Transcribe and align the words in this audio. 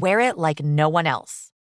wear 0.00 0.20
it 0.20 0.38
like 0.38 0.62
no 0.62 0.88
one 0.88 1.06
else. 1.06 1.52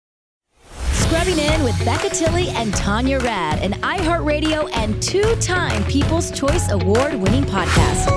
Scrubbing 0.93 1.39
in 1.39 1.62
with 1.65 1.78
Becca 1.84 2.11
Tilley 2.11 2.49
and 2.50 2.75
Tanya 2.75 3.21
Rad, 3.21 3.61
an 3.62 3.72
iHeartRadio 3.83 4.69
and 4.75 5.00
two 5.03 5.34
time 5.37 5.84
People's 5.84 6.31
Choice 6.31 6.71
Award 6.71 7.15
winning 7.15 7.45
podcast. 7.45 8.11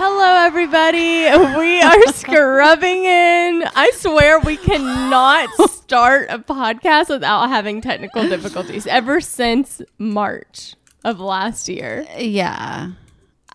Hello, 0.00 0.46
everybody. 0.46 1.24
We 1.58 1.82
are 1.82 2.06
scrubbing 2.12 3.04
in. 3.04 3.64
I 3.74 3.90
swear 3.96 4.38
we 4.38 4.56
cannot 4.56 5.48
start 5.70 6.28
a 6.30 6.38
podcast 6.38 7.08
without 7.08 7.48
having 7.48 7.80
technical 7.80 8.28
difficulties 8.28 8.86
ever 8.86 9.20
since 9.20 9.82
March 9.98 10.74
of 11.04 11.18
last 11.20 11.68
year. 11.68 12.06
Yeah. 12.16 12.92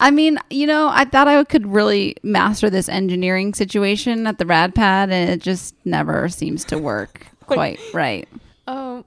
I 0.03 0.11
mean, 0.11 0.37
you 0.49 0.67
know, 0.67 0.89
I 0.91 1.05
thought 1.05 1.29
I 1.29 1.41
could 1.45 1.65
really 1.65 2.17
master 2.23 2.69
this 2.69 2.89
engineering 2.89 3.53
situation 3.53 4.27
at 4.27 4.37
the 4.37 4.45
rad 4.45 4.75
pad, 4.75 5.09
and 5.11 5.29
it 5.29 5.41
just 5.41 5.75
never 5.85 6.27
seems 6.27 6.65
to 6.65 6.77
work 6.77 7.25
quite 7.47 7.79
right. 7.93 8.27
Oh, 8.67 9.05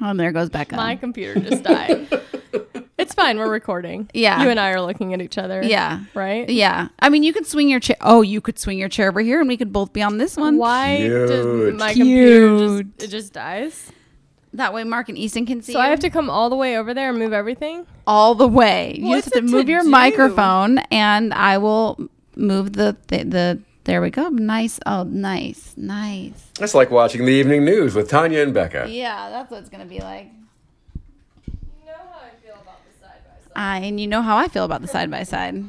Oh, 0.00 0.14
there 0.14 0.32
goes 0.32 0.48
Becca. 0.48 0.74
my 0.76 0.96
computer 0.96 1.38
just 1.40 1.62
died. 1.62 2.08
it's 2.98 3.14
fine. 3.14 3.38
We're 3.38 3.50
recording. 3.50 4.08
Yeah. 4.12 4.42
You 4.42 4.50
and 4.50 4.58
I 4.58 4.70
are 4.70 4.80
looking 4.80 5.14
at 5.14 5.20
each 5.22 5.38
other. 5.38 5.62
Yeah. 5.62 6.04
Right? 6.14 6.48
Yeah. 6.48 6.88
I 6.98 7.08
mean, 7.08 7.22
you 7.22 7.32
could 7.32 7.46
swing 7.46 7.68
your 7.68 7.80
chair. 7.80 7.96
Oh, 8.00 8.22
you 8.22 8.40
could 8.40 8.58
swing 8.58 8.78
your 8.78 8.88
chair 8.88 9.08
over 9.08 9.20
here, 9.20 9.38
and 9.40 9.48
we 9.48 9.56
could 9.56 9.72
both 9.72 9.92
be 9.92 10.02
on 10.02 10.18
this 10.18 10.36
one. 10.36 10.56
Why 10.56 11.06
does 11.08 11.44
Cute. 11.44 11.76
my 11.76 11.94
computer 11.94 12.82
just, 12.82 13.02
it 13.04 13.08
just 13.08 13.32
dies? 13.32 13.92
That 14.58 14.74
way, 14.74 14.82
Mark 14.82 15.08
and 15.08 15.16
Easton 15.16 15.46
can 15.46 15.62
see. 15.62 15.72
So 15.72 15.78
I 15.80 15.86
have 15.86 16.00
to 16.00 16.10
come 16.10 16.28
all 16.28 16.50
the 16.50 16.56
way 16.56 16.76
over 16.76 16.92
there 16.92 17.10
and 17.10 17.18
move 17.18 17.32
everything? 17.32 17.86
all 18.08 18.34
the 18.34 18.48
way. 18.48 18.96
You 18.98 19.08
What's 19.08 19.26
just 19.26 19.34
have 19.36 19.44
to 19.46 19.50
move 19.50 19.66
to 19.66 19.70
your 19.72 19.82
do? 19.82 19.88
microphone, 19.88 20.78
and 20.90 21.32
I 21.32 21.58
will 21.58 22.08
move 22.36 22.72
the 22.72 22.96
the. 23.06 23.24
the 23.24 23.58
there 23.84 24.02
we 24.02 24.10
go. 24.10 24.28
Nice. 24.28 24.80
Oh, 24.84 25.04
nice, 25.04 25.72
nice. 25.76 26.50
That's 26.58 26.74
like 26.74 26.90
watching 26.90 27.24
the 27.24 27.32
evening 27.32 27.64
news 27.64 27.94
with 27.94 28.10
Tanya 28.10 28.42
and 28.42 28.52
Becca. 28.52 28.86
Yeah, 28.90 29.30
that's 29.30 29.50
what 29.50 29.60
it's 29.60 29.70
gonna 29.70 29.86
be 29.86 30.00
like. 30.00 30.26
You 31.46 31.86
know 31.86 31.92
how 32.12 32.18
I 32.20 32.30
feel 32.44 32.54
about 32.60 32.80
the 32.84 33.00
side 33.00 33.22
by 33.24 33.44
side. 33.44 33.52
I 33.54 33.78
and 33.86 34.00
you 34.00 34.06
know 34.08 34.22
how 34.22 34.36
I 34.36 34.48
feel 34.48 34.64
about 34.64 34.82
the 34.82 34.88
side 34.88 35.10
by 35.10 35.22
side. 35.22 35.64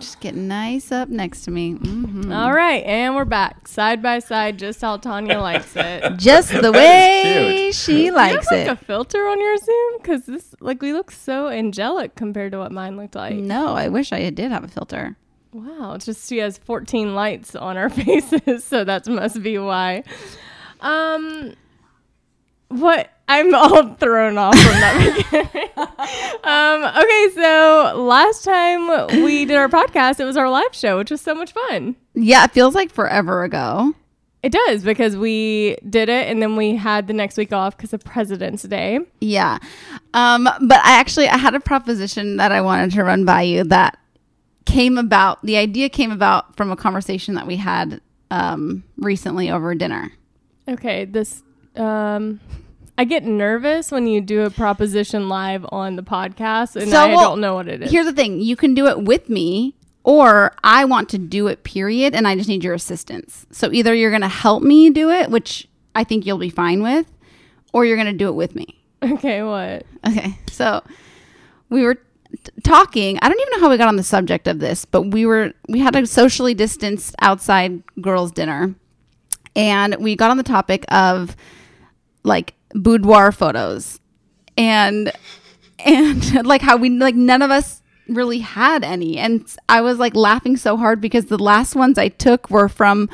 Just 0.00 0.20
get 0.20 0.34
nice 0.34 0.92
up 0.92 1.08
next 1.08 1.42
to 1.42 1.50
me. 1.50 1.72
hmm 1.72 2.32
All 2.32 2.52
right, 2.52 2.84
and 2.84 3.14
we're 3.16 3.24
back 3.24 3.66
side 3.66 4.02
by 4.02 4.18
side, 4.20 4.58
just 4.58 4.80
how 4.80 4.96
Tanya 4.96 5.40
likes 5.40 5.72
it. 5.74 6.16
Just 6.18 6.50
the 6.52 6.60
That 6.72 6.72
way 6.72 7.68
is 7.68 7.78
she 7.82 8.06
you 8.06 8.12
likes 8.14 8.48
have 8.48 8.58
like 8.58 8.66
it. 8.68 8.70
a 8.70 8.76
filter 8.76 9.26
on 9.26 9.40
your 9.40 9.56
Zoom 9.56 9.92
because 10.00 10.26
this, 10.26 10.54
like, 10.60 10.80
we 10.82 10.92
look 10.92 11.10
so 11.10 11.48
angelic 11.48 12.14
compared 12.14 12.52
to 12.52 12.58
what 12.58 12.70
mine 12.72 12.96
looked 12.96 13.14
like. 13.16 13.34
no, 13.36 13.68
I 13.74 13.88
wish 13.88 14.12
I 14.12 14.30
did 14.30 14.50
have 14.52 14.64
a 14.64 14.68
filter. 14.68 15.16
Wow, 15.52 15.96
just 15.98 16.28
she 16.28 16.38
has 16.38 16.58
14 16.58 17.14
lights 17.14 17.54
on 17.56 17.76
our 17.76 17.88
faces, 17.90 18.64
so 18.64 18.84
that 18.84 19.06
must 19.08 19.42
be 19.42 19.58
why. 19.58 20.04
Um, 20.80 21.54
what? 22.68 23.10
I'm 23.28 23.54
all 23.54 23.94
thrown 23.94 24.38
off 24.38 24.58
from 24.58 24.72
that. 24.80 25.16
beginning. 25.16 25.68
um, 26.44 26.84
okay, 27.02 27.34
so 27.34 28.02
last 28.02 28.42
time 28.42 29.22
we 29.22 29.44
did 29.44 29.56
our 29.56 29.68
podcast, 29.68 30.18
it 30.18 30.24
was 30.24 30.36
our 30.36 30.48
live 30.48 30.74
show, 30.74 30.98
which 30.98 31.10
was 31.10 31.20
so 31.20 31.34
much 31.34 31.52
fun. 31.52 31.94
Yeah, 32.14 32.44
it 32.44 32.52
feels 32.52 32.74
like 32.74 32.90
forever 32.90 33.44
ago. 33.44 33.94
It 34.42 34.52
does 34.52 34.84
because 34.84 35.16
we 35.16 35.76
did 35.88 36.08
it 36.08 36.28
and 36.28 36.40
then 36.40 36.56
we 36.56 36.76
had 36.76 37.06
the 37.08 37.12
next 37.12 37.36
week 37.36 37.52
off 37.52 37.76
because 37.76 37.92
of 37.92 38.04
President's 38.04 38.62
Day. 38.62 39.00
Yeah. 39.20 39.58
Um, 40.14 40.44
but 40.44 40.78
I 40.84 40.92
actually 40.98 41.28
I 41.28 41.36
had 41.36 41.54
a 41.54 41.60
proposition 41.60 42.36
that 42.36 42.52
I 42.52 42.60
wanted 42.60 42.92
to 42.92 43.04
run 43.04 43.24
by 43.24 43.42
you 43.42 43.64
that 43.64 43.98
came 44.64 44.96
about 44.96 45.42
the 45.44 45.56
idea 45.56 45.88
came 45.88 46.12
about 46.12 46.56
from 46.56 46.70
a 46.70 46.76
conversation 46.76 47.34
that 47.34 47.46
we 47.46 47.56
had 47.56 48.00
um 48.30 48.84
recently 48.96 49.50
over 49.50 49.74
dinner. 49.74 50.12
Okay, 50.68 51.04
this 51.04 51.42
um 51.74 52.38
I 52.98 53.04
get 53.04 53.24
nervous 53.24 53.92
when 53.92 54.08
you 54.08 54.20
do 54.20 54.42
a 54.42 54.50
proposition 54.50 55.28
live 55.28 55.64
on 55.70 55.94
the 55.94 56.02
podcast 56.02 56.74
and 56.74 56.90
So, 56.90 56.98
I 56.98 57.06
well, 57.14 57.30
don't 57.30 57.40
know 57.40 57.54
what 57.54 57.68
it 57.68 57.80
is. 57.82 57.92
Here's 57.92 58.06
the 58.06 58.12
thing, 58.12 58.40
you 58.40 58.56
can 58.56 58.74
do 58.74 58.88
it 58.88 59.00
with 59.02 59.28
me 59.30 59.76
or 60.02 60.52
I 60.64 60.84
want 60.84 61.08
to 61.10 61.18
do 61.18 61.46
it 61.46 61.62
period 61.62 62.14
and 62.14 62.26
I 62.26 62.34
just 62.34 62.48
need 62.48 62.64
your 62.64 62.74
assistance. 62.74 63.46
So 63.52 63.70
either 63.72 63.94
you're 63.94 64.10
going 64.10 64.22
to 64.22 64.28
help 64.28 64.62
me 64.64 64.90
do 64.90 65.10
it, 65.10 65.30
which 65.30 65.68
I 65.94 66.02
think 66.02 66.26
you'll 66.26 66.38
be 66.38 66.50
fine 66.50 66.82
with, 66.82 67.06
or 67.72 67.84
you're 67.84 67.96
going 67.96 68.06
to 68.08 68.12
do 68.12 68.28
it 68.28 68.34
with 68.34 68.56
me. 68.56 68.66
okay, 69.02 69.42
what? 69.44 69.86
Okay. 70.06 70.36
So 70.50 70.82
we 71.68 71.84
were 71.84 71.94
t- 71.94 72.52
talking. 72.64 73.18
I 73.22 73.28
don't 73.28 73.38
even 73.40 73.52
know 73.52 73.60
how 73.60 73.70
we 73.70 73.76
got 73.76 73.86
on 73.88 73.96
the 73.96 74.02
subject 74.02 74.48
of 74.48 74.58
this, 74.58 74.84
but 74.84 75.02
we 75.02 75.24
were 75.24 75.52
we 75.68 75.78
had 75.78 75.94
a 75.94 76.04
socially 76.04 76.54
distanced 76.54 77.14
outside 77.20 77.82
girls 78.00 78.32
dinner. 78.32 78.74
and 79.54 79.94
we 80.00 80.16
got 80.16 80.30
on 80.32 80.36
the 80.36 80.42
topic 80.42 80.84
of 80.88 81.36
like 82.24 82.54
boudoir 82.74 83.32
photos. 83.32 84.00
And 84.56 85.12
and 85.78 86.46
like 86.46 86.62
how 86.62 86.76
we 86.76 86.90
like 86.90 87.14
none 87.14 87.42
of 87.42 87.50
us 87.50 87.82
really 88.08 88.38
had 88.38 88.84
any. 88.84 89.18
And 89.18 89.46
i 89.68 89.80
was 89.80 89.98
like 89.98 90.14
laughing 90.14 90.56
so 90.56 90.76
hard 90.76 91.00
because 91.00 91.26
the 91.26 91.38
last 91.38 91.74
ones 91.74 91.98
i 91.98 92.08
took 92.08 92.50
were 92.50 92.68
from 92.68 93.08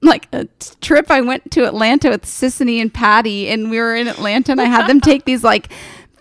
like 0.00 0.28
a 0.32 0.46
trip 0.80 1.10
i 1.10 1.20
went 1.20 1.50
to 1.50 1.66
atlanta 1.66 2.10
with 2.10 2.24
sissany 2.24 2.78
and 2.78 2.92
patty 2.92 3.48
and 3.48 3.70
we 3.70 3.78
were 3.78 3.94
in 3.94 4.06
atlanta 4.06 4.52
and 4.52 4.60
i 4.60 4.64
had 4.64 4.86
them 4.86 5.00
take 5.00 5.24
these 5.26 5.42
like 5.42 5.72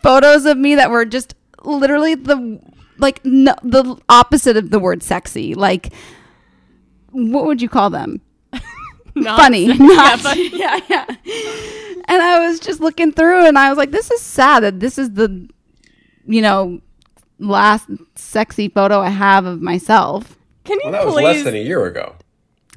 photos 0.02 0.46
of 0.46 0.58
me 0.58 0.76
that 0.76 0.90
were 0.90 1.04
just 1.04 1.36
literally 1.64 2.16
the 2.16 2.60
like 2.98 3.24
no, 3.26 3.56
the 3.64 3.98
opposite 4.10 4.58
of 4.58 4.70
the 4.70 4.80
word 4.80 5.04
sexy. 5.04 5.56
Like 5.56 5.94
what 7.12 7.46
would 7.46 7.62
you 7.62 7.70
call 7.70 7.90
them 7.90 8.22
Not 9.16 9.40
funny. 9.40 9.68
Not- 9.68 9.80
yeah, 9.80 10.16
funny. 10.18 10.50
yeah, 10.58 10.80
yeah. 10.90 11.06
And 12.08 12.22
I 12.22 12.48
was 12.48 12.60
just 12.60 12.80
looking 12.80 13.12
through 13.12 13.46
and 13.46 13.58
I 13.58 13.70
was 13.70 13.78
like, 13.78 13.92
this 13.92 14.12
is 14.12 14.22
sad 14.22 14.62
that 14.64 14.80
this 14.80 14.98
is 14.98 15.12
the, 15.14 15.48
you 16.26 16.42
know, 16.42 16.82
last 17.40 17.90
sexy 18.16 18.70
photo 18.70 19.00
I 19.00 19.10
have 19.10 19.46
of 19.46 19.62
myself. 19.62 20.38
Can 20.64 20.78
you 20.84 20.92
Well, 20.92 20.92
that 20.94 21.06
was 21.06 21.16
less 21.16 21.44
than 21.44 21.56
a 21.56 21.64
year 21.64 21.86
ago. 21.86 22.16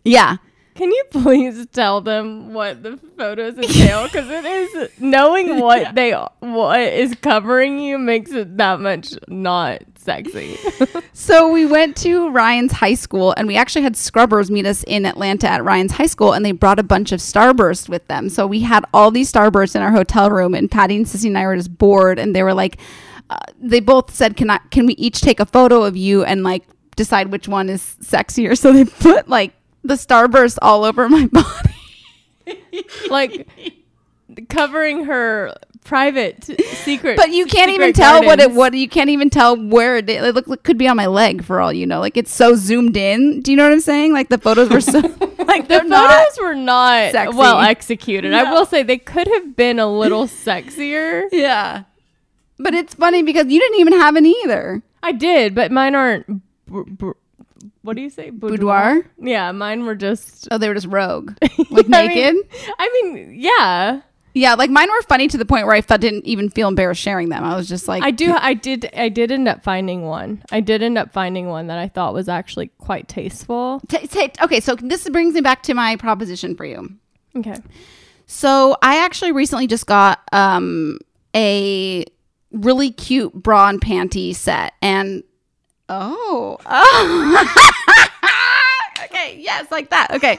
Yeah. 0.05 0.37
Can 0.77 0.91
you 0.93 1.05
please 1.11 1.67
tell 1.73 2.03
them 2.03 2.53
what 2.53 2.83
the 2.83 2.99
photos 3.17 3.57
entail? 3.57 4.05
Because 4.05 4.29
it 4.29 4.45
is 4.45 4.91
knowing 5.01 5.59
what 5.61 5.95
they 5.95 6.13
what 6.13 6.81
is 6.81 7.15
covering 7.15 7.79
you 7.79 7.97
makes 7.97 8.31
it 8.31 8.59
that 8.59 8.81
much 8.81 9.15
not 9.27 9.83
sexy. 9.97 10.59
So 11.19 11.51
we 11.51 11.65
went 11.65 11.97
to 11.99 12.29
Ryan's 12.29 12.73
high 12.73 12.95
school 12.95 13.35
and 13.39 13.49
we 13.49 13.57
actually 13.57 13.83
had 13.83 13.97
scrubbers 13.97 14.51
meet 14.51 14.67
us 14.67 14.85
in 14.85 15.07
Atlanta 15.07 15.49
at 15.49 15.65
Ryan's 15.65 15.93
high 15.93 16.07
school 16.07 16.35
and 16.35 16.45
they 16.45 16.53
brought 16.53 16.79
a 16.79 16.83
bunch 16.83 17.11
of 17.11 17.21
Starburst 17.21 17.89
with 17.89 18.07
them. 18.07 18.29
So 18.29 18.47
we 18.47 18.61
had 18.61 18.85
all 18.93 19.11
these 19.11 19.33
Starbursts 19.33 19.75
in 19.75 19.83
our 19.83 19.91
hotel 19.91 20.31
room 20.31 20.55
and 20.55 20.71
Patty 20.71 20.97
and 20.97 21.07
Sissy 21.07 21.29
and 21.29 21.39
I 21.39 21.47
were 21.47 21.57
just 21.57 21.77
bored 21.79 22.19
and 22.19 22.37
they 22.37 22.43
were 22.43 22.53
like, 22.55 22.79
uh, 23.31 23.39
they 23.59 23.81
both 23.81 24.15
said, 24.15 24.37
can 24.37 24.51
I, 24.51 24.59
can 24.71 24.87
we 24.87 24.93
each 24.95 25.23
take 25.23 25.41
a 25.41 25.47
photo 25.47 25.83
of 25.83 25.97
you 25.97 26.23
and 26.23 26.45
like 26.45 26.65
decide 26.97 27.33
which 27.33 27.49
one 27.49 27.71
is 27.71 27.97
sexier? 28.03 28.57
So 28.59 28.73
they 28.73 28.85
put 28.85 29.29
like 29.29 29.55
the 29.87 29.95
Starburst 29.95 30.59
all 30.63 30.85
over 30.85 31.09
my 31.09 31.27
body. 31.33 32.85
like 33.11 33.49
covering 34.49 35.05
her 35.05 35.55
private 35.85 36.45
secret. 36.85 37.17
But 37.17 37.31
you 37.31 37.47
can't 37.47 37.71
even 37.71 37.93
tell 37.93 38.25
what 38.25 38.41
it 38.41 38.51
what 38.53 38.75
you 38.75 38.89
can't 38.89 39.11
even 39.11 39.31
tell 39.31 39.57
where 39.57 39.97
it, 39.97 40.09
it 40.11 40.35
look, 40.35 40.49
it 40.49 40.63
could 40.65 40.79
be 40.79 40.89
on 40.89 40.97
my 40.97 41.07
leg 41.07 41.45
for 41.45 41.61
all 41.61 41.73
you 41.73 41.87
know. 41.87 42.01
Like 42.01 42.17
it's 42.17 42.35
so 42.35 42.55
zoomed 42.55 42.97
in. 42.97 43.41
Do 43.41 43.51
you 43.53 43.57
know 43.57 43.65
what 43.65 43.73
I'm 43.73 43.81
saying? 43.81 44.13
Like 44.13 44.29
the 44.29 44.39
photos 44.39 44.69
were 44.71 44.81
so 44.81 44.99
like 45.39 45.69
The 45.69 45.79
photos 45.79 45.89
not 45.89 46.39
were 46.41 46.55
not 46.55 47.13
sexy. 47.13 47.37
well 47.37 47.61
executed. 47.61 48.35
I 48.35 48.51
will 48.53 48.67
say 48.67 48.83
they 48.83 48.99
could 48.99 49.29
have 49.29 49.57
been 49.57 49.79
a 49.79 49.87
little 49.87 50.27
sexier. 50.27 51.25
Yeah. 51.33 51.85
But 52.59 52.75
it's 52.75 52.95
funny 52.95 53.23
because 53.23 53.47
you 53.49 53.61
didn't 53.61 53.79
even 53.81 53.93
have 53.95 54.17
any 54.17 54.35
either. 54.45 54.83
I 55.03 55.13
did, 55.13 55.55
but 55.55 55.71
mine 55.71 55.95
aren't. 55.95 56.27
br- 56.67 56.83
br- 56.83 57.11
what 57.87 57.97
do 57.97 58.03
you 58.03 58.11
say? 58.11 58.31
Boudoir? 58.31 59.07
Yeah, 59.19 59.53
mine 59.53 59.87
were 59.87 59.95
just 59.95 60.49
Oh, 60.51 60.59
they 60.59 60.69
were 60.69 60.75
just 60.75 60.87
rogue. 60.89 61.33
Like 61.71 61.87
I 61.93 62.07
naked? 62.07 62.35
mean- 62.35 62.45
I 62.79 63.01
mean, 63.03 63.35
yeah. 63.41 64.01
yeah, 64.35 64.55
like 64.55 64.69
mine 64.71 64.89
were 64.91 65.03
funny 65.03 65.29
to 65.29 65.39
the 65.39 65.45
point 65.47 65.67
where 65.67 65.75
I 65.75 65.81
felt, 65.81 66.01
didn't 66.01 66.27
even 66.27 66.51
feel 66.51 66.69
embarrassed 66.69 67.01
sharing 67.01 67.29
them. 67.31 67.43
I 67.45 67.57
was 67.57 67.69
just 67.69 67.89
like 67.89 68.03
I 68.03 68.11
do. 68.11 68.33
I 68.35 68.55
did. 68.55 68.91
I 68.95 69.09
did 69.09 69.31
end 69.33 69.49
up 69.49 69.63
finding 69.63 70.03
one. 70.03 70.43
I 70.53 70.61
did 70.61 70.83
end 70.83 70.99
up 70.99 71.13
finding 71.13 71.49
one 71.49 71.69
that 71.69 71.79
I 71.79 71.89
thought 71.89 72.13
was 72.15 72.29
actually 72.29 72.69
quite 72.79 73.09
tasteful. 73.09 73.81
T- 73.89 74.07
t- 74.07 74.31
okay, 74.43 74.61
so 74.61 74.75
this 74.77 75.09
brings 75.09 75.35
me 75.35 75.41
back 75.41 75.63
to 75.65 75.75
my 75.75 75.97
proposition 75.97 76.55
for 76.55 76.65
you. 76.67 76.91
Okay. 77.37 77.57
So 78.27 78.77
I 78.83 79.05
actually 79.05 79.33
recently 79.33 79.67
just 79.67 79.87
got 79.87 80.21
um 80.33 80.99
a 81.35 82.05
really 82.53 82.91
cute 82.91 83.33
bra 83.35 83.69
and 83.69 83.81
panty 83.81 84.35
set 84.35 84.73
and 84.83 85.23
oh, 85.89 86.59
oh. 86.67 88.13
okay 89.05 89.39
yes 89.39 89.71
like 89.71 89.91
that 89.91 90.11
okay 90.11 90.39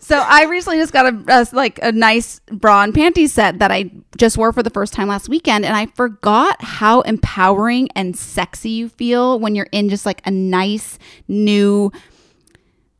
so 0.00 0.18
i 0.28 0.44
recently 0.44 0.78
just 0.78 0.92
got 0.92 1.06
a, 1.06 1.24
a 1.28 1.46
like 1.52 1.78
a 1.82 1.92
nice 1.92 2.40
bra 2.52 2.82
and 2.82 2.92
panty 2.92 3.28
set 3.28 3.58
that 3.60 3.70
i 3.70 3.90
just 4.16 4.36
wore 4.36 4.52
for 4.52 4.62
the 4.62 4.70
first 4.70 4.92
time 4.92 5.08
last 5.08 5.28
weekend 5.28 5.64
and 5.64 5.76
i 5.76 5.86
forgot 5.86 6.60
how 6.62 7.00
empowering 7.02 7.88
and 7.94 8.16
sexy 8.16 8.70
you 8.70 8.88
feel 8.88 9.38
when 9.38 9.54
you're 9.54 9.68
in 9.72 9.88
just 9.88 10.04
like 10.04 10.20
a 10.26 10.30
nice 10.30 10.98
new 11.28 11.90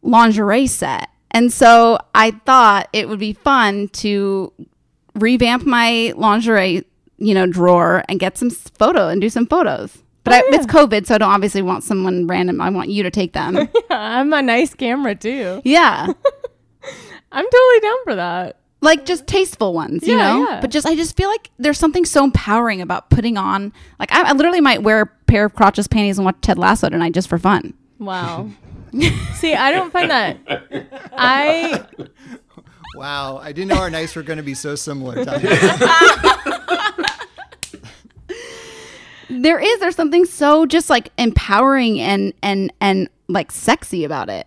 lingerie 0.02 0.66
set. 0.66 1.08
And 1.30 1.52
so 1.52 1.98
I 2.14 2.30
thought 2.30 2.88
it 2.92 3.08
would 3.08 3.18
be 3.18 3.34
fun 3.34 3.88
to 3.88 4.52
revamp 5.14 5.66
my 5.66 6.12
lingerie, 6.16 6.84
you 7.18 7.34
know, 7.34 7.46
drawer 7.46 8.04
and 8.08 8.18
get 8.18 8.38
some 8.38 8.50
photo 8.50 9.08
and 9.08 9.20
do 9.20 9.28
some 9.28 9.46
photos. 9.46 9.98
But 10.28 10.44
I, 10.52 10.56
it's 10.56 10.66
COVID, 10.66 11.06
so 11.06 11.14
I 11.14 11.18
don't 11.18 11.30
obviously 11.30 11.62
want 11.62 11.84
someone 11.84 12.26
random. 12.26 12.60
I 12.60 12.70
want 12.70 12.88
you 12.90 13.02
to 13.02 13.10
take 13.10 13.32
them. 13.32 13.54
yeah, 13.56 13.68
I'm 13.90 14.32
a 14.32 14.42
nice 14.42 14.74
camera 14.74 15.14
too. 15.14 15.60
yeah. 15.64 16.06
I'm 17.32 17.44
totally 17.44 17.80
down 17.80 17.96
for 18.04 18.14
that. 18.14 18.56
Like 18.80 19.04
just 19.04 19.26
tasteful 19.26 19.74
ones, 19.74 20.06
you 20.06 20.16
Yeah, 20.16 20.32
know? 20.32 20.48
yeah. 20.48 20.60
But 20.60 20.70
just, 20.70 20.86
I 20.86 20.94
just 20.94 21.16
feel 21.16 21.28
like 21.28 21.50
there's 21.58 21.78
something 21.78 22.04
so 22.04 22.22
empowering 22.24 22.80
about 22.80 23.10
putting 23.10 23.36
on, 23.36 23.72
like, 23.98 24.10
I, 24.12 24.28
I 24.30 24.32
literally 24.32 24.60
might 24.60 24.82
wear 24.82 25.00
a 25.02 25.06
pair 25.26 25.44
of 25.44 25.54
crotchless 25.54 25.90
panties 25.90 26.16
and 26.18 26.24
watch 26.24 26.36
Ted 26.40 26.58
Lasso 26.58 26.88
tonight 26.88 27.12
just 27.12 27.28
for 27.28 27.38
fun. 27.38 27.74
Wow. 27.98 28.48
See, 29.34 29.52
I 29.54 29.72
don't 29.72 29.92
find 29.92 30.10
that. 30.10 30.38
I 31.12 31.84
Wow, 32.94 33.36
I 33.38 33.52
didn't 33.52 33.68
know 33.68 33.78
our 33.80 33.90
nights 33.90 34.16
were 34.16 34.22
going 34.22 34.38
to 34.38 34.42
be 34.42 34.54
so 34.54 34.74
similar. 34.74 35.24
There 39.30 39.58
is, 39.58 39.80
there's 39.80 39.96
something 39.96 40.24
so 40.24 40.66
just 40.66 40.88
like 40.90 41.10
empowering 41.18 42.00
and, 42.00 42.32
and, 42.42 42.72
and 42.80 43.08
like 43.28 43.50
sexy 43.52 44.04
about 44.04 44.28
it. 44.30 44.46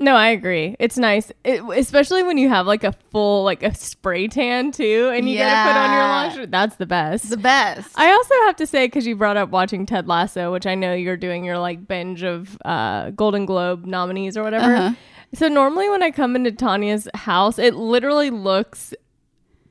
no, 0.00 0.14
I 0.14 0.28
agree. 0.28 0.76
It's 0.78 0.98
nice, 0.98 1.32
it, 1.44 1.62
especially 1.78 2.22
when 2.22 2.36
you 2.36 2.48
have 2.50 2.66
like 2.66 2.84
a 2.84 2.92
full 3.10 3.44
like 3.44 3.62
a 3.62 3.74
spray 3.74 4.28
tan 4.28 4.72
too, 4.72 5.10
and 5.14 5.28
you 5.28 5.38
gotta 5.38 5.70
put 5.72 5.78
on 5.78 5.90
your 5.90 6.00
Yeah. 6.00 6.10
lingerie. 6.26 6.46
That's 6.46 6.76
the 6.76 6.84
best. 6.86 7.30
the 7.30 7.36
best. 7.38 7.98
I 7.98 8.10
also 8.10 8.34
have 8.46 8.56
to 8.56 8.66
say 8.66 8.86
because 8.86 9.06
you 9.06 9.16
brought 9.16 9.36
up 9.38 9.48
watching 9.50 9.86
Ted 9.86 10.06
Lasso, 10.06 10.52
which 10.52 10.66
I 10.66 10.74
know 10.74 10.92
you're 10.92 11.16
doing 11.16 11.44
your 11.44 11.58
like 11.58 11.86
binge 11.88 12.22
of 12.22 12.58
uh, 12.64 13.10
Golden 13.10 13.46
Globe 13.46 13.86
nominees 13.86 14.36
or 14.36 14.42
whatever. 14.42 14.74
Uh-huh. 14.74 14.94
So 15.32 15.48
normally 15.48 15.88
when 15.88 16.02
I 16.02 16.10
come 16.10 16.36
into 16.36 16.52
Tanya's 16.52 17.08
house, 17.14 17.58
it 17.58 17.74
literally 17.74 18.30
looks 18.30 18.92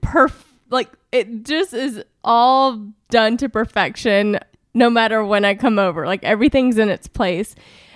perf 0.01 0.33
like 0.69 0.89
it 1.13 1.43
just 1.43 1.73
is 1.73 2.03
all 2.23 2.87
done 3.09 3.37
to 3.37 3.47
perfection 3.47 4.39
no 4.73 4.89
matter 4.89 5.23
when 5.23 5.45
I 5.45 5.53
come 5.53 5.77
over. 5.77 6.07
Like 6.07 6.23
everything's 6.23 6.79
in 6.79 6.89
its 6.89 7.07
place. 7.07 7.53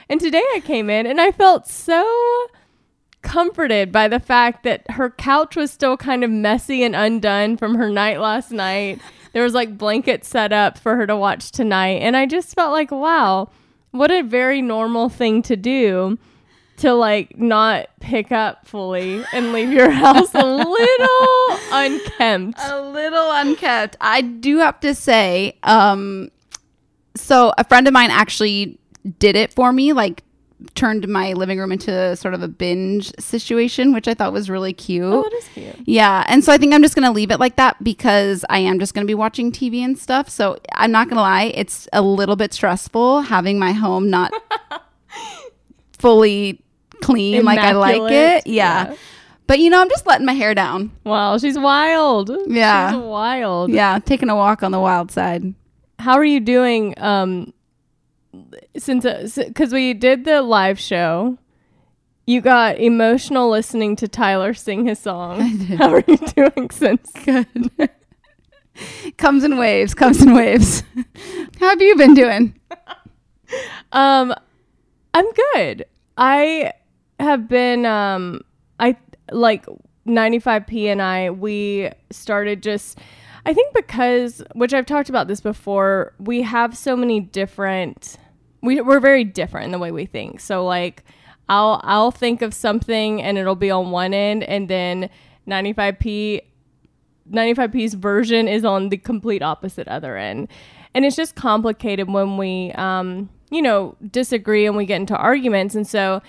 And 0.08 0.22
today 0.22 0.44
I 0.54 0.62
came 0.64 0.90
in 0.90 1.08
and 1.08 1.20
I 1.20 1.32
felt 1.32 1.68
so 1.68 2.48
comforted 3.24 3.92
by 3.92 4.08
the 4.08 4.20
fact 4.20 4.64
that 4.64 4.90
her 4.92 5.10
couch 5.10 5.56
was 5.56 5.72
still 5.72 5.98
kind 5.98 6.24
of 6.24 6.30
messy 6.30 6.84
and 6.84 6.96
undone 6.96 7.58
from 7.58 7.76
her 7.76 7.90
night 7.90 8.20
last 8.20 8.52
night. 8.52 9.02
There 9.34 9.44
was 9.44 9.56
like 9.56 9.80
blankets 9.80 10.30
set 10.30 10.54
up 10.54 10.78
for 10.78 10.96
her 10.96 11.08
to 11.08 11.18
watch 11.18 11.52
tonight. 11.52 12.02
And 12.04 12.16
I 12.16 12.28
just 12.28 12.54
felt 12.54 12.72
like, 12.72 12.92
wow, 12.92 13.50
what 13.92 14.12
a 14.12 14.22
very 14.22 14.62
normal 14.62 15.10
thing 15.10 15.42
to 15.42 15.56
do 15.56 16.20
to 16.77 16.93
like 16.93 17.38
not 17.38 17.88
pick 18.00 18.31
up 18.31 18.67
fully 18.67 19.24
and 19.34 19.51
leave 19.51 19.72
your 19.72 19.89
house 20.03 20.34
a 20.34 20.46
little 20.46 21.60
unkempt. 21.72 22.60
a 22.62 22.81
little 22.81 23.31
unkempt. 23.31 23.98
I 24.00 24.22
do 24.22 24.60
have 24.60 24.79
to 24.81 24.93
say, 24.96 25.57
um, 25.63 26.29
so 27.15 27.51
a 27.57 27.63
friend 27.63 27.88
of 27.88 27.93
mine 27.93 28.12
actually 28.12 28.79
did 29.19 29.36
it 29.36 29.53
for 29.53 29.72
me, 29.72 29.93
like 29.93 30.24
turned 30.75 31.07
my 31.07 31.34
living 31.34 31.60
room 31.60 31.72
into 31.72 32.15
sort 32.15 32.34
of 32.34 32.41
a 32.41 32.48
binge 32.48 33.12
situation, 33.19 33.93
which 33.93 34.07
I 34.07 34.13
thought 34.13 34.34
was 34.34 34.50
really 34.50 34.74
cute. 34.74 35.03
Oh, 35.03 35.24
that 35.24 35.34
is 35.34 35.48
cute. 35.53 35.75
Yeah, 35.86 36.24
and 36.27 36.43
so 36.43 36.51
I 36.51 36.57
think 36.57 36.74
I'm 36.74 36.81
just 36.81 36.96
gonna 36.96 37.12
leave 37.12 37.31
it 37.31 37.39
like 37.39 37.55
that 37.57 37.84
because 37.84 38.46
I 38.50 38.60
am 38.60 38.79
just 38.79 38.93
gonna 38.93 39.05
be 39.05 39.15
watching 39.15 39.51
TV 39.51 39.79
and 39.79 39.98
stuff. 39.98 40.29
So 40.29 40.57
I'm 40.74 40.91
not 40.91 41.10
gonna 41.10 41.22
lie, 41.22 41.51
it's 41.55 41.88
a 41.93 42.01
little 42.01 42.36
bit 42.36 42.53
stressful 42.53 43.22
having 43.22 43.57
my 43.60 43.72
home 43.72 44.10
not 44.10 44.31
fully 46.00 46.62
clean 47.01 47.44
like 47.44 47.60
I 47.60 47.72
like 47.74 48.12
it. 48.12 48.48
Yeah. 48.48 48.89
Yeah. 48.89 48.96
But 49.48 49.60
you 49.60 49.70
know, 49.70 49.82
I'm 49.82 49.89
just 49.89 50.06
letting 50.06 50.25
my 50.25 50.34
hair 50.34 50.54
down. 50.54 50.92
Wow, 51.06 51.38
she's 51.38 51.58
wild. 51.58 52.32
Yeah. 52.48 52.92
She's 52.92 53.00
wild. 53.00 53.72
Yeah, 53.72 54.00
taking 54.00 54.30
a 54.30 54.36
walk 54.36 54.62
on 54.62 54.72
the 54.72 54.80
wild 54.80 55.12
side. 55.12 55.54
How 56.00 56.13
are 56.13 56.25
you 56.25 56.39
doing 56.39 56.94
um 56.98 57.54
since 58.77 59.06
because 59.36 59.74
we 59.74 59.94
did 59.94 60.25
the 60.25 60.42
live 60.42 60.80
show 60.80 61.38
you 62.27 62.42
got 62.42 62.77
emotional 62.77 63.50
listening 63.50 63.96
to 63.96 64.08
Tyler 64.08 64.54
sing 64.54 64.86
his 64.86 65.00
song. 65.00 65.39
How 65.77 65.94
are 65.94 66.04
you 66.06 66.18
doing 66.18 66.70
since? 66.70 67.10
Good. 67.24 67.72
comes 69.18 69.46
in 69.46 69.58
waves, 69.58 69.94
comes 69.94 70.22
in 70.22 70.34
waves. 70.34 70.84
How 71.60 71.70
have 71.70 71.82
you 71.82 71.96
been 71.96 72.13
doing? 72.13 72.60
Um, 73.94 74.36
I'm 75.13 75.25
good. 75.54 75.86
I 76.18 76.74
have 77.20 77.48
been. 77.48 77.86
Um, 77.86 78.42
I 78.80 78.96
like 79.32 79.66
95p 80.08 80.86
and 80.86 81.02
I, 81.02 81.30
we 81.30 81.90
started 82.12 82.64
just, 82.64 82.98
I 83.46 83.54
think 83.54 83.74
because, 83.74 84.44
which 84.54 84.74
I've 84.74 84.86
talked 84.86 85.10
about 85.10 85.28
this 85.28 85.42
before, 85.42 86.14
we 86.20 86.42
have 86.42 86.78
so 86.78 86.96
many 86.96 87.20
different, 87.20 88.18
we, 88.62 88.82
we're 88.82 89.00
very 89.00 89.24
different 89.24 89.66
in 89.66 89.72
the 89.72 89.80
way 89.80 89.92
we 89.92 90.06
think. 90.06 90.40
So 90.40 90.66
like, 90.66 91.04
I'll, 91.50 91.80
I'll 91.84 92.12
think 92.12 92.42
of 92.42 92.54
something 92.54 93.22
and 93.22 93.38
it'll 93.38 93.56
be 93.56 93.72
on 93.72 93.92
one 93.92 94.14
end 94.14 94.44
and 94.44 94.70
then 94.70 95.10
95p 95.48 96.42
95p's 97.32 97.94
version 97.94 98.48
is 98.48 98.64
on 98.64 98.88
the 98.88 98.96
complete 98.96 99.42
opposite 99.42 99.86
other 99.90 100.16
end. 100.16 100.48
And 100.94 101.04
it's 101.04 101.16
just 101.18 101.36
complicated 101.36 102.08
when 102.10 102.38
we, 102.38 102.72
um, 102.74 103.30
you 103.50 103.62
know, 103.62 103.98
disagree 104.10 104.66
and 104.66 104.78
we 104.78 104.86
get 104.86 104.96
into 104.96 105.16
arguments. 105.16 105.76
And 105.76 105.86
so 105.86 106.22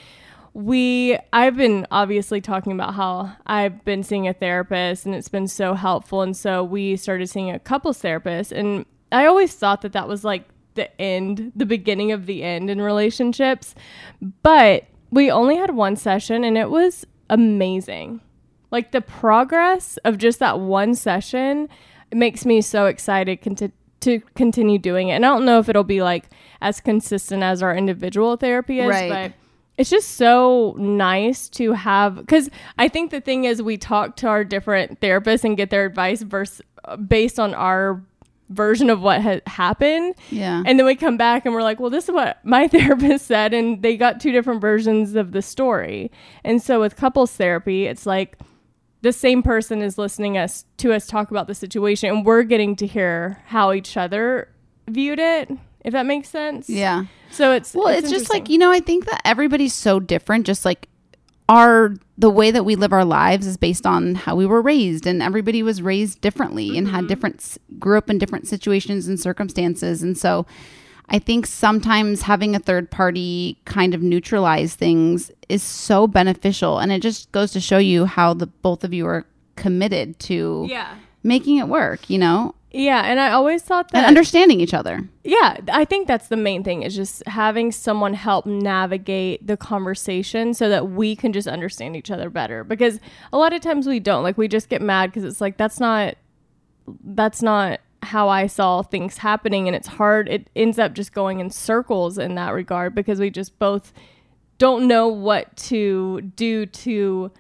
we, 0.59 1.17
I've 1.33 1.57
been 1.57 1.87
obviously 1.93 2.41
talking 2.41 2.73
about 2.73 2.95
how 2.95 3.33
I've 3.47 3.85
been 3.85 4.03
seeing 4.03 4.27
a 4.27 4.33
therapist 4.33 5.07
and 5.07 5.15
it's 5.15 5.29
been 5.29 5.47
so 5.47 5.75
helpful. 5.75 6.21
And 6.23 6.37
so 6.37 6.65
we 6.65 6.97
started 6.97 7.29
seeing 7.29 7.49
a 7.51 7.61
couples 7.61 7.99
therapist. 7.99 8.51
And 8.51 8.85
I 9.13 9.27
always 9.27 9.55
thought 9.55 9.83
that 9.83 9.93
that 9.93 10.09
was 10.09 10.25
like 10.25 10.49
the 10.75 11.01
end, 11.01 11.53
the 11.55 11.65
beginning 11.65 12.11
of 12.11 12.27
the 12.27 12.43
end 12.43 12.71
in 12.71 12.81
relationships. 12.81 13.77
But 14.43 14.87
we 15.13 15.31
only 15.31 15.57
had 15.57 15.77
one 15.77 15.95
session 15.95 16.43
and 16.43 16.59
it 16.59 16.71
was 16.71 17.07
amazing 17.31 18.21
like 18.71 18.91
the 18.91 19.01
progress 19.01 19.97
of 19.99 20.19
just 20.19 20.41
that 20.41 20.59
one 20.59 20.95
session 20.95 21.69
makes 22.13 22.45
me 22.45 22.61
so 22.61 22.87
excited 22.87 23.41
conti- 23.41 23.73
to 24.01 24.21
continue 24.35 24.79
doing 24.79 25.09
it. 25.09 25.13
And 25.13 25.25
I 25.25 25.29
don't 25.29 25.45
know 25.45 25.59
if 25.61 25.69
it'll 25.69 25.85
be 25.85 26.03
like 26.03 26.25
as 26.61 26.81
consistent 26.81 27.43
as 27.45 27.63
our 27.63 27.75
individual 27.75 28.37
therapy 28.37 28.81
is, 28.81 28.89
Right. 28.89 29.09
but 29.09 29.33
it's 29.79 29.91
just 29.91 30.17
so 30.17 30.75
nice 30.77 31.49
to 31.51 31.73
have 31.73 32.17
because 32.17 32.51
I 32.77 32.89
think 32.89 33.13
the 33.13 33.21
thing 33.21 33.45
is 33.45 33.63
we 33.63 33.79
talk 33.79 34.17
to 34.17 34.27
our 34.27 34.45
different 34.45 35.01
therapists 35.01 35.45
and 35.45 35.57
get 35.57 35.71
their 35.71 35.87
advice 35.87 36.23
versus 36.23 36.61
based 37.07 37.39
on 37.39 37.55
our 37.55 38.03
version 38.49 38.91
of 38.91 39.01
what 39.01 39.21
had 39.21 39.43
happened. 39.47 40.15
Yeah. 40.31 40.63
And 40.67 40.79
then 40.79 40.87
we 40.87 40.97
come 40.97 41.17
back 41.17 41.45
and 41.45 41.55
we're 41.55 41.63
like, 41.63 41.79
well, 41.79 41.91
this 41.91 42.05
is 42.05 42.11
what 42.11 42.45
my 42.45 42.67
therapist 42.69 43.27
said. 43.27 43.55
And 43.55 43.83
they 43.83 43.97
got 43.97 44.21
two 44.21 44.33
different 44.33 44.61
versions 44.61 45.15
of 45.15 45.33
the 45.33 45.43
story. 45.43 46.11
And 46.45 46.61
so 46.63 46.81
with 46.81 46.97
couples 46.97 47.33
therapy, 47.33 47.87
it's 47.87 48.07
like 48.07 48.39
the 49.03 49.13
same 49.13 49.43
person 49.43 49.81
is 49.81 49.97
listening 49.97 50.37
us 50.37 50.65
to 50.79 50.93
us 50.93 51.07
talk 51.07 51.31
about 51.31 51.47
the 51.47 51.55
situation 51.55 52.11
and 52.11 52.27
we're 52.27 52.43
getting 52.43 52.75
to 52.77 52.87
hear 52.87 53.43
how 53.47 53.73
each 53.73 53.97
other 53.97 54.49
viewed 54.89 55.21
it, 55.21 55.51
if 55.89 55.93
that 55.93 56.07
makes 56.07 56.29
sense. 56.29 56.69
Yeah. 56.69 57.07
So 57.31 57.53
it's 57.53 57.75
Well, 57.75 57.89
it's, 57.89 58.11
just 58.11 58.31
like, 58.31 58.49
you 58.49 58.59
know, 58.59 58.71
I 58.71 58.81
think 58.81 59.07
that 59.07 59.21
everybody's 59.25 59.75
so 59.75 59.99
different. 60.01 60.47
Just 60.47 60.65
like 60.65 60.89
our, 61.49 61.95
the 62.19 62.31
way 62.31 62.51
that 62.51 62.65
we 62.65 62.77
live 62.77 62.93
our 62.93 63.05
lives 63.05 63.47
is 63.47 63.57
based 63.57 63.87
on 63.87 64.15
how 64.15 64.37
we 64.37 64.45
were 64.47 64.61
raised, 64.63 65.07
and 65.07 65.23
everybody 65.23 65.63
was 65.63 65.81
raised 65.83 66.21
differently 66.21 66.77
and 66.77 66.87
Mm-hmm. 66.87 66.97
had 66.97 67.07
different, 67.09 67.59
grew 67.79 67.97
up 67.99 68.11
in 68.11 68.19
different 68.19 68.47
situations 68.49 69.09
and 69.09 69.19
circumstances. 69.19 70.03
And 70.03 70.17
so 70.17 70.47
I 71.09 71.19
think 71.19 71.47
sometimes 71.47 72.23
having 72.23 72.55
a 72.55 72.59
third 72.59 72.91
party 72.91 73.59
kind 73.65 73.95
of 73.95 74.03
neutralize 74.03 74.75
things 74.75 75.31
is 75.49 75.63
so 75.63 76.07
beneficial. 76.07 76.79
And 76.79 76.93
it 76.93 77.01
just 77.01 77.33
goes 77.33 77.53
to 77.53 77.61
show 77.61 77.79
you 77.79 78.05
how 78.05 78.35
the 78.35 78.47
both 78.47 78.85
of 78.85 78.93
you 78.93 79.07
are 79.07 79.25
committed 79.57 80.19
to 80.21 80.67
Yeah. 80.69 80.97
making 81.23 81.57
it 81.57 81.67
work, 81.69 82.09
you 82.11 82.19
know, 82.19 82.55
Yeah, 82.71 83.03
and 83.05 83.19
I 83.19 83.31
always 83.31 83.63
thought 83.63 83.91
that 83.93 83.99
and 83.99 84.07
understanding 84.07 84.61
each 84.61 84.75
other. 84.75 85.09
Yeah, 85.25 85.57
I 85.73 85.87
think 85.87 86.07
that's 86.07 86.29
the 86.29 86.37
main 86.37 86.63
thing 86.63 86.83
is 86.83 86.95
just 86.95 87.27
having 87.27 87.73
someone 87.73 88.13
help 88.13 88.45
navigate 88.45 89.47
the 89.47 89.57
conversation 89.57 90.53
so 90.53 90.69
that 90.69 90.91
we 90.91 91.17
can 91.17 91.33
just 91.33 91.49
understand 91.49 91.97
each 91.97 92.11
other 92.11 92.29
better 92.29 92.65
because 92.65 93.01
a 93.33 93.39
lot 93.39 93.55
of 93.55 93.63
times 93.63 93.87
we 93.87 94.01
don't 94.01 94.23
like 94.23 94.37
we 94.37 94.49
just 94.49 94.69
get 94.69 94.83
mad 94.83 95.13
cuz 95.13 95.25
it's 95.25 95.41
like 95.41 95.57
that's 95.57 95.81
not 95.81 96.17
that's 97.05 97.41
not 97.41 97.81
how 98.03 98.29
I 98.29 98.47
saw 98.47 98.83
things 98.83 99.19
happening 99.19 99.67
and 99.67 99.75
it's 99.75 99.89
hard 99.89 100.29
it 100.29 100.49
ends 100.55 100.79
up 100.79 100.93
just 100.93 101.13
going 101.13 101.41
in 101.41 101.51
circles 101.51 102.19
in 102.19 102.35
that 102.35 102.51
regard 102.53 102.95
because 102.95 103.19
we 103.19 103.31
just 103.31 103.59
both 103.59 103.93
don't 104.59 104.87
know 104.87 105.09
what 105.09 105.57
to 105.57 106.21
do 106.21 106.67
to 106.67 107.31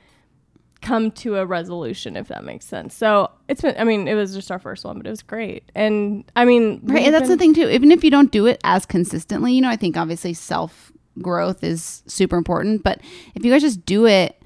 come 0.80 1.10
to 1.10 1.36
a 1.36 1.46
resolution 1.46 2.16
if 2.16 2.28
that 2.28 2.44
makes 2.44 2.66
sense. 2.66 2.94
So, 2.94 3.30
it's 3.48 3.60
been 3.60 3.74
I 3.78 3.84
mean, 3.84 4.08
it 4.08 4.14
was 4.14 4.34
just 4.34 4.50
our 4.50 4.58
first 4.58 4.84
one, 4.84 4.96
but 4.98 5.06
it 5.06 5.10
was 5.10 5.22
great. 5.22 5.70
And 5.74 6.24
I 6.36 6.44
mean, 6.44 6.80
Right. 6.84 7.04
And 7.04 7.14
that's 7.14 7.28
the 7.28 7.36
thing 7.36 7.54
too. 7.54 7.68
Even 7.68 7.92
if 7.92 8.04
you 8.04 8.10
don't 8.10 8.30
do 8.30 8.46
it 8.46 8.60
as 8.64 8.86
consistently, 8.86 9.52
you 9.52 9.60
know, 9.60 9.68
I 9.70 9.76
think 9.76 9.96
obviously 9.96 10.34
self 10.34 10.92
growth 11.20 11.64
is 11.64 12.02
super 12.06 12.36
important. 12.36 12.82
But 12.82 13.00
if 13.34 13.44
you 13.44 13.52
guys 13.52 13.62
just 13.62 13.84
do 13.84 14.06
it 14.06 14.37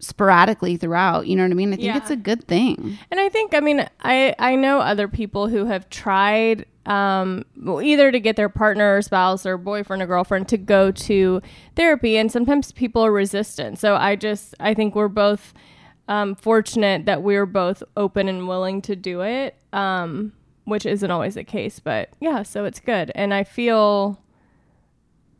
sporadically 0.00 0.76
throughout, 0.76 1.26
you 1.26 1.34
know 1.36 1.42
what 1.42 1.50
I 1.50 1.54
mean? 1.54 1.72
I 1.72 1.76
think 1.76 1.86
Yeah. 1.86 1.96
it's 1.96 2.10
a 2.10 2.16
good 2.16 2.46
thing. 2.46 2.98
And 3.10 3.18
I 3.20 3.28
think, 3.28 3.54
I 3.54 3.60
mean, 3.60 3.86
I 4.02 4.34
I 4.38 4.54
know 4.56 4.78
other 4.78 5.08
people 5.08 5.48
who 5.48 5.64
have 5.66 5.88
tried 5.90 6.66
um, 6.86 7.44
either 7.82 8.10
to 8.10 8.18
get 8.20 8.36
their 8.36 8.48
partner 8.48 8.96
or 8.96 9.02
spouse 9.02 9.44
or 9.44 9.58
boyfriend 9.58 10.02
or 10.02 10.06
girlfriend 10.06 10.48
to 10.48 10.56
go 10.56 10.90
to 10.90 11.42
therapy, 11.76 12.16
and 12.16 12.32
sometimes 12.32 12.72
people 12.72 13.04
are 13.04 13.12
resistant. 13.12 13.78
So 13.78 13.94
I 13.96 14.16
just 14.16 14.54
I 14.60 14.72
think 14.74 14.94
we're 14.94 15.08
both 15.08 15.52
um, 16.08 16.34
fortunate 16.34 17.04
that 17.04 17.22
we're 17.22 17.44
both 17.44 17.82
open 17.96 18.28
and 18.28 18.48
willing 18.48 18.80
to 18.82 18.96
do 18.96 19.20
it, 19.20 19.54
um, 19.74 20.32
which 20.64 20.86
isn't 20.86 21.10
always 21.10 21.34
the 21.34 21.44
case. 21.44 21.78
But 21.78 22.08
yeah, 22.20 22.42
so 22.42 22.64
it's 22.64 22.80
good, 22.80 23.10
and 23.14 23.34
I 23.34 23.44
feel. 23.44 24.22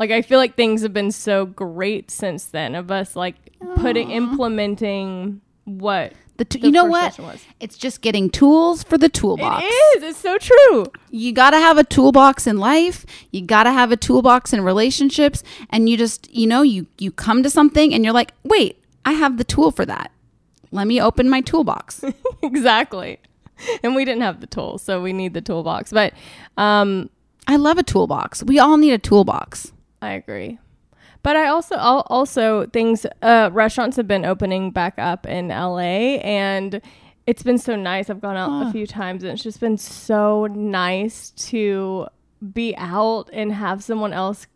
Like 0.00 0.10
I 0.12 0.22
feel 0.22 0.38
like 0.38 0.54
things 0.54 0.82
have 0.82 0.92
been 0.92 1.10
so 1.10 1.44
great 1.44 2.08
since 2.08 2.44
then 2.44 2.76
of 2.76 2.88
us 2.92 3.16
like 3.16 3.34
putting 3.76 4.10
implementing 4.10 5.40
what 5.64 6.12
The 6.36 6.44
t- 6.44 6.60
you 6.60 6.70
know 6.70 6.84
what? 6.84 7.18
It's 7.60 7.76
just 7.76 8.00
getting 8.00 8.30
tools 8.30 8.82
for 8.82 8.96
the 8.96 9.08
toolbox. 9.08 9.64
It 9.64 9.66
is. 9.66 10.02
It's 10.04 10.18
so 10.18 10.38
true. 10.38 10.86
You 11.10 11.32
got 11.32 11.50
to 11.50 11.58
have 11.58 11.78
a 11.78 11.84
toolbox 11.84 12.46
in 12.46 12.58
life. 12.58 13.04
You 13.32 13.42
got 13.42 13.64
to 13.64 13.72
have 13.72 13.90
a 13.92 13.96
toolbox 13.96 14.52
in 14.52 14.62
relationships 14.62 15.42
and 15.70 15.88
you 15.88 15.96
just, 15.96 16.32
you 16.32 16.46
know, 16.46 16.62
you 16.62 16.86
you 16.98 17.10
come 17.10 17.42
to 17.42 17.50
something 17.50 17.92
and 17.92 18.04
you're 18.04 18.14
like, 18.14 18.32
"Wait, 18.44 18.82
I 19.04 19.12
have 19.12 19.36
the 19.36 19.44
tool 19.44 19.70
for 19.70 19.84
that. 19.86 20.12
Let 20.70 20.86
me 20.86 21.00
open 21.00 21.28
my 21.28 21.40
toolbox." 21.40 22.04
exactly. 22.42 23.18
And 23.82 23.96
we 23.96 24.04
didn't 24.04 24.22
have 24.22 24.40
the 24.40 24.46
tool, 24.46 24.78
so 24.78 25.02
we 25.02 25.12
need 25.12 25.34
the 25.34 25.40
toolbox. 25.40 25.90
But 25.92 26.14
um, 26.56 27.10
I 27.48 27.56
love 27.56 27.76
a 27.78 27.82
toolbox. 27.82 28.44
We 28.44 28.60
all 28.60 28.76
need 28.76 28.92
a 28.92 28.98
toolbox. 28.98 29.72
I 30.00 30.12
agree. 30.12 30.58
But 31.22 31.36
I 31.36 31.48
also 31.48 31.76
also 31.76 32.66
things 32.66 33.06
uh, 33.22 33.50
restaurants 33.52 33.96
have 33.96 34.08
been 34.08 34.24
opening 34.24 34.70
back 34.70 34.94
up 34.98 35.26
in 35.26 35.48
LA, 35.48 36.18
and 36.22 36.80
it's 37.26 37.42
been 37.42 37.58
so 37.58 37.76
nice. 37.76 38.08
I've 38.08 38.20
gone 38.20 38.36
out 38.36 38.68
a 38.68 38.72
few 38.72 38.86
times, 38.86 39.22
and 39.22 39.32
it's 39.32 39.42
just 39.42 39.60
been 39.60 39.76
so 39.76 40.46
nice 40.46 41.30
to 41.30 42.06
be 42.52 42.74
out 42.76 43.28
and 43.32 43.52
have 43.52 43.82
someone 43.82 44.12
else 44.12 44.46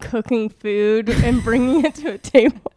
cooking 0.00 0.48
food 0.48 1.08
and 1.24 1.42
bringing 1.42 1.84
it 1.84 1.94
to 1.96 2.12
a 2.12 2.18
table. 2.18 2.72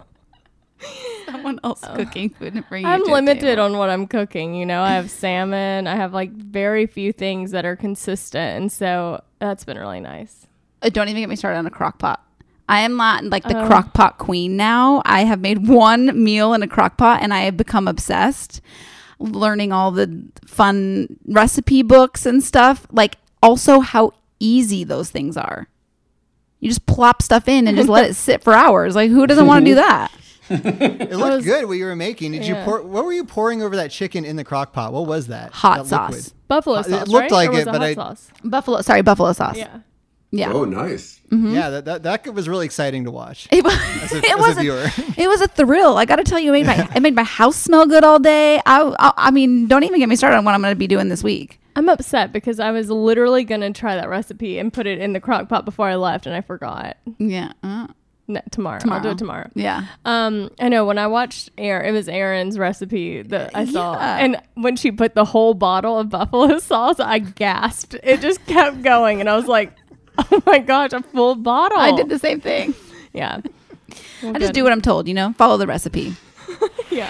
Someone 1.25 1.59
else 1.63 1.83
cooking 1.95 2.29
food 2.29 2.53
and 2.53 2.69
bringing 2.69 2.87
I'm 2.87 3.03
limited 3.03 3.59
on 3.59 3.77
what 3.77 3.89
I'm 3.89 4.07
cooking. 4.07 4.55
You 4.55 4.65
know, 4.65 4.81
I 4.81 4.91
have 4.91 5.11
salmon. 5.11 5.87
I 5.87 5.95
have 5.95 6.13
like 6.13 6.31
very 6.31 6.85
few 6.85 7.11
things 7.11 7.51
that 7.51 7.65
are 7.65 7.75
consistent, 7.75 8.57
and 8.61 8.71
so 8.71 9.21
that's 9.39 9.65
been 9.65 9.77
really 9.77 9.99
nice. 9.99 10.47
Uh, 10.81 10.89
don't 10.89 11.09
even 11.09 11.21
get 11.21 11.29
me 11.29 11.35
started 11.35 11.57
on 11.57 11.65
a 11.65 11.71
crock 11.71 11.99
pot. 11.99 12.25
I 12.69 12.81
am 12.81 12.95
not 12.95 13.25
like 13.25 13.43
the 13.43 13.61
oh. 13.61 13.67
crock 13.67 13.93
pot 13.93 14.19
queen 14.19 14.55
now. 14.55 15.01
I 15.03 15.25
have 15.25 15.41
made 15.41 15.67
one 15.67 16.23
meal 16.23 16.53
in 16.53 16.63
a 16.63 16.67
crock 16.67 16.97
pot 16.97 17.21
and 17.21 17.33
I 17.33 17.41
have 17.41 17.57
become 17.57 17.87
obsessed 17.87 18.61
learning 19.19 19.73
all 19.73 19.91
the 19.91 20.23
fun 20.45 21.17
recipe 21.25 21.81
books 21.81 22.25
and 22.25 22.41
stuff. 22.43 22.87
Like 22.91 23.17
also 23.43 23.81
how 23.81 24.13
easy 24.39 24.83
those 24.83 25.09
things 25.09 25.35
are. 25.35 25.67
You 26.59 26.69
just 26.69 26.85
plop 26.85 27.21
stuff 27.21 27.47
in 27.47 27.67
and 27.67 27.75
just 27.75 27.89
let 27.89 28.09
it 28.09 28.13
sit 28.15 28.43
for 28.43 28.53
hours. 28.53 28.95
Like 28.95 29.09
who 29.09 29.27
doesn't 29.27 29.47
want 29.47 29.65
to 29.65 29.71
do 29.71 29.79
mm-hmm. 29.79 29.89
that? 29.89 30.11
It 30.51 31.15
looked 31.15 31.35
was- 31.37 31.45
good 31.45 31.65
what 31.65 31.73
you 31.73 31.85
were 31.85 31.95
making. 31.95 32.31
Did 32.31 32.45
Yeah. 32.45 32.59
you 32.59 32.65
pour? 32.65 32.81
What 32.81 33.05
were 33.05 33.13
you 33.13 33.25
pouring 33.25 33.61
over 33.61 33.75
that 33.75 33.91
chicken 33.91 34.25
in 34.25 34.35
the 34.35 34.43
crock 34.43 34.73
pot? 34.73 34.93
What 34.93 35.05
was 35.05 35.27
that? 35.27 35.51
Hot 35.53 35.79
That 35.79 35.87
sauce. 35.87 36.11
liquid? 36.11 36.33
Buffalo 36.47 36.79
It 36.79 36.85
sauce. 36.85 37.07
looked 37.07 37.21
right? 37.23 37.31
like 37.31 37.49
Or 37.49 37.53
was 37.53 37.61
it, 37.61 37.65
but 37.65 37.73
hot 37.73 37.81
I- 37.81 37.93
sauce. 37.93 38.31
Buffalo 38.43 38.81
sorry, 38.81 39.01
buffalo 39.01 39.33
sauce. 39.33 39.57
Yeah. 39.57 39.79
Yeah. 40.31 40.51
Oh, 40.53 40.63
nice. 40.63 41.19
Yeah, 41.31 41.69
that, 41.69 41.85
that 41.85 42.03
that 42.03 42.33
was 42.33 42.47
really 42.47 42.65
exciting 42.65 43.03
to 43.05 43.11
watch. 43.11 43.47
It 43.51 43.63
was, 43.63 43.73
As 44.03 44.11
a, 44.13 44.17
it 44.23 44.31
as 44.31 44.37
was 44.39 44.57
a 44.57 44.61
viewer. 44.61 44.85
It 45.17 45.27
was 45.27 45.41
a 45.41 45.47
thrill. 45.47 45.97
I 45.97 46.05
got 46.05 46.17
to 46.17 46.23
tell 46.23 46.39
you, 46.39 46.53
it 46.53 46.65
made 46.65 46.67
my 46.67 46.89
it 46.95 47.01
made 47.01 47.15
my 47.15 47.23
house 47.23 47.55
smell 47.55 47.85
good 47.87 48.03
all 48.03 48.19
day. 48.19 48.57
I, 48.65 48.93
I 48.99 49.13
I 49.17 49.31
mean, 49.31 49.67
don't 49.67 49.83
even 49.83 49.99
get 49.99 50.07
me 50.09 50.15
started 50.15 50.37
on 50.37 50.45
what 50.45 50.53
I'm 50.53 50.61
going 50.61 50.71
to 50.71 50.77
be 50.79 50.87
doing 50.87 51.09
this 51.09 51.23
week. 51.23 51.59
I'm 51.75 51.87
upset 51.89 52.31
because 52.33 52.59
I 52.59 52.71
was 52.71 52.89
literally 52.89 53.43
gonna 53.45 53.71
try 53.71 53.95
that 53.95 54.09
recipe 54.09 54.59
and 54.59 54.73
put 54.73 54.85
it 54.85 54.99
in 54.99 55.13
the 55.13 55.19
crock 55.21 55.47
pot 55.47 55.63
before 55.65 55.87
I 55.87 55.95
left, 55.95 56.25
and 56.25 56.35
I 56.35 56.41
forgot. 56.41 56.97
Yeah, 57.19 57.53
uh, 57.63 57.87
No, 58.27 58.41
tomorrow. 58.51 58.79
I'll 58.89 59.01
do 59.01 59.09
it 59.09 59.17
tomorrow. 59.17 59.49
yeah. 59.55 59.85
Um, 60.03 60.49
I 60.59 60.67
know 60.67 60.83
when 60.83 60.97
I 60.97 61.07
watched 61.07 61.51
Aaron, 61.57 61.85
it 61.87 61.91
was 61.91 62.09
Aaron's 62.09 62.57
recipe 62.59 63.21
that 63.21 63.55
I 63.55 63.63
saw, 63.65 63.93
Yeah. 63.93 64.17
and 64.17 64.41
when 64.55 64.75
she 64.75 64.91
put 64.91 65.15
the 65.15 65.23
whole 65.25 65.53
bottle 65.53 65.97
of 65.99 66.09
buffalo 66.09 66.57
sauce, 66.59 66.99
I 66.99 67.19
gasped. 67.19 67.95
It 68.03 68.19
just 68.19 68.45
kept 68.45 68.81
going, 68.81 69.21
and 69.21 69.29
I 69.29 69.35
was 69.37 69.45
like, 69.47 69.71
"Oh 70.17 70.43
my 70.45 70.59
gosh, 70.59 70.93
a 70.93 71.01
full 71.01 71.35
bottle!" 71.35 71.79
I 71.79 71.95
did 71.95 72.09
the 72.09 72.19
same 72.19 72.41
thing. 72.41 72.73
Yeah, 73.13 73.41
I 74.23 74.39
just 74.39 74.53
do 74.53 74.63
what 74.63 74.71
I'm 74.71 74.81
told. 74.81 75.07
You 75.07 75.13
know, 75.13 75.33
follow 75.37 75.57
the 75.57 75.67
recipe. 75.67 76.15
yeah. 76.89 77.09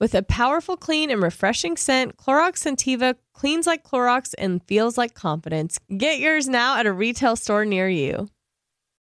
With 0.00 0.14
a 0.14 0.22
powerful 0.22 0.76
clean 0.76 1.10
and 1.10 1.20
refreshing 1.20 1.76
scent, 1.76 2.16
Clorox 2.16 2.62
Scentiva 2.62 3.16
cleans 3.34 3.66
like 3.66 3.82
Clorox 3.82 4.32
and 4.38 4.62
feels 4.62 4.96
like 4.96 5.14
confidence. 5.14 5.80
Get 5.96 6.20
yours 6.20 6.48
now 6.48 6.78
at 6.78 6.86
a 6.86 6.92
retail 6.92 7.34
store 7.34 7.64
near 7.64 7.88
you. 7.88 8.28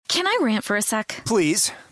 Can 0.09 0.27
I 0.27 0.39
rant 0.41 0.65
for 0.65 0.75
a 0.75 0.81
sec? 0.81 1.23
Please. 1.27 1.71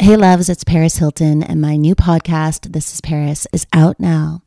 Hey, 0.00 0.16
loves, 0.16 0.48
it's 0.48 0.64
Paris 0.64 0.96
Hilton, 0.96 1.40
and 1.40 1.60
my 1.60 1.76
new 1.76 1.94
podcast, 1.94 2.72
This 2.72 2.92
is 2.92 3.00
Paris, 3.00 3.46
is 3.52 3.64
out 3.72 4.00
now. 4.00 4.42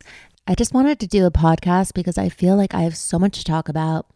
I 0.46 0.54
just 0.56 0.74
wanted 0.74 1.00
to 1.00 1.08
do 1.08 1.26
a 1.26 1.32
podcast 1.32 1.94
because 1.94 2.18
I 2.18 2.28
feel 2.28 2.58
like 2.58 2.76
I 2.76 2.82
have 2.82 2.98
so 2.98 3.18
much 3.18 3.40
to 3.40 3.46
talk 3.46 3.70
about. 3.70 4.08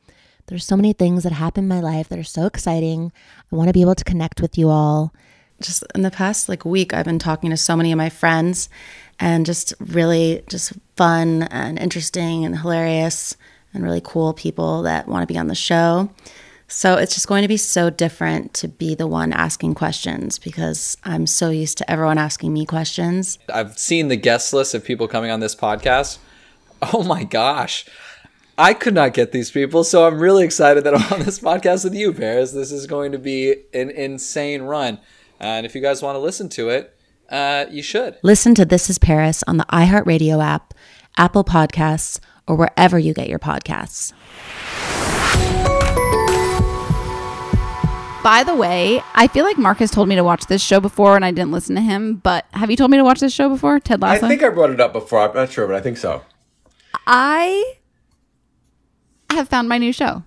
There's 0.47 0.65
so 0.65 0.75
many 0.75 0.91
things 0.91 1.23
that 1.23 1.31
happen 1.31 1.63
in 1.63 1.67
my 1.69 1.79
life 1.79 2.09
that 2.09 2.19
are 2.19 2.23
so 2.23 2.45
exciting. 2.45 3.13
I 3.49 3.55
want 3.55 3.69
to 3.69 3.73
be 3.73 3.81
able 3.81 3.95
to 3.95 4.03
connect 4.03 4.41
with 4.41 4.57
you 4.57 4.69
all. 4.69 5.13
Just 5.61 5.85
in 5.95 6.01
the 6.01 6.11
past 6.11 6.49
like 6.49 6.65
week, 6.65 6.93
I've 6.93 7.05
been 7.05 7.17
talking 7.17 7.49
to 7.51 7.57
so 7.57 7.77
many 7.77 7.93
of 7.93 7.97
my 7.97 8.09
friends 8.09 8.67
and 9.17 9.45
just 9.45 9.73
really 9.79 10.43
just 10.49 10.73
fun 10.97 11.43
and 11.43 11.79
interesting 11.79 12.43
and 12.43 12.59
hilarious 12.59 13.37
and 13.73 13.85
really 13.85 14.01
cool 14.03 14.33
people 14.33 14.81
that 14.81 15.07
want 15.07 15.23
to 15.23 15.33
be 15.33 15.39
on 15.39 15.47
the 15.47 15.55
show. 15.55 16.09
So 16.73 16.95
it's 16.95 17.13
just 17.13 17.27
going 17.27 17.41
to 17.41 17.49
be 17.49 17.57
so 17.57 17.89
different 17.89 18.53
to 18.55 18.69
be 18.69 18.95
the 18.95 19.05
one 19.05 19.34
asking 19.34 19.75
questions 19.75 20.39
because 20.39 20.97
I'm 21.03 21.27
so 21.27 21.49
used 21.49 21.77
to 21.79 21.91
everyone 21.91 22.17
asking 22.17 22.53
me 22.53 22.65
questions. 22.65 23.38
I've 23.53 23.77
seen 23.77 24.07
the 24.07 24.15
guest 24.15 24.53
list 24.53 24.73
of 24.73 24.84
people 24.84 25.10
coming 25.10 25.31
on 25.31 25.41
this 25.41 25.55
podcast. 25.55 26.17
Oh 26.93 27.03
my 27.03 27.25
gosh. 27.25 27.86
I 28.57 28.73
could 28.73 28.93
not 28.93 29.13
get 29.13 29.34
these 29.34 29.51
people, 29.51 29.84
so 29.84 30.07
I'm 30.07 30.19
really 30.19 30.43
excited 30.43 30.84
that 30.86 30.95
I'm 30.95 31.13
on 31.13 31.25
this 31.25 31.39
podcast 31.39 31.84
with 31.84 31.93
you, 31.93 32.13
Paris. 32.13 32.53
This 32.53 32.71
is 32.71 32.88
going 32.88 33.12
to 33.12 33.19
be 33.19 33.51
an 33.73 33.89
insane 33.89 34.63
run. 34.63 34.99
And 35.39 35.65
if 35.65 35.75
you 35.75 35.81
guys 35.81 36.01
want 36.01 36.15
to 36.15 36.19
listen 36.19 36.49
to 36.49 36.69
it, 36.69 36.95
uh, 37.29 37.65
you 37.69 37.84
should. 37.84 38.17
Listen 38.23 38.55
to 38.55 38.65
This 38.65 38.89
is 38.89 38.97
Paris 38.97 39.43
on 39.45 39.57
the 39.57 39.65
iHeartRadio 39.65 40.43
app, 40.43 40.73
Apple 41.17 41.43
Podcasts, 41.43 42.19
or 42.47 42.55
wherever 42.55 42.97
you 42.97 43.13
get 43.13 43.29
your 43.29 43.39
podcasts. 43.39 44.13
By 48.23 48.43
the 48.43 48.53
way, 48.53 49.01
I 49.15 49.27
feel 49.27 49.45
like 49.45 49.57
Mark 49.57 49.79
has 49.79 49.89
told 49.89 50.07
me 50.07 50.15
to 50.15 50.23
watch 50.23 50.45
this 50.45 50.62
show 50.62 50.79
before 50.79 51.15
and 51.15 51.25
I 51.25 51.31
didn't 51.31 51.51
listen 51.51 51.75
to 51.75 51.81
him, 51.81 52.15
but 52.15 52.45
have 52.51 52.69
you 52.69 52.77
told 52.77 52.91
me 52.91 52.97
to 52.97 53.03
watch 53.03 53.19
this 53.19 53.34
show 53.34 53.49
before? 53.49 53.79
Ted 53.79 53.99
Lasso? 53.99 54.25
I 54.25 54.29
think 54.29 54.43
I 54.43 54.49
brought 54.49 54.69
it 54.69 54.79
up 54.79 54.93
before. 54.93 55.21
I'm 55.21 55.36
not 55.36 55.51
sure, 55.51 55.65
but 55.65 55.75
I 55.75 55.81
think 55.81 55.97
so. 55.97 56.21
I 57.07 57.75
have 59.31 59.49
found 59.49 59.69
my 59.69 59.79
new 59.79 59.91
show. 59.91 60.23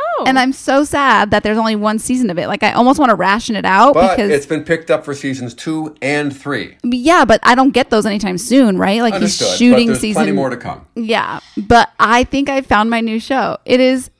Oh. 0.00 0.24
And 0.28 0.38
I'm 0.38 0.52
so 0.52 0.84
sad 0.84 1.32
that 1.32 1.42
there's 1.42 1.58
only 1.58 1.74
one 1.74 1.98
season 1.98 2.30
of 2.30 2.38
it. 2.38 2.46
Like 2.46 2.62
I 2.62 2.72
almost 2.72 3.00
want 3.00 3.10
to 3.10 3.16
ration 3.16 3.56
it 3.56 3.64
out 3.64 3.94
But 3.94 4.16
because 4.16 4.30
it's 4.30 4.46
been 4.46 4.62
picked 4.62 4.88
up 4.90 5.04
for 5.04 5.12
seasons 5.12 5.54
two 5.54 5.96
and 6.00 6.36
three. 6.36 6.76
yeah, 6.84 7.24
but 7.24 7.40
I 7.42 7.56
don't 7.56 7.72
get 7.72 7.90
those 7.90 8.06
anytime 8.06 8.38
soon, 8.38 8.78
right? 8.78 9.02
Like 9.02 9.14
Understood. 9.14 9.48
he's 9.48 9.56
shooting 9.56 9.86
but 9.88 9.92
there's 9.94 10.00
season 10.00 10.20
plenty 10.20 10.32
more 10.32 10.50
to 10.50 10.56
come. 10.56 10.86
Yeah, 10.94 11.40
but 11.56 11.90
I 11.98 12.22
think 12.22 12.48
I 12.48 12.60
found 12.60 12.90
my 12.90 13.00
new 13.00 13.18
show. 13.18 13.58
It 13.64 13.80
is 13.80 14.10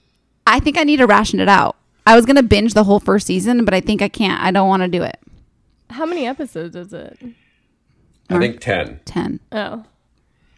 I 0.49 0.59
think 0.59 0.79
I 0.79 0.83
need 0.83 0.97
to 0.97 1.07
ration 1.07 1.39
it 1.39 1.49
out. 1.49 1.77
I 2.07 2.17
was 2.17 2.27
going 2.27 2.37
to 2.37 2.43
binge 2.43 2.75
the 2.75 2.85
whole 2.85 3.01
first 3.01 3.27
season, 3.27 3.65
but 3.65 3.73
I 3.75 3.81
think 3.81 4.03
I 4.03 4.09
can't. 4.09 4.43
I 4.43 4.51
don't 4.51 4.69
want 4.69 4.83
to 4.83 4.89
do 4.89 5.03
it. 5.03 5.19
How 5.91 6.05
many 6.07 6.27
episodes 6.27 6.77
is 6.77 6.93
it? 6.93 7.19
I 8.31 8.39
think 8.39 8.61
ten. 8.61 9.01
10. 9.05 9.41
Oh. 9.53 9.85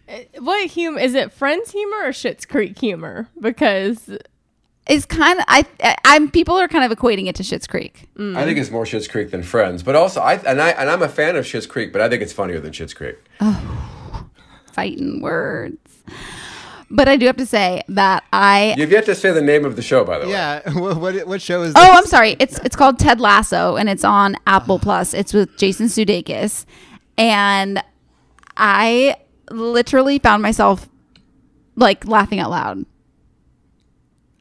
Uh, 0.09 0.19
What 0.39 0.69
humor 0.71 1.01
is 1.01 1.15
it? 1.15 1.33
Friends 1.33 1.73
humor 1.73 1.99
or 2.05 2.11
Schitt's 2.11 2.47
Creek 2.47 2.79
humor? 2.79 3.29
Because 3.41 4.09
It's 4.87 5.05
kind 5.05 5.39
of 5.41 5.45
I 5.49 5.67
I'm 6.05 6.31
people 6.31 6.57
are 6.57 6.69
kind 6.69 6.91
of 6.91 6.97
equating 6.97 7.27
it 7.27 7.35
to 7.37 7.43
Schitt's 7.43 7.67
Creek. 7.67 8.09
I 8.19 8.45
think 8.45 8.57
it's 8.59 8.71
more 8.71 8.85
Schitt's 8.85 9.09
Creek 9.09 9.33
than 9.33 9.43
Friends, 9.43 9.83
but 9.83 9.97
also 9.97 10.21
I 10.21 10.35
and 10.37 10.63
I 10.63 10.71
and 10.71 10.89
I'm 10.89 11.03
a 11.03 11.09
fan 11.09 11.35
of 11.37 11.45
Schitt's 11.45 11.67
Creek, 11.67 11.93
but 11.93 12.01
I 12.01 12.09
think 12.09 12.23
it's 12.23 12.33
funnier 12.33 12.61
than 12.61 12.73
Schitt's 12.73 12.95
Creek. 12.95 13.17
Fighting 14.73 15.21
words. 15.21 16.03
But 16.89 17.09
I 17.09 17.17
do 17.17 17.27
have 17.27 17.37
to 17.39 17.47
say 17.47 17.83
that 17.89 18.23
I 18.33 18.75
You've 18.79 18.93
yet 18.93 19.07
to 19.07 19.15
say 19.15 19.33
the 19.33 19.43
name 19.43 19.65
of 19.65 19.75
the 19.77 19.83
show, 19.83 20.05
by 20.05 20.19
the 20.19 20.27
way. 20.27 20.33
Yeah. 20.33 20.63
What, 20.75 20.99
what 20.99 21.27
what 21.27 21.43
show 21.43 21.63
is? 21.63 21.73
Oh. 21.77 21.93
I'm 21.93 22.07
sorry. 22.07 22.37
It's 22.39 22.59
it's 22.61 22.77
called 22.77 22.99
Ted 22.99 23.21
Lasso 23.21 23.77
and 23.77 23.89
it's 23.89 24.05
on 24.05 24.37
Apple 24.47 24.79
Plus. 24.79 25.13
It's 25.15 25.33
with 25.33 25.57
Jason 25.57 25.87
Sudeikis. 25.87 26.65
And 27.19 27.83
I 28.57 29.17
literally 29.51 30.19
found 30.19 30.43
myself 30.43 30.89
like 31.75 32.07
laughing 32.07 32.39
out 32.41 32.51
loud. 32.51 32.85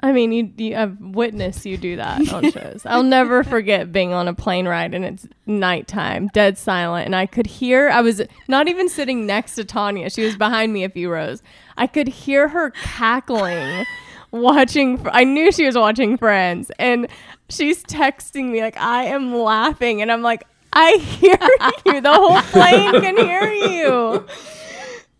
I 0.05 0.11
mean, 0.11 0.31
you, 0.31 0.51
you 0.57 0.75
I've 0.75 0.99
witnessed 0.99 1.65
you 1.65 1.77
do 1.77 1.95
that 1.95 2.31
on 2.31 2.51
shows. 2.51 2.83
I'll 2.85 3.01
never 3.01 3.43
forget 3.43 3.91
being 3.91 4.13
on 4.13 4.27
a 4.27 4.35
plane 4.35 4.67
ride 4.67 4.93
and 4.93 5.03
it's 5.03 5.27
nighttime, 5.47 6.27
dead 6.27 6.59
silent, 6.59 7.07
and 7.07 7.15
I 7.15 7.25
could 7.25 7.47
hear. 7.47 7.89
I 7.89 8.01
was 8.01 8.21
not 8.47 8.67
even 8.67 8.87
sitting 8.87 9.25
next 9.25 9.55
to 9.55 9.65
Tanya; 9.65 10.11
she 10.11 10.23
was 10.23 10.37
behind 10.37 10.73
me 10.73 10.83
a 10.83 10.89
few 10.89 11.09
rows. 11.09 11.41
I 11.75 11.87
could 11.87 12.07
hear 12.07 12.47
her 12.49 12.69
cackling, 12.69 13.83
watching. 14.29 15.01
I 15.11 15.23
knew 15.23 15.51
she 15.51 15.65
was 15.65 15.75
watching 15.75 16.19
Friends, 16.19 16.69
and 16.77 17.07
she's 17.49 17.83
texting 17.83 18.51
me 18.51 18.61
like, 18.61 18.77
"I 18.77 19.05
am 19.05 19.33
laughing," 19.33 20.03
and 20.03 20.11
I'm 20.11 20.21
like, 20.21 20.43
"I 20.71 20.97
hear 20.97 21.39
you. 21.87 21.99
The 21.99 22.13
whole 22.13 22.41
plane 22.43 23.01
can 23.01 23.17
hear 23.17 23.51
you." 23.51 24.27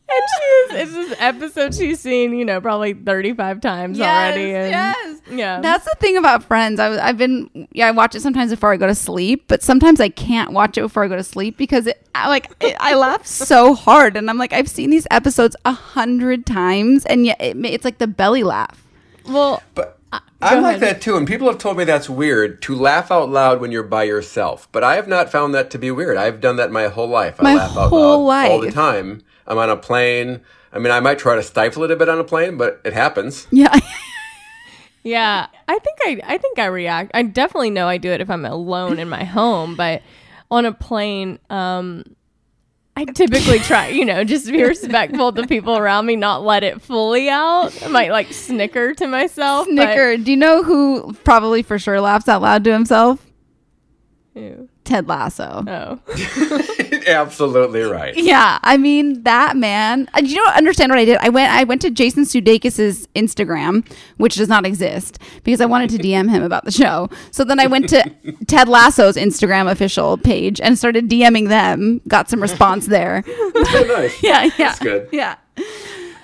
And 0.08 0.24
she's 0.70 0.82
it's 0.82 0.92
this 0.94 1.18
episode 1.20 1.74
she's 1.74 2.00
seen, 2.00 2.36
you 2.36 2.46
know, 2.46 2.62
probably 2.62 2.94
35 2.94 3.60
times 3.60 4.00
already. 4.00 4.54
And 4.54 4.70
yes. 4.70 5.22
Yeah. 5.32 5.60
That's 5.62 5.84
the 5.86 5.96
thing 6.00 6.16
about 6.18 6.44
Friends. 6.44 6.80
I, 6.80 7.08
I've 7.08 7.18
been, 7.18 7.68
yeah, 7.72 7.88
I 7.88 7.92
watch 7.92 8.14
it 8.14 8.22
sometimes 8.22 8.52
before 8.52 8.72
I 8.72 8.78
go 8.78 8.86
to 8.86 8.94
sleep, 8.94 9.46
but 9.48 9.64
sometimes 9.64 10.00
I 10.00 10.10
can't 10.10 10.52
watch 10.52 10.78
it 10.78 10.82
before 10.82 11.04
I 11.04 11.08
go 11.08 11.16
to 11.16 11.24
sleep 11.24 11.58
because 11.58 11.88
it, 11.88 12.08
I, 12.14 12.28
like, 12.30 12.52
it, 12.60 12.76
I 12.80 12.94
laugh 12.94 13.26
so 13.26 13.74
hard. 13.74 14.16
And 14.16 14.30
I'm 14.30 14.38
like, 14.38 14.54
I've 14.54 14.70
seen 14.70 14.92
these 14.92 15.08
episodes 15.10 15.56
a 15.66 15.72
hundred 15.72 16.46
times, 16.46 17.04
and 17.06 17.26
yet 17.26 17.42
it, 17.42 17.58
it's 17.66 17.84
like 17.84 17.98
the 17.98 18.08
belly 18.08 18.44
laugh. 18.44 18.86
well, 19.28 19.64
But 19.74 19.98
uh, 20.14 20.20
I'm 20.40 20.62
like 20.62 20.80
that 20.82 21.02
too, 21.02 21.18
and 21.18 21.28
people 21.28 21.48
have 21.48 21.58
told 21.58 21.78
me 21.78 21.84
that's 21.84 22.08
weird 22.10 22.62
to 22.64 22.76
laugh 22.76 23.10
out 23.10 23.30
loud 23.32 23.60
when 23.60 23.72
you're 23.72 23.82
by 23.82 24.04
yourself. 24.04 24.68
But 24.72 24.84
I 24.84 24.96
have 24.96 25.08
not 25.08 25.32
found 25.32 25.56
that 25.56 25.72
to 25.72 25.80
be 25.80 25.90
weird. 25.90 26.16
I've 26.18 26.40
done 26.40 26.58
that 26.58 26.72
my 26.72 26.90
whole 26.90 27.08
life. 27.08 27.38
I 27.40 27.44
My 27.44 27.56
laugh 27.56 27.76
out 27.76 27.90
whole 27.90 28.26
loud 28.26 28.52
all 28.52 28.62
the 28.62 28.72
time. 28.72 29.24
I'm 29.48 29.58
on 29.58 29.70
a 29.70 29.78
plane. 29.78 30.42
I 30.74 30.80
mean, 30.80 30.92
I 30.92 31.00
might 31.00 31.20
try 31.20 31.36
to 31.36 31.44
stifle 31.44 31.84
it 31.84 31.92
a 31.92 31.96
bit 31.96 32.10
on 32.10 32.20
a 32.20 32.24
plane, 32.24 32.58
but 32.58 32.82
it 32.84 32.94
happens. 32.94 33.48
Yeah. 33.52 33.74
yeah, 35.04 35.48
I 35.68 35.80
think 35.80 35.98
I 36.04 36.20
I 36.34 36.38
think 36.38 36.58
I 36.60 36.66
react. 36.66 37.12
I 37.14 37.22
definitely 37.24 37.70
know 37.70 37.88
I 37.88 37.98
do 37.98 38.12
it 38.12 38.22
if 38.22 38.30
I'm 38.30 38.44
alone 38.46 38.98
in 39.00 39.08
my 39.08 39.24
home, 39.24 39.76
but 39.76 40.02
on 40.50 40.66
a 40.66 40.72
plane 40.74 41.38
um 41.50 42.04
I 42.98 43.04
typically 43.06 43.60
try, 43.60 43.90
you 43.90 44.06
know, 44.06 44.24
just 44.24 44.50
be 44.50 44.64
respectful 44.64 45.34
to 45.34 45.42
the 45.42 45.48
people 45.48 45.78
around 45.78 46.06
me, 46.06 46.16
not 46.16 46.44
let 46.44 46.64
it 46.64 46.82
fully 46.82 47.28
out. 47.30 47.72
I 47.84 47.88
might 47.90 48.10
like 48.10 48.32
snicker 48.32 48.94
to 48.96 49.06
myself. 49.08 49.68
but- 49.68 49.74
Snicker. 49.74 50.16
Do 50.18 50.32
you 50.32 50.38
know 50.38 50.64
who 50.64 51.14
probably 51.26 51.62
for 51.62 51.78
sure 51.78 52.00
laughs 52.00 52.28
out 52.30 52.42
loud 52.42 52.64
to 52.64 52.72
himself? 52.72 53.24
Ew. 54.34 54.70
Ted 54.86 55.08
Lasso. 55.08 55.64
Oh. 55.68 56.00
Absolutely 57.08 57.82
right. 57.82 58.16
Yeah, 58.16 58.60
I 58.64 58.78
mean 58.78 59.24
that 59.24 59.56
man. 59.58 60.08
uh, 60.14 60.22
You 60.24 60.36
don't 60.36 60.56
understand 60.56 60.90
what 60.92 61.00
I 61.00 61.06
did. 61.06 61.18
I 61.18 61.30
went. 61.30 61.52
I 61.52 61.64
went 61.66 61.82
to 61.82 61.92
Jason 61.92 62.24
Sudeikis's 62.24 63.08
Instagram, 63.16 63.86
which 64.18 64.36
does 64.36 64.48
not 64.48 64.66
exist, 64.66 65.20
because 65.44 65.62
I 65.62 65.66
wanted 65.66 65.90
to 65.92 65.98
DM 65.98 66.30
him 66.30 66.44
about 66.44 66.66
the 66.66 66.72
show. 66.72 67.10
So 67.32 67.44
then 67.44 67.60
I 67.60 67.68
went 67.68 67.90
to 67.90 68.04
Ted 68.48 68.68
Lasso's 68.70 69.18
Instagram 69.18 69.70
official 69.70 70.18
page 70.18 70.62
and 70.62 70.78
started 70.78 71.10
DMing 71.10 71.50
them. 71.50 72.02
Got 72.08 72.30
some 72.30 72.42
response 72.42 72.88
there. 72.88 73.24
Oh, 73.28 73.86
nice. 73.88 74.24
yeah, 74.24 74.44
yeah, 74.44 74.52
That's 74.58 74.80
good. 74.80 75.10
Yeah, 75.12 75.36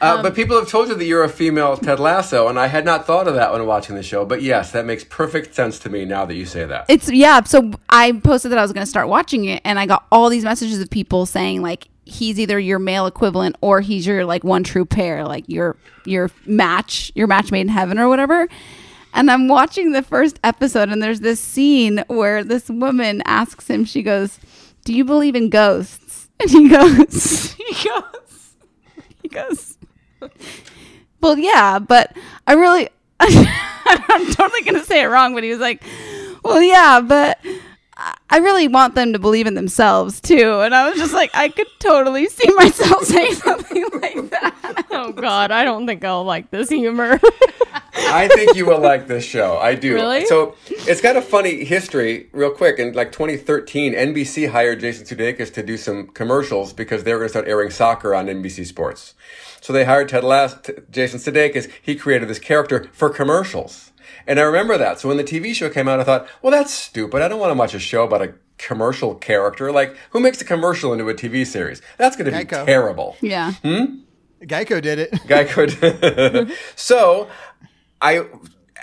Uh, 0.02 0.22
but 0.22 0.34
people 0.34 0.58
have 0.58 0.68
told 0.68 0.88
you 0.90 0.96
that 0.96 1.06
you're 1.06 1.24
a 1.24 1.30
female 1.30 1.78
Ted 1.78 2.00
Lasso, 2.00 2.48
and 2.48 2.60
I 2.60 2.68
had 2.68 2.86
not 2.86 3.06
thought 3.06 3.28
of 3.28 3.36
that 3.36 3.52
when 3.54 3.66
watching 3.68 3.96
the 3.96 4.04
show. 4.04 4.26
But 4.26 4.42
yes, 4.42 4.72
that 4.72 4.86
makes 4.86 5.04
perfect 5.04 5.54
sense 5.54 5.78
to 5.80 5.90
me 5.90 6.06
now 6.06 6.26
that 6.26 6.34
you 6.34 6.46
say 6.46 6.66
that. 6.66 6.86
it's 6.88 7.12
yeah. 7.12 7.44
So 7.44 7.72
I 7.90 8.14
posted 8.14 8.52
that 8.52 8.58
I 8.58 8.64
was 8.64 8.74
going 8.74 8.84
to 8.84 8.90
start 8.90 9.08
watching 9.08 9.46
it, 9.46 9.62
and 9.64 9.78
I 9.78 9.86
got 9.86 10.06
all 10.12 10.30
these 10.30 10.44
messages 10.44 10.80
of 10.80 10.90
people 10.90 11.26
saying 11.26 11.62
like 11.62 11.88
he's 12.04 12.40
either 12.40 12.60
your 12.60 12.80
male 12.80 13.06
equivalent 13.06 13.56
or 13.62 13.80
he's 13.82 14.06
your 14.08 14.26
like 14.26 14.44
one 14.44 14.64
true 14.64 14.86
pair, 14.86 15.24
like 15.24 15.46
your 15.48 15.78
your 16.06 16.32
match, 16.46 17.12
your 17.14 17.28
match 17.28 17.52
made 17.52 17.62
in 17.62 17.68
heaven 17.70 18.00
or 18.00 18.10
whatever. 18.10 18.48
And 19.14 19.30
I'm 19.30 19.48
watching 19.48 19.92
the 19.92 20.02
first 20.02 20.40
episode, 20.44 20.90
and 20.90 21.04
there's 21.04 21.20
this 21.20 21.40
scene 21.40 22.04
where 22.08 22.44
this 22.44 22.70
woman 22.70 23.22
asks 23.26 23.70
him, 23.70 23.86
she 23.86 24.02
goes, 24.04 24.40
"Do 24.84 24.94
you 24.94 25.06
believe 25.06 25.36
in 25.36 25.50
ghosts?" 25.50 26.30
And 26.42 26.50
he 26.50 26.70
goes, 26.70 27.54
he 27.54 27.88
goes, 27.88 28.56
he 29.22 29.28
goes, 29.28 29.78
"Well, 31.22 31.38
yeah, 31.38 31.80
but 31.80 32.16
I 32.48 32.54
really." 32.54 32.90
I'm 33.20 34.34
totally 34.34 34.62
gonna 34.64 34.84
say 34.84 35.02
it 35.04 35.08
wrong, 35.08 35.34
but 35.34 35.44
he 35.44 35.50
was 35.52 35.60
like, 35.60 35.84
"Well, 36.44 36.62
yeah, 36.62 37.02
but 37.02 37.38
I- 37.96 38.16
I 38.32 38.38
really 38.38 38.68
want 38.68 38.96
them 38.96 39.14
to 39.14 39.20
believe 39.20 39.46
in 39.48 39.54
themselves 39.54 40.20
too." 40.20 40.62
And 40.62 40.74
I 40.74 40.90
was 40.90 40.98
just 40.98 41.14
like, 41.14 41.30
I 41.36 41.50
could 41.50 41.68
totally 41.80 42.28
see 42.28 42.52
myself 42.56 43.04
saying 43.14 43.36
something 43.36 43.86
like 44.02 44.30
that. 44.32 44.86
Oh 44.90 45.12
god, 45.12 45.52
I 45.52 45.64
don't 45.64 45.86
think 45.86 46.04
I'll 46.04 46.24
like 46.24 46.50
this 46.50 46.70
humor. 46.70 47.20
I 47.94 48.28
think 48.30 48.56
you 48.56 48.66
will 48.66 48.80
like 48.80 49.08
this 49.08 49.24
show. 49.24 49.58
I 49.58 49.76
do. 49.76 49.94
Really? 49.94 50.26
So 50.26 50.56
it's 50.70 51.02
got 51.02 51.16
a 51.16 51.22
funny 51.22 51.64
history, 51.64 52.28
real 52.32 52.52
quick. 52.52 52.80
In 52.80 52.94
like 52.94 53.12
2013, 53.12 53.94
NBC 53.94 54.50
hired 54.50 54.80
Jason 54.80 55.06
Sudeikis 55.06 55.54
to 55.54 55.64
do 55.64 55.78
some 55.78 56.08
commercials 56.08 56.74
because 56.74 57.04
they 57.04 57.12
were 57.14 57.20
going 57.20 57.28
to 57.28 57.34
start 57.34 57.48
airing 57.48 57.70
soccer 57.70 58.16
on 58.16 58.26
NBC 58.28 58.66
Sports. 58.66 59.14
So 59.62 59.72
they 59.72 59.86
hired 59.86 60.10
Ted 60.10 60.24
Lasso, 60.24 60.58
t- 60.58 60.74
Jason 60.90 61.20
Sudeikis. 61.20 61.72
He 61.82 61.96
created 61.96 62.28
this 62.28 62.40
character 62.40 62.90
for 62.92 63.10
commercials, 63.10 63.92
and 64.28 64.40
I 64.40 64.44
remember 64.44 64.78
that. 64.78 65.00
So 65.00 65.08
when 65.08 65.18
the 65.18 65.24
TV 65.24 65.54
show 65.54 65.70
came 65.70 65.88
out, 65.88 66.00
I 66.00 66.04
thought, 66.04 66.28
well, 66.42 66.52
that's 66.52 66.74
stupid. 66.74 67.22
I 67.22 67.28
don't 67.28 67.40
want 67.40 67.54
to 67.54 67.58
watch 67.58 67.74
a 67.74 67.80
show 67.80 68.04
about 68.04 68.22
a 68.24 68.34
commercial 68.58 69.16
character. 69.16 69.72
Like, 69.72 69.96
who 70.10 70.20
makes 70.20 70.42
a 70.42 70.46
commercial 70.46 70.92
into 70.94 71.08
a 71.10 71.14
TV 71.14 71.46
series? 71.46 71.82
That's 71.98 72.16
going 72.16 72.32
to 72.32 72.38
be 72.38 72.44
Geico. 72.44 72.66
terrible. 72.66 73.16
Yeah. 73.22 73.54
Hmm? 73.54 74.00
Geico 74.42 74.82
did 74.82 74.98
it. 75.00 75.28
guy 75.28 75.44
could. 75.44 76.52
so 76.76 77.30
I. 78.02 78.26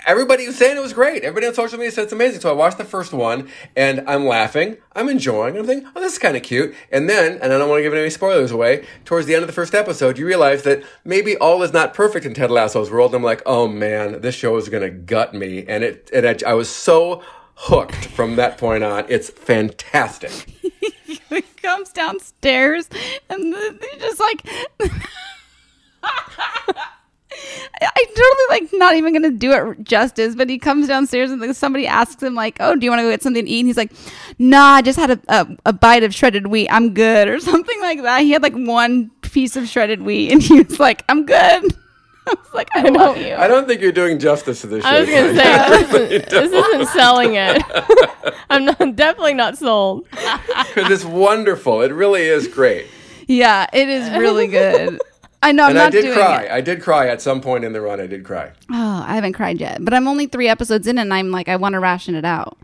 Everybody 0.05 0.47
was 0.47 0.57
saying 0.57 0.77
it 0.77 0.81
was 0.81 0.93
great. 0.93 1.23
Everybody 1.23 1.47
on 1.47 1.53
social 1.53 1.77
media 1.77 1.91
said 1.91 2.05
it's 2.05 2.13
amazing. 2.13 2.41
So 2.41 2.49
I 2.49 2.53
watched 2.53 2.77
the 2.77 2.85
first 2.85 3.13
one 3.13 3.49
and 3.75 4.03
I'm 4.07 4.25
laughing. 4.25 4.77
I'm 4.93 5.09
enjoying. 5.09 5.57
I'm 5.57 5.65
thinking, 5.65 5.89
oh, 5.95 6.01
this 6.01 6.13
is 6.13 6.19
kind 6.19 6.35
of 6.37 6.43
cute. 6.43 6.73
And 6.91 7.09
then, 7.09 7.33
and 7.41 7.53
I 7.53 7.57
don't 7.57 7.69
want 7.69 7.79
to 7.79 7.83
give 7.83 7.93
any 7.93 8.09
spoilers 8.09 8.51
away, 8.51 8.85
towards 9.05 9.27
the 9.27 9.35
end 9.35 9.43
of 9.43 9.47
the 9.47 9.53
first 9.53 9.75
episode, 9.75 10.17
you 10.17 10.25
realize 10.25 10.63
that 10.63 10.83
maybe 11.03 11.37
all 11.37 11.61
is 11.63 11.73
not 11.73 11.93
perfect 11.93 12.25
in 12.25 12.33
Ted 12.33 12.51
Lasso's 12.51 12.89
world. 12.89 13.11
And 13.11 13.17
I'm 13.17 13.23
like, 13.23 13.41
oh 13.45 13.67
man, 13.67 14.21
this 14.21 14.35
show 14.35 14.55
is 14.57 14.69
going 14.69 14.83
to 14.83 14.89
gut 14.89 15.33
me. 15.33 15.65
And 15.67 15.83
it, 15.83 16.09
and 16.13 16.25
I, 16.25 16.51
I 16.51 16.53
was 16.53 16.69
so 16.69 17.21
hooked 17.55 18.05
from 18.05 18.37
that 18.37 18.57
point 18.57 18.83
on. 18.83 19.05
It's 19.09 19.29
fantastic. 19.29 20.31
he 21.03 21.41
comes 21.61 21.89
downstairs 21.89 22.89
and 23.29 23.53
the, 23.53 23.77
they 23.79 23.99
just 23.99 24.19
like 24.19 24.47
I 27.81 27.89
I 27.95 28.05
totally 28.05 28.61
like 28.61 28.69
not 28.73 28.95
even 28.95 29.13
gonna 29.13 29.31
do 29.31 29.51
it 29.51 29.83
justice, 29.83 30.35
but 30.35 30.49
he 30.49 30.57
comes 30.57 30.87
downstairs 30.87 31.31
and 31.31 31.39
like, 31.39 31.55
somebody 31.55 31.85
asks 31.87 32.21
him 32.21 32.35
like, 32.35 32.57
"Oh, 32.59 32.75
do 32.75 32.83
you 32.85 32.91
want 32.91 32.99
to 32.99 33.03
go 33.03 33.11
get 33.11 33.21
something 33.21 33.45
to 33.45 33.51
eat?" 33.51 33.59
And 33.59 33.67
he's 33.67 33.77
like, 33.77 33.91
"Nah, 34.39 34.75
I 34.75 34.81
just 34.81 34.97
had 34.97 35.11
a, 35.11 35.19
a 35.27 35.47
a 35.67 35.73
bite 35.73 36.03
of 36.03 36.13
shredded 36.13 36.47
wheat. 36.47 36.69
I'm 36.69 36.93
good," 36.93 37.27
or 37.27 37.39
something 37.51 37.79
like 37.81 38.01
that. 38.01 38.21
He 38.21 38.31
had 38.31 38.41
like 38.43 38.55
one 38.55 39.11
piece 39.21 39.55
of 39.55 39.67
shredded 39.67 40.01
wheat, 40.01 40.31
and 40.31 40.41
he 40.41 40.61
was 40.61 40.79
like, 40.79 41.03
"I'm 41.09 41.25
good." 41.25 41.37
I 42.27 42.31
was 42.31 42.53
like, 42.53 42.69
"I 42.75 42.83
love 42.89 43.17
you." 43.17 43.35
I 43.35 43.47
don't 43.47 43.67
think 43.67 43.81
you're 43.81 43.91
doing 43.91 44.19
justice 44.19 44.61
to 44.61 44.67
this 44.67 44.83
show. 44.83 44.89
I 44.89 44.99
was 44.99 45.09
gonna 45.09 45.33
Tanya. 45.33 45.87
say 45.91 46.07
this 46.07 46.11
isn't, 46.11 46.29
this 46.29 46.51
isn't 46.51 46.87
selling 46.87 47.35
it. 47.35 47.61
I'm 48.49 48.65
not 48.65 48.95
definitely 48.95 49.33
not 49.35 49.57
sold. 49.57 50.07
Because 50.09 50.91
it's 50.91 51.05
wonderful. 51.05 51.81
It 51.81 51.91
really 51.91 52.23
is 52.23 52.47
great. 52.47 52.87
Yeah, 53.27 53.67
it 53.71 53.87
is 53.89 54.09
really 54.17 54.47
good. 54.47 54.99
I 55.41 55.51
know 55.51 55.63
I'm 55.63 55.69
and 55.69 55.77
not 55.77 55.87
I 55.87 55.89
did 55.91 56.01
doing 56.03 56.13
cry. 56.17 56.43
it. 56.43 56.51
I 56.51 56.61
did 56.61 56.81
cry 56.81 57.07
at 57.07 57.21
some 57.21 57.39
point 57.41 57.63
in 57.63 57.71
the 57.73 57.81
run. 57.81 57.99
I 58.01 58.07
did 58.07 58.25
cry. 58.25 58.51
Oh, 58.71 59.03
I 59.07 59.15
haven't 59.15 59.33
cried 59.33 59.59
yet, 59.59 59.83
but 59.83 59.93
I'm 59.93 60.07
only 60.07 60.27
three 60.27 60.47
episodes 60.49 60.85
in, 60.87 60.97
and 60.97 61.13
I'm 61.13 61.31
like, 61.31 61.47
I 61.47 61.55
want 61.55 61.73
to 61.73 61.79
ration 61.79 62.13
it 62.15 62.25
out. 62.25 62.57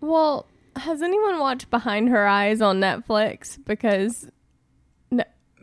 Well, 0.00 0.46
has 0.76 1.00
anyone 1.02 1.38
watched 1.38 1.70
Behind 1.70 2.08
Her 2.10 2.26
Eyes 2.26 2.60
on 2.60 2.78
Netflix? 2.80 3.58
Because 3.64 4.28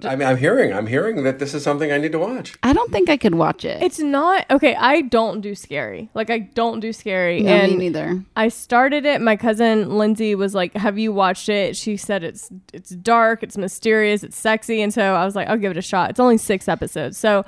I 0.05 0.15
mean, 0.15 0.27
I'm 0.27 0.37
hearing, 0.37 0.73
I'm 0.73 0.87
hearing 0.87 1.23
that 1.23 1.39
this 1.39 1.53
is 1.53 1.63
something 1.63 1.91
I 1.91 1.97
need 1.97 2.11
to 2.13 2.19
watch. 2.19 2.55
I 2.63 2.73
don't 2.73 2.91
think 2.91 3.09
I 3.09 3.17
could 3.17 3.35
watch 3.35 3.63
it. 3.65 3.81
it's 3.83 3.99
not 3.99 4.45
okay. 4.49 4.75
I 4.75 5.01
don't 5.01 5.41
do 5.41 5.53
scary. 5.55 6.09
Like 6.13 6.29
I 6.29 6.39
don't 6.39 6.79
do 6.79 6.91
scary. 6.93 7.41
No, 7.41 7.51
and 7.51 7.71
me 7.73 7.77
neither. 7.89 8.23
I 8.35 8.47
started 8.49 9.05
it. 9.05 9.21
My 9.21 9.35
cousin 9.35 9.97
Lindsay 9.97 10.35
was 10.35 10.53
like, 10.55 10.73
"Have 10.75 10.97
you 10.97 11.11
watched 11.13 11.49
it?" 11.49 11.75
She 11.75 11.97
said 11.97 12.23
it's 12.23 12.49
it's 12.73 12.89
dark, 12.91 13.43
it's 13.43 13.57
mysterious, 13.57 14.23
it's 14.23 14.37
sexy, 14.37 14.81
and 14.81 14.93
so 14.93 15.13
I 15.15 15.25
was 15.25 15.35
like, 15.35 15.47
"I'll 15.47 15.57
give 15.57 15.71
it 15.71 15.77
a 15.77 15.81
shot." 15.81 16.09
It's 16.09 16.19
only 16.19 16.37
six 16.37 16.67
episodes, 16.67 17.17
so 17.17 17.45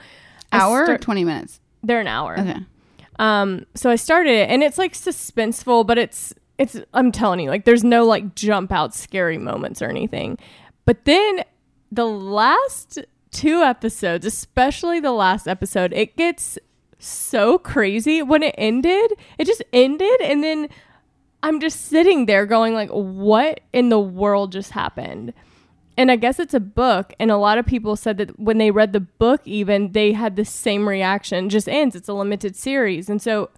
I 0.51 0.59
Hour 0.59 0.81
or 0.81 0.85
start- 0.85 1.01
20 1.01 1.23
minutes? 1.23 1.59
they're 1.83 1.99
an 2.01 2.07
hour. 2.07 2.39
Okay. 2.39 2.59
Um, 3.19 3.65
so 3.75 3.89
I 3.89 3.95
started 3.95 4.31
it, 4.31 4.49
and 4.49 4.63
it's 4.63 4.77
like 4.77 4.93
suspenseful, 4.93 5.85
but 5.85 5.97
it's 5.97 6.33
it's. 6.57 6.79
I'm 6.93 7.11
telling 7.11 7.39
you, 7.39 7.49
like, 7.49 7.65
there's 7.65 7.83
no 7.83 8.05
like 8.05 8.35
jump 8.35 8.71
out 8.71 8.93
scary 8.93 9.37
moments 9.37 9.81
or 9.81 9.89
anything. 9.89 10.37
But 10.85 11.05
then 11.05 11.43
the 11.93 12.05
last 12.05 12.99
two 13.31 13.61
episodes, 13.61 14.25
especially 14.25 14.99
the 14.99 15.11
last 15.11 15.47
episode, 15.47 15.93
it 15.93 16.15
gets 16.15 16.57
so 16.99 17.57
crazy. 17.57 18.21
When 18.21 18.43
it 18.43 18.55
ended, 18.57 19.13
it 19.37 19.45
just 19.45 19.63
ended, 19.73 20.21
and 20.21 20.43
then 20.43 20.69
I'm 21.41 21.59
just 21.59 21.87
sitting 21.87 22.25
there 22.25 22.45
going 22.45 22.73
like, 22.73 22.89
what 22.89 23.59
in 23.73 23.89
the 23.89 23.99
world 23.99 24.51
just 24.51 24.71
happened? 24.71 25.33
and 25.97 26.09
I 26.09 26.15
guess 26.15 26.39
it's 26.39 26.53
a 26.53 26.59
book, 26.59 27.13
and 27.19 27.29
a 27.29 27.37
lot 27.37 27.57
of 27.57 27.65
people 27.65 27.95
said 27.95 28.17
that 28.17 28.39
when 28.39 28.57
they 28.57 28.71
read 28.71 28.93
the 28.93 28.99
book, 28.99 29.41
even 29.45 29.91
they 29.91 30.13
had 30.13 30.35
the 30.35 30.45
same 30.45 30.89
reaction. 30.89 31.49
Just 31.49 31.69
ends. 31.69 31.95
It's 31.95 32.09
a 32.09 32.13
limited 32.13 32.55
series, 32.55 33.09
and 33.09 33.21
so 33.21 33.49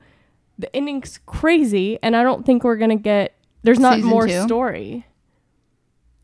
the 0.59 0.73
ending's 0.75 1.19
crazy. 1.25 1.97
And 2.03 2.15
I 2.15 2.23
don't 2.23 2.45
think 2.45 2.63
we're 2.63 2.75
gonna 2.75 2.97
get. 2.97 3.35
There's 3.63 3.79
not 3.79 3.95
Season 3.95 4.09
more 4.09 4.27
two? 4.27 4.43
story. 4.43 5.05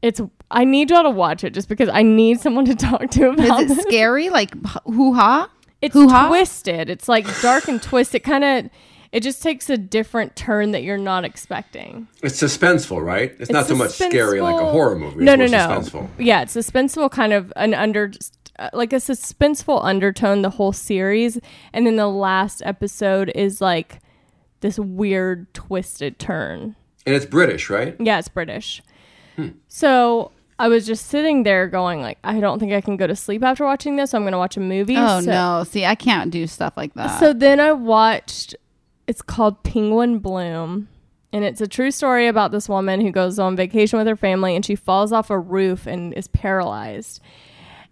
It's. 0.01 0.21
I 0.49 0.65
need 0.65 0.89
y'all 0.89 1.03
to 1.03 1.09
watch 1.09 1.43
it 1.43 1.53
just 1.53 1.69
because 1.69 1.89
I 1.89 2.01
need 2.03 2.39
someone 2.39 2.65
to 2.65 2.75
talk 2.89 3.09
to 3.11 3.29
about. 3.29 3.63
Is 3.63 3.71
it 3.71 3.75
this. 3.75 3.83
scary? 3.83 4.29
Like 4.29 4.53
hoo 4.85 5.13
ha? 5.13 5.49
It's 5.81 5.93
Hoo-ha? 5.93 6.27
twisted. 6.27 6.89
It's 6.89 7.07
like 7.09 7.25
dark 7.41 7.67
and 7.67 7.81
twisted. 7.81 8.21
It 8.21 8.23
kind 8.23 8.43
of. 8.43 8.69
It 9.11 9.23
just 9.23 9.43
takes 9.43 9.69
a 9.69 9.77
different 9.77 10.37
turn 10.37 10.71
that 10.71 10.83
you're 10.83 10.97
not 10.97 11.25
expecting. 11.25 12.07
It's 12.23 12.41
suspenseful, 12.41 13.03
right? 13.03 13.35
It's, 13.39 13.51
not 13.51 13.65
so 13.65 13.75
much 13.75 13.91
scary 13.91 14.39
like 14.39 14.61
a 14.61 14.71
horror 14.71 14.97
movie. 14.97 15.25
No, 15.25 15.33
it's 15.33 15.51
no, 15.51 15.67
more 15.67 15.67
no. 15.67 15.81
Suspenseful. 15.81 16.09
Yeah, 16.17 16.43
it's 16.43 16.55
suspenseful, 16.55 17.11
kind 17.11 17.33
of 17.33 17.51
an 17.57 17.73
under, 17.73 18.13
uh, 18.57 18.69
like 18.71 18.93
a 18.93 18.97
suspenseful 18.97 19.83
undertone 19.83 20.43
the 20.43 20.51
whole 20.51 20.71
series, 20.71 21.37
and 21.73 21.85
then 21.85 21.97
the 21.97 22.07
last 22.07 22.61
episode 22.63 23.33
is 23.35 23.59
like 23.59 23.99
this 24.61 24.79
weird 24.79 25.53
twisted 25.53 26.17
turn. 26.17 26.77
And 27.05 27.13
it's 27.13 27.25
British, 27.25 27.69
right? 27.69 27.97
Yeah, 27.99 28.17
it's 28.17 28.29
British. 28.29 28.81
So 29.67 30.31
I 30.59 30.67
was 30.67 30.85
just 30.85 31.07
sitting 31.07 31.43
there 31.43 31.67
going 31.67 32.01
like, 32.01 32.19
I 32.23 32.39
don't 32.39 32.59
think 32.59 32.71
I 32.73 32.81
can 32.81 32.97
go 32.97 33.07
to 33.07 33.15
sleep 33.15 33.43
after 33.43 33.63
watching 33.65 33.95
this. 33.95 34.11
So 34.11 34.17
I'm 34.17 34.23
going 34.23 34.33
to 34.33 34.37
watch 34.37 34.57
a 34.57 34.59
movie. 34.59 34.95
Oh, 34.97 35.21
So- 35.21 35.31
no. 35.31 35.63
See, 35.63 35.85
I 35.85 35.95
can't 35.95 36.29
do 36.31 36.45
stuff 36.47 36.73
like 36.77 36.93
that. 36.93 37.19
so 37.19 37.33
then 37.33 37.59
I 37.59 37.71
watched. 37.71 38.55
It's 39.07 39.21
called 39.21 39.63
Penguin 39.63 40.19
Bloom, 40.19 40.87
and 41.33 41.43
it's 41.43 41.59
a 41.59 41.67
true 41.67 41.91
story 41.91 42.27
about 42.27 42.51
this 42.51 42.69
woman 42.69 43.01
who 43.01 43.11
goes 43.11 43.39
on 43.39 43.55
vacation 43.57 43.97
with 43.97 44.07
her 44.07 44.15
family, 44.15 44.55
and 44.55 44.63
she 44.63 44.75
falls 44.75 45.11
off 45.11 45.29
a 45.29 45.37
roof 45.39 45.85
and 45.87 46.13
is 46.13 46.27
paralyzed. 46.29 47.19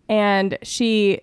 And 0.07 0.57
she, 0.63 1.21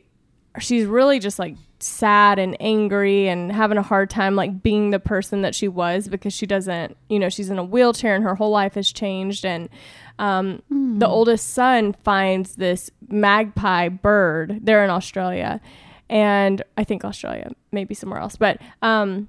she's 0.61 0.85
really 0.87 1.18
just 1.18 1.38
like 1.38 1.57
sad 1.78 2.38
and 2.38 2.56
angry 2.60 3.28
and 3.28 3.52
having 3.52 3.78
a 3.78 3.82
hard 3.82 4.08
time 4.10 4.34
like 4.34 4.62
being 4.62 4.90
the 4.90 4.98
person 4.98 5.42
that 5.42 5.54
she 5.54 5.68
was 5.68 6.08
because 6.08 6.32
she 6.32 6.46
doesn't, 6.46 6.96
you 7.08 7.18
know, 7.18 7.28
she's 7.28 7.50
in 7.50 7.58
a 7.58 7.64
wheelchair 7.64 8.14
and 8.14 8.24
her 8.24 8.34
whole 8.34 8.50
life 8.50 8.74
has 8.74 8.90
changed. 8.90 9.44
And 9.44 9.68
um, 10.18 10.62
the 10.70 11.06
oldest 11.06 11.52
son 11.52 11.94
finds 12.04 12.56
this 12.56 12.90
magpie 13.08 13.88
bird. 13.88 14.60
They're 14.62 14.84
in 14.84 14.90
Australia, 14.90 15.60
and 16.08 16.62
I 16.76 16.84
think 16.84 17.04
Australia, 17.04 17.50
maybe 17.72 17.94
somewhere 17.94 18.20
else, 18.20 18.36
but 18.36 18.58
um, 18.80 19.28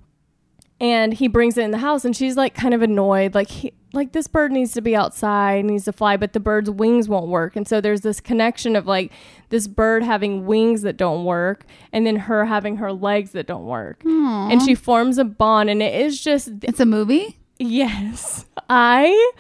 and 0.80 1.14
he 1.14 1.28
brings 1.28 1.58
it 1.58 1.64
in 1.64 1.72
the 1.72 1.80
house, 1.80 2.06
and 2.06 2.16
she's 2.16 2.38
like 2.38 2.54
kind 2.54 2.74
of 2.74 2.82
annoyed, 2.82 3.34
like 3.34 3.50
he, 3.50 3.74
like 3.94 4.12
this 4.12 4.28
bird 4.28 4.52
needs 4.52 4.74
to 4.74 4.82
be 4.82 4.96
outside, 4.96 5.66
needs 5.66 5.86
to 5.86 5.92
fly, 5.94 6.18
but 6.18 6.34
the 6.34 6.40
bird's 6.40 6.70
wings 6.70 7.08
won't 7.10 7.28
work, 7.28 7.56
and 7.56 7.68
so 7.68 7.82
there's 7.82 8.02
this 8.02 8.20
connection 8.20 8.76
of 8.76 8.86
like 8.86 9.12
this 9.50 9.68
bird 9.68 10.04
having 10.04 10.46
wings 10.46 10.82
that 10.84 10.98
don't 10.98 11.26
work, 11.26 11.66
and 11.92 12.06
then 12.06 12.16
her 12.16 12.46
having 12.46 12.78
her 12.78 12.92
legs 12.94 13.32
that 13.32 13.48
don't 13.48 13.66
work, 13.66 14.04
and 14.06 14.62
she 14.62 14.76
forms 14.76 15.18
a 15.18 15.26
bond, 15.26 15.70
and 15.70 15.82
it 15.82 15.96
is 16.00 16.22
just 16.22 16.50
it's 16.62 16.80
a 16.80 16.86
movie? 16.86 17.38
Yes. 17.60 18.46
I 18.70 19.32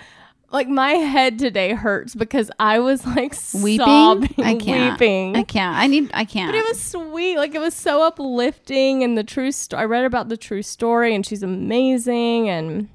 like 0.52 0.68
my 0.68 0.92
head 0.92 1.38
today 1.40 1.74
hurts 1.74 2.16
because 2.16 2.50
I 2.60 2.80
was 2.80 3.06
like 3.06 3.36
Weeping? 3.54 3.86
sobbing, 3.86 4.34
I 4.40 4.56
can't. 4.56 4.94
weeping. 4.94 5.36
I 5.36 5.44
can't. 5.44 5.76
I 5.78 5.88
need, 5.88 6.10
I 6.14 6.26
can't. 6.26 6.52
But 6.52 6.58
it 6.58 6.66
was 6.68 6.82
sweet. 6.82 7.38
Like 7.38 7.54
it 7.54 7.60
was 7.60 7.74
so 7.74 8.04
uplifting 8.04 9.04
and 9.04 9.18
the 9.18 9.24
true 9.24 9.52
sto- 9.52 9.78
I 9.78 9.86
read 9.86 10.06
about 10.06 10.30
the 10.30 10.38
true 10.38 10.62
story 10.62 11.14
and 11.14 11.26
she's 11.26 11.44
amazing 11.44 12.50
and 12.50 12.90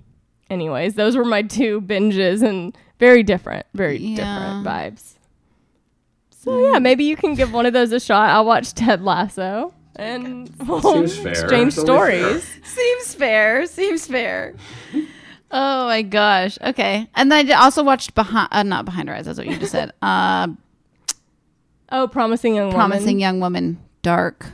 anyways, 0.51 0.95
those 0.95 1.17
were 1.17 1.25
my 1.25 1.43
two 1.43 1.81
binges 1.81 2.43
and 2.43 2.77
very 2.99 3.23
different, 3.23 3.67
very 3.75 3.99
different 3.99 4.67
vibes. 4.67 5.15
So 6.31 6.59
yeah, 6.59 6.79
mm. 6.79 6.83
maybe 6.83 7.05
you 7.05 7.17
can 7.17 7.35
give 7.35 7.53
one 7.53 7.67
of 7.67 7.73
those 7.73 7.93
a 7.93 8.01
shot. 8.01 8.31
I'll 8.31 8.45
watch 8.45 8.73
Ted 8.75 9.03
Lasso 9.03 9.75
and 9.97 10.51
we'll 10.67 10.81
Seems 10.81 11.17
fair. 11.23 11.33
exchange 11.33 11.79
It's 11.79 11.89
only 11.89 12.11
fair. 12.13 12.41
Seems 12.65 13.15
fair. 13.15 13.67
Seems 13.67 14.07
fair. 14.07 14.55
Oh 15.53 15.87
my 15.87 16.03
gosh. 16.03 16.59
Okay. 16.63 17.09
And 17.15 17.31
then 17.31 17.51
I 17.51 17.55
also 17.63 17.83
watched 17.83 18.15
behind, 18.15 18.49
uh, 18.53 18.63
not 18.63 18.85
behind 18.87 19.09
her 19.09 19.15
eyes. 19.15 19.27
That's 19.27 19.37
what 19.39 19.47
you 19.47 19.57
just 19.59 19.73
said. 19.73 19.93
Uh, 20.03 20.49
Oh, 21.95 22.09
promising 22.09 22.55
young 22.55 22.73
promising 22.73 23.05
woman. 23.07 23.19
young 23.19 23.41
woman. 23.41 23.79
Dark. 24.01 24.47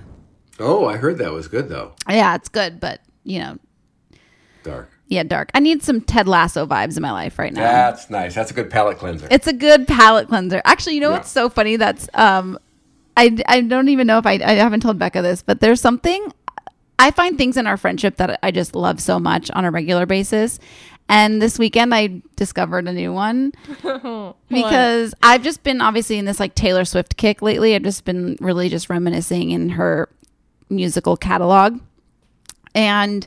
Oh, 0.58 0.86
I 0.86 0.96
heard 0.96 1.18
that 1.18 1.30
was 1.32 1.46
good 1.46 1.68
though. 1.68 1.92
Yeah, 2.08 2.34
it's 2.34 2.48
good, 2.48 2.80
but 2.80 3.00
you 3.22 3.38
know, 3.38 3.58
Dark. 4.64 4.90
yeah, 5.06 5.22
dark. 5.22 5.50
I 5.54 5.60
need 5.60 5.84
some 5.84 6.00
Ted 6.00 6.26
Lasso 6.26 6.66
vibes 6.66 6.96
in 6.96 7.02
my 7.02 7.12
life 7.12 7.38
right 7.38 7.52
now. 7.52 7.60
That's 7.62 8.10
nice. 8.10 8.34
That's 8.34 8.50
a 8.50 8.54
good 8.54 8.70
palate 8.70 8.98
cleanser. 8.98 9.28
It's 9.30 9.46
a 9.46 9.52
good 9.52 9.86
palate 9.86 10.26
cleanser. 10.26 10.60
Actually, 10.64 10.96
you 10.96 11.00
know 11.00 11.10
Yeah. 11.10 11.18
what's 11.18 11.30
so 11.30 11.48
funny? 11.48 11.76
That's 11.76 12.08
um, 12.14 12.58
I 13.16 13.36
I 13.46 13.60
don't 13.60 13.88
even 13.88 14.08
know 14.08 14.18
if 14.18 14.26
I 14.26 14.32
I 14.44 14.54
haven't 14.54 14.80
told 14.80 14.98
Becca 14.98 15.22
this, 15.22 15.40
but 15.40 15.60
there's 15.60 15.80
something 15.80 16.32
I 16.98 17.10
find 17.10 17.38
things 17.38 17.56
in 17.56 17.66
our 17.66 17.76
friendship 17.76 18.16
that 18.16 18.38
I 18.42 18.50
just 18.50 18.74
love 18.74 19.00
so 19.00 19.18
much 19.18 19.50
on 19.52 19.64
a 19.64 19.70
regular 19.70 20.06
basis. 20.06 20.58
And 21.08 21.40
this 21.40 21.58
weekend 21.58 21.94
I 21.94 22.20
discovered 22.36 22.86
a 22.86 22.92
new 22.92 23.12
one 23.12 23.52
because 24.48 25.14
I've 25.22 25.42
just 25.42 25.62
been 25.62 25.80
obviously 25.80 26.18
in 26.18 26.26
this 26.26 26.38
like 26.38 26.54
Taylor 26.54 26.84
Swift 26.84 27.16
kick 27.16 27.40
lately. 27.40 27.74
I've 27.74 27.82
just 27.82 28.04
been 28.04 28.36
really 28.40 28.68
just 28.68 28.90
reminiscing 28.90 29.50
in 29.50 29.70
her 29.70 30.08
musical 30.68 31.16
catalog. 31.16 31.80
And 32.74 33.26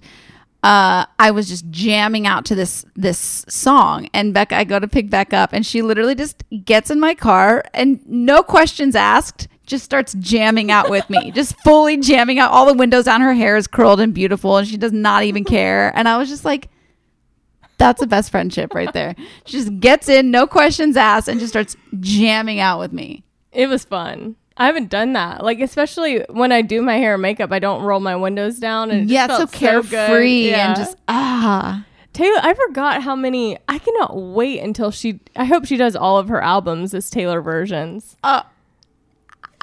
uh, 0.63 1.05
I 1.17 1.31
was 1.31 1.49
just 1.49 1.69
jamming 1.71 2.27
out 2.27 2.45
to 2.45 2.55
this 2.55 2.85
this 2.95 3.45
song, 3.49 4.07
and 4.13 4.31
Becca, 4.31 4.55
I 4.55 4.63
go 4.63 4.77
to 4.77 4.87
pick 4.87 5.09
Becca 5.09 5.35
up, 5.35 5.53
and 5.53 5.65
she 5.65 5.81
literally 5.81 6.13
just 6.13 6.43
gets 6.65 6.91
in 6.91 6.99
my 6.99 7.15
car 7.15 7.63
and 7.73 7.99
no 8.07 8.43
questions 8.43 8.95
asked, 8.95 9.47
just 9.71 9.83
starts 9.83 10.13
jamming 10.19 10.69
out 10.69 10.89
with 10.91 11.09
me, 11.09 11.31
just 11.31 11.59
fully 11.61 11.97
jamming 11.97 12.37
out. 12.37 12.51
All 12.51 12.67
the 12.67 12.73
windows 12.73 13.05
down, 13.05 13.21
her 13.21 13.33
hair 13.33 13.57
is 13.57 13.65
curled 13.65 13.99
and 13.99 14.13
beautiful, 14.13 14.57
and 14.57 14.67
she 14.67 14.77
does 14.77 14.91
not 14.91 15.23
even 15.23 15.43
care. 15.43 15.91
And 15.95 16.07
I 16.07 16.17
was 16.17 16.29
just 16.29 16.45
like, 16.45 16.69
that's 17.77 17.99
the 17.99 18.05
best 18.05 18.29
friendship 18.29 18.75
right 18.75 18.93
there. 18.93 19.15
She 19.45 19.57
just 19.57 19.79
gets 19.79 20.07
in, 20.07 20.29
no 20.29 20.45
questions 20.45 20.95
asked, 20.95 21.27
and 21.27 21.39
just 21.39 21.53
starts 21.53 21.75
jamming 21.99 22.59
out 22.59 22.77
with 22.77 22.93
me. 22.93 23.23
It 23.51 23.67
was 23.67 23.83
fun. 23.83 24.35
I 24.57 24.67
haven't 24.67 24.89
done 24.89 25.13
that. 25.13 25.43
Like 25.43 25.59
especially 25.59 26.19
when 26.29 26.51
I 26.51 26.61
do 26.61 26.83
my 26.83 26.97
hair 26.97 27.13
and 27.13 27.21
makeup, 27.21 27.51
I 27.51 27.57
don't 27.57 27.81
roll 27.81 27.99
my 27.99 28.15
windows 28.15 28.59
down 28.59 28.91
and 28.91 29.09
it 29.09 29.13
yeah, 29.13 29.25
so 29.25 29.47
carefree 29.47 30.49
Yeah. 30.49 30.67
and 30.67 30.75
just 30.75 30.97
ah. 31.07 31.85
Taylor. 32.13 32.39
I 32.43 32.53
forgot 32.53 33.01
how 33.01 33.15
many. 33.15 33.57
I 33.69 33.79
cannot 33.79 34.15
wait 34.17 34.59
until 34.59 34.91
she. 34.91 35.21
I 35.35 35.45
hope 35.45 35.65
she 35.65 35.77
does 35.77 35.95
all 35.95 36.17
of 36.17 36.27
her 36.27 36.41
albums 36.43 36.93
as 36.93 37.09
Taylor 37.09 37.41
versions. 37.41 38.17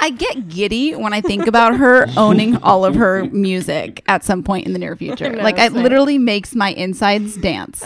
I 0.01 0.11
get 0.11 0.49
giddy 0.49 0.95
when 0.95 1.13
I 1.13 1.21
think 1.21 1.47
about 1.47 1.77
her 1.77 2.07
owning 2.17 2.57
all 2.63 2.85
of 2.85 2.95
her 2.95 3.25
music 3.25 4.03
at 4.07 4.25
some 4.25 4.43
point 4.43 4.67
in 4.67 4.73
the 4.73 4.79
near 4.79 4.97
future. 4.97 5.33
like 5.37 5.59
it 5.59 5.73
literally 5.73 6.19
makes 6.19 6.55
my 6.55 6.71
insides 6.71 7.37
dance. 7.37 7.85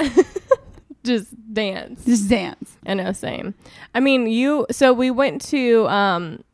Just 1.05 1.35
dance. 1.53 2.05
Just 2.05 2.29
dance. 2.29 2.77
I 2.87 2.95
know, 2.95 3.13
same. 3.13 3.55
I 3.95 4.01
mean, 4.01 4.29
you. 4.29 4.67
So 4.71 4.93
we 4.93 5.11
went 5.11 5.43
to. 5.47 5.89
um 5.89 6.45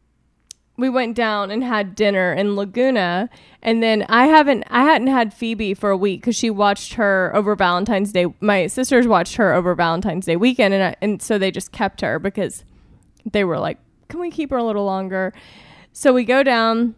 we 0.79 0.89
went 0.89 1.17
down 1.17 1.51
and 1.51 1.65
had 1.65 1.97
dinner 1.97 2.33
in 2.33 2.55
Laguna, 2.55 3.29
and 3.63 3.83
then 3.83 4.07
I 4.09 4.27
haven't, 4.27 4.63
I 4.71 4.85
hadn't 4.85 5.09
had 5.09 5.35
Phoebe 5.35 5.75
for 5.75 5.91
a 5.91 5.97
week 5.97 6.21
because 6.21 6.37
she 6.37 6.51
watched 6.51 6.95
her 6.95 7.33
over 7.35 7.57
Valentine's 7.57 8.13
Day. 8.13 8.27
My 8.41 8.69
sisters 8.69 9.09
watched 9.09 9.35
her 9.37 9.53
over 9.53 9.75
Valentine's 9.75 10.27
Day 10.27 10.37
weekend, 10.37 10.75
and 10.75 10.85
I, 10.85 10.97
and 11.03 11.21
so 11.21 11.37
they 11.37 11.51
just 11.51 11.73
kept 11.73 12.01
her 12.03 12.21
because 12.21 12.63
they 13.31 13.43
were 13.43 13.59
like, 13.59 13.79
"Can 14.09 14.21
we 14.21 14.31
keep 14.31 14.51
her 14.51 14.57
a 14.57 14.65
little 14.65 14.85
longer?" 14.85 15.33
So 15.93 16.13
we 16.13 16.25
go 16.25 16.43
down, 16.43 16.95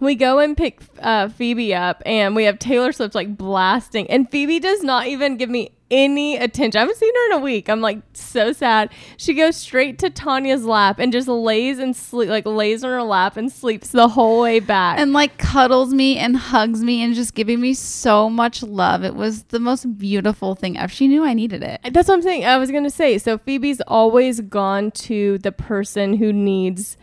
we 0.00 0.14
go 0.14 0.38
and 0.38 0.56
pick 0.56 0.80
uh, 1.00 1.28
Phoebe 1.28 1.74
up, 1.74 2.02
and 2.06 2.34
we 2.34 2.44
have 2.44 2.58
Taylor 2.58 2.92
Swift 2.92 3.14
like 3.14 3.36
blasting, 3.36 4.10
and 4.10 4.30
Phoebe 4.30 4.58
does 4.58 4.82
not 4.82 5.06
even 5.06 5.36
give 5.36 5.50
me 5.50 5.72
any 5.92 6.36
attention. 6.36 6.78
I 6.78 6.80
haven't 6.80 6.96
seen 6.96 7.14
her 7.14 7.26
in 7.26 7.32
a 7.38 7.40
week. 7.40 7.68
I'm 7.68 7.80
like 7.82 7.98
so 8.14 8.52
sad. 8.52 8.90
She 9.18 9.34
goes 9.34 9.56
straight 9.56 9.98
to 10.00 10.10
Tanya's 10.10 10.64
lap 10.64 10.98
and 10.98 11.12
just 11.12 11.28
lays 11.28 11.78
and 11.78 11.94
sleep, 11.94 12.30
like 12.30 12.46
lays 12.46 12.82
on 12.82 12.90
her 12.90 13.02
lap 13.02 13.36
and 13.36 13.52
sleeps 13.52 13.90
the 13.90 14.08
whole 14.08 14.40
way 14.40 14.58
back. 14.58 14.98
and 14.98 15.12
like 15.12 15.36
cuddles 15.38 15.92
me 15.92 16.16
and 16.18 16.36
hugs 16.36 16.82
me 16.82 17.02
and 17.02 17.14
just 17.14 17.34
giving 17.34 17.60
me 17.60 17.74
so 17.74 18.30
much 18.30 18.62
love. 18.62 19.04
It 19.04 19.14
was 19.14 19.44
the 19.44 19.60
most 19.60 19.98
beautiful 19.98 20.54
thing 20.54 20.78
ever. 20.78 20.90
She 20.90 21.06
knew 21.06 21.22
I 21.24 21.34
needed 21.34 21.62
it. 21.62 21.80
That's 21.92 22.08
what 22.08 22.14
I'm 22.14 22.22
saying. 22.22 22.46
I 22.46 22.56
was 22.56 22.70
gonna 22.70 22.90
say. 22.90 23.18
So 23.18 23.36
Phoebe's 23.38 23.82
always 23.82 24.40
gone 24.40 24.90
to 24.92 25.36
the 25.38 25.52
person 25.52 26.14
who 26.14 26.32
needs 26.32 26.96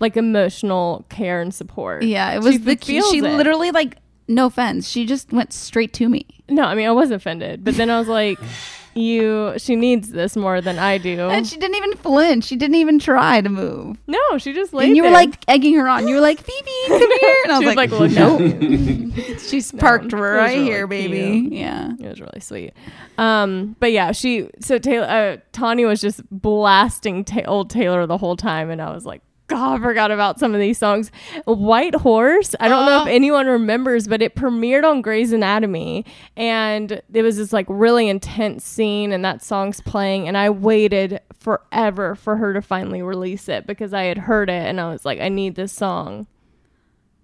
like 0.00 0.16
emotional 0.16 1.04
care 1.10 1.42
and 1.42 1.52
support. 1.52 2.02
Yeah, 2.04 2.32
it 2.32 2.38
was 2.42 2.54
She 2.54 2.58
the 2.58 2.76
key. 2.76 3.02
She 3.10 3.18
it. 3.18 3.22
literally 3.36 3.70
like 3.70 3.98
no 4.30 4.46
offense. 4.46 4.88
She 4.88 5.04
just 5.04 5.32
went 5.32 5.52
straight 5.52 5.92
to 5.94 6.08
me. 6.08 6.26
No, 6.48 6.62
I 6.64 6.74
mean 6.74 6.86
I 6.88 6.92
was 6.92 7.10
offended, 7.10 7.64
but 7.64 7.74
then 7.76 7.90
I 7.90 7.98
was 7.98 8.08
like, 8.08 8.38
you. 8.94 9.54
She 9.58 9.76
needs 9.76 10.10
this 10.10 10.36
more 10.36 10.60
than 10.60 10.78
I 10.78 10.98
do. 10.98 11.20
And 11.28 11.46
she 11.46 11.56
didn't 11.56 11.76
even 11.76 11.92
flinch. 11.96 12.44
She 12.44 12.56
didn't 12.56 12.74
even 12.76 12.98
try 12.98 13.40
to 13.40 13.48
move. 13.48 13.98
no, 14.08 14.38
she 14.38 14.52
just 14.52 14.72
laid 14.72 14.88
and 14.88 14.96
you 14.96 15.04
were 15.04 15.10
like 15.10 15.36
egging 15.48 15.74
her 15.76 15.88
on. 15.88 16.08
You 16.08 16.16
were 16.16 16.20
like, 16.20 16.40
Phoebe, 16.40 16.70
come 16.88 17.18
here. 17.20 17.36
And 17.44 17.52
I 17.52 17.58
was 17.58 17.74
like, 17.76 17.90
like, 17.90 18.10
nope. 18.10 19.38
She's 19.40 19.72
No, 19.72 19.78
parked 19.80 20.12
right 20.12 20.50
really 20.54 20.64
here, 20.64 20.86
baby. 20.86 21.40
cute. 21.40 21.52
Yeah. 21.52 21.92
It 22.00 22.08
was 22.08 22.20
really 22.20 22.40
sweet. 22.40 22.72
Um, 23.18 23.76
but 23.80 23.92
yeah, 23.92 24.12
she 24.12 24.48
so 24.60 24.78
Taylor 24.78 25.06
uh, 25.06 25.36
Tanya 25.52 25.86
was 25.86 26.00
just 26.00 26.22
blasting 26.30 27.24
ta- 27.24 27.42
old 27.46 27.70
Taylor 27.70 28.06
the 28.06 28.18
whole 28.18 28.36
time, 28.36 28.70
and 28.70 28.80
I 28.82 28.92
was 28.92 29.04
like, 29.06 29.22
God, 29.50 29.80
I 29.80 29.82
forgot 29.82 30.10
about 30.10 30.38
some 30.38 30.54
of 30.54 30.60
these 30.60 30.78
songs. 30.78 31.10
White 31.44 31.94
Horse. 31.94 32.54
I 32.60 32.68
don't 32.68 32.86
know 32.86 33.02
if 33.02 33.08
Oh. 33.08 33.10
anyone 33.10 33.46
remembers, 33.46 34.06
but 34.08 34.22
it 34.22 34.34
premiered 34.34 34.84
on 34.84 35.02
Grey's 35.02 35.32
Anatomy, 35.32 36.04
and 36.36 37.02
it 37.12 37.22
was 37.22 37.36
this 37.36 37.52
like 37.52 37.66
really 37.68 38.08
intense 38.08 38.64
scene, 38.64 39.12
and 39.12 39.24
that 39.24 39.42
song's 39.42 39.80
playing, 39.80 40.26
and 40.28 40.38
I 40.38 40.50
waited 40.50 41.20
forever 41.38 42.14
for 42.14 42.36
her 42.36 42.52
to 42.54 42.62
finally 42.62 43.02
release 43.02 43.48
it 43.48 43.66
because 43.66 43.92
I 43.92 44.04
had 44.04 44.18
heard 44.18 44.48
it, 44.48 44.66
and 44.66 44.80
I 44.80 44.90
was 44.90 45.04
like, 45.04 45.20
I 45.20 45.28
need 45.28 45.54
this 45.56 45.72
song. 45.72 46.26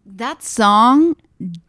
That 0.05 0.43
song 0.43 1.17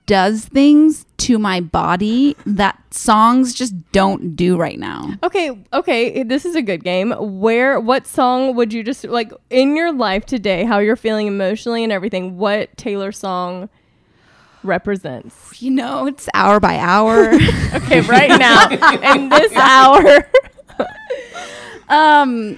does 0.05 0.45
things 0.45 1.05
to 1.17 1.37
my 1.37 1.59
body 1.59 2.35
that 2.45 2.81
songs 2.91 3.53
just 3.53 3.73
don't 3.91 4.35
do 4.35 4.57
right 4.57 4.79
now. 4.79 5.13
Okay, 5.23 5.51
okay, 5.73 6.23
this 6.23 6.45
is 6.45 6.55
a 6.55 6.61
good 6.61 6.83
game. 6.83 7.11
Where 7.11 7.79
what 7.79 8.07
song 8.07 8.55
would 8.55 8.71
you 8.71 8.83
just 8.83 9.03
like 9.03 9.31
in 9.49 9.75
your 9.75 9.91
life 9.91 10.25
today, 10.25 10.63
how 10.63 10.79
you're 10.79 10.95
feeling 10.95 11.27
emotionally 11.27 11.83
and 11.83 11.91
everything, 11.91 12.37
what 12.37 12.75
Taylor 12.77 13.11
song 13.11 13.69
represents? 14.63 15.61
You 15.61 15.71
know, 15.71 16.07
it's 16.07 16.29
hour 16.33 16.59
by 16.59 16.77
hour. 16.77 17.33
Okay, 17.73 18.01
right 18.01 18.39
now 18.39 18.69
in 19.13 19.29
this 19.29 19.53
hour. 19.53 20.29
um 21.89 22.57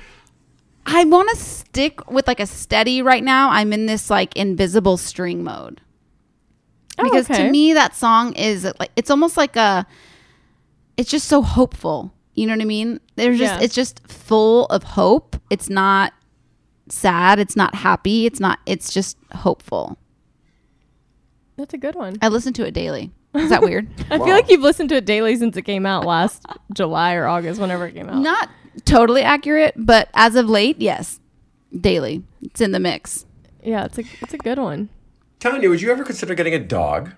I 0.85 1.03
want 1.05 1.29
to 1.29 1.35
stick 1.35 2.09
with 2.09 2.27
like 2.27 2.39
a 2.39 2.45
steady 2.45 3.01
right 3.01 3.23
now. 3.23 3.49
I'm 3.49 3.73
in 3.73 3.85
this 3.85 4.09
like 4.09 4.35
invisible 4.35 4.97
string 4.97 5.43
mode. 5.43 5.81
Oh, 6.99 7.03
Because 7.03 7.29
okay. 7.29 7.45
to 7.45 7.49
me 7.51 7.73
that 7.73 7.95
song 7.95 8.33
is 8.33 8.65
like 8.79 8.91
it's 8.95 9.09
almost 9.09 9.37
like 9.37 9.55
a 9.55 9.85
it's 10.97 11.09
just 11.09 11.27
so 11.27 11.41
hopeful. 11.41 12.13
You 12.33 12.47
know 12.47 12.53
what 12.53 12.61
I 12.61 12.65
mean? 12.65 12.99
There's 13.15 13.37
just 13.39 13.55
Yeah. 13.55 13.63
it's 13.63 13.75
just 13.75 14.07
full 14.07 14.65
of 14.67 14.83
hope. 14.83 15.35
It's 15.49 15.69
not 15.69 16.13
sad, 16.89 17.39
it's 17.39 17.55
not 17.55 17.75
happy, 17.75 18.25
it's 18.25 18.39
not 18.39 18.59
it's 18.65 18.93
just 18.93 19.17
hopeful. 19.33 19.97
That's 21.57 21.73
a 21.73 21.77
good 21.77 21.95
one. 21.95 22.15
I 22.21 22.29
listen 22.29 22.53
to 22.53 22.65
it 22.65 22.71
daily. 22.73 23.11
Is 23.35 23.49
that 23.49 23.61
weird? 23.61 23.87
I 24.09 24.17
feel 24.17 24.27
like 24.29 24.49
you've 24.49 24.61
listened 24.61 24.89
to 24.89 24.95
it 24.95 25.05
daily 25.05 25.35
since 25.35 25.55
it 25.57 25.63
came 25.63 25.85
out 25.85 26.05
last 26.05 26.45
July 26.73 27.13
or 27.15 27.27
August, 27.27 27.59
whenever 27.61 27.85
it 27.85 27.93
came 27.93 28.09
out. 28.09 28.17
Not 28.21 28.49
totally 28.85 29.21
accurate, 29.21 29.73
but 29.77 30.09
as 30.13 30.35
of 30.35 30.49
late, 30.49 30.79
yes. 30.79 31.19
Daily. 31.79 32.23
It's 32.41 32.61
in 32.61 32.71
the 32.71 32.79
mix. 32.79 33.25
Yeah, 33.61 33.85
it's 33.85 33.99
a 33.99 34.03
it's 34.21 34.33
a 34.33 34.37
good 34.37 34.57
one. 34.57 34.89
Tanya, 35.39 35.69
would 35.69 35.81
you 35.81 35.91
ever 35.91 36.03
consider 36.03 36.35
getting 36.35 36.53
a 36.53 36.59
dog? 36.59 37.11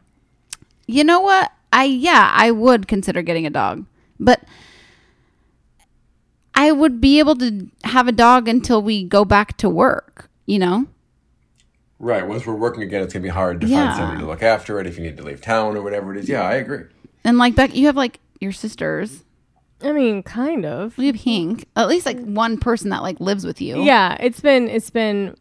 You 0.88 1.04
know 1.04 1.20
what? 1.20 1.52
I 1.74 1.86
yeah, 1.86 2.32
I 2.34 2.52
would 2.52 2.88
consider 2.88 3.22
getting 3.22 3.46
a 3.46 3.50
dog. 3.50 3.86
But 4.20 4.44
I 6.54 6.72
would 6.72 7.02
be 7.02 7.20
able 7.20 7.36
to 7.38 7.70
have 7.86 8.08
a 8.08 8.12
dog 8.12 8.48
until 8.48 8.82
we 8.82 9.04
go 9.04 9.26
back 9.26 9.58
to 9.58 9.70
work, 9.70 10.30
you 10.46 10.60
know? 10.60 10.86
Right. 11.98 12.28
Once 12.28 12.46
we're 12.46 12.56
working 12.56 12.84
again, 12.84 13.02
it's 13.04 13.14
gonna 13.14 13.24
be 13.24 13.30
hard 13.30 13.62
to 13.62 13.68
Yeah. 13.68 13.88
find 13.88 13.98
somebody 13.98 14.20
to 14.22 14.28
look 14.28 14.44
after 14.44 14.80
it 14.80 14.86
if 14.88 14.98
you 14.98 15.04
need 15.04 15.18
to 15.18 15.24
leave 15.24 15.42
town 15.42 15.76
or 15.78 15.82
whatever 15.82 16.14
it 16.14 16.20
is. 16.20 16.30
Yeah, 16.30 16.42
I 16.44 16.56
agree. 16.56 16.84
And 17.24 17.38
like 17.38 17.56
Beck, 17.56 17.76
you 17.76 17.86
have 17.88 17.96
like 17.96 18.20
your 18.40 18.52
sisters. 18.52 19.24
I 19.84 19.92
mean, 19.94 20.22
kind 20.22 20.66
of. 20.66 20.96
We 20.98 21.08
have 21.08 21.16
Hink. 21.16 21.66
At 21.76 21.88
least 21.88 22.06
like 22.06 22.20
one 22.24 22.58
person 22.60 22.90
that 22.90 23.02
like 23.02 23.20
lives 23.20 23.46
with 23.46 23.62
you. 23.62 23.82
Yeah, 23.84 24.18
it's 24.20 24.40
been 24.42 24.68
it's 24.68 24.90
been 24.92 25.36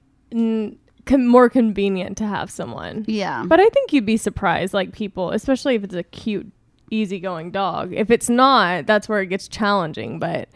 con- 1.06 1.26
more 1.26 1.48
convenient 1.48 2.16
to 2.18 2.26
have 2.26 2.50
someone. 2.50 3.04
Yeah. 3.08 3.44
But 3.46 3.60
I 3.60 3.68
think 3.68 3.92
you'd 3.92 4.06
be 4.06 4.16
surprised, 4.16 4.74
like 4.74 4.92
people, 4.92 5.30
especially 5.30 5.74
if 5.74 5.84
it's 5.84 5.94
a 5.94 6.02
cute, 6.02 6.50
easygoing 6.90 7.50
dog. 7.50 7.92
If 7.92 8.10
it's 8.10 8.28
not, 8.28 8.86
that's 8.86 9.08
where 9.08 9.20
it 9.20 9.26
gets 9.26 9.48
challenging. 9.48 10.18
But 10.18 10.48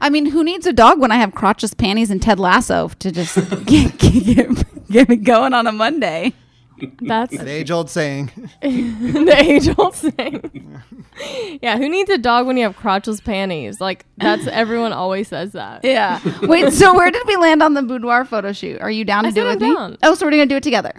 I 0.00 0.10
mean, 0.10 0.26
who 0.26 0.42
needs 0.44 0.66
a 0.66 0.72
dog 0.72 1.00
when 1.00 1.12
I 1.12 1.16
have 1.16 1.32
crotchless 1.32 1.76
panties 1.76 2.10
and 2.10 2.20
Ted 2.20 2.38
Lasso 2.38 2.88
to 2.88 3.12
just 3.12 3.36
get, 3.66 3.98
get, 3.98 4.86
get 4.90 5.08
me 5.08 5.16
going 5.16 5.54
on 5.54 5.66
a 5.66 5.72
Monday? 5.72 6.32
That's 7.00 7.34
An 7.34 7.48
age 7.48 7.70
old 7.70 7.90
saying. 7.90 8.30
the 8.62 9.34
age 9.36 9.68
old 9.78 9.94
saying. 9.94 10.82
yeah, 11.62 11.76
who 11.78 11.88
needs 11.88 12.10
a 12.10 12.18
dog 12.18 12.46
when 12.46 12.56
you 12.56 12.64
have 12.64 12.76
crotchless 12.76 13.22
panties? 13.24 13.80
Like 13.80 14.04
that's 14.18 14.46
everyone 14.46 14.92
always 14.92 15.28
says 15.28 15.52
that. 15.52 15.84
Yeah. 15.84 16.20
Wait, 16.42 16.72
so 16.72 16.94
where 16.94 17.10
did 17.10 17.26
we 17.26 17.36
land 17.36 17.62
on 17.62 17.74
the 17.74 17.82
boudoir 17.82 18.24
photo 18.24 18.52
shoot? 18.52 18.80
Are 18.80 18.90
you 18.90 19.04
down 19.04 19.26
I 19.26 19.30
to 19.30 19.34
do 19.34 19.40
said 19.42 19.46
it 19.46 19.62
I'm 19.64 19.80
with 19.82 19.90
me? 19.92 19.98
Oh, 20.02 20.14
so 20.14 20.26
we're 20.26 20.30
gonna 20.32 20.46
do 20.46 20.56
it 20.56 20.62
together. 20.62 20.92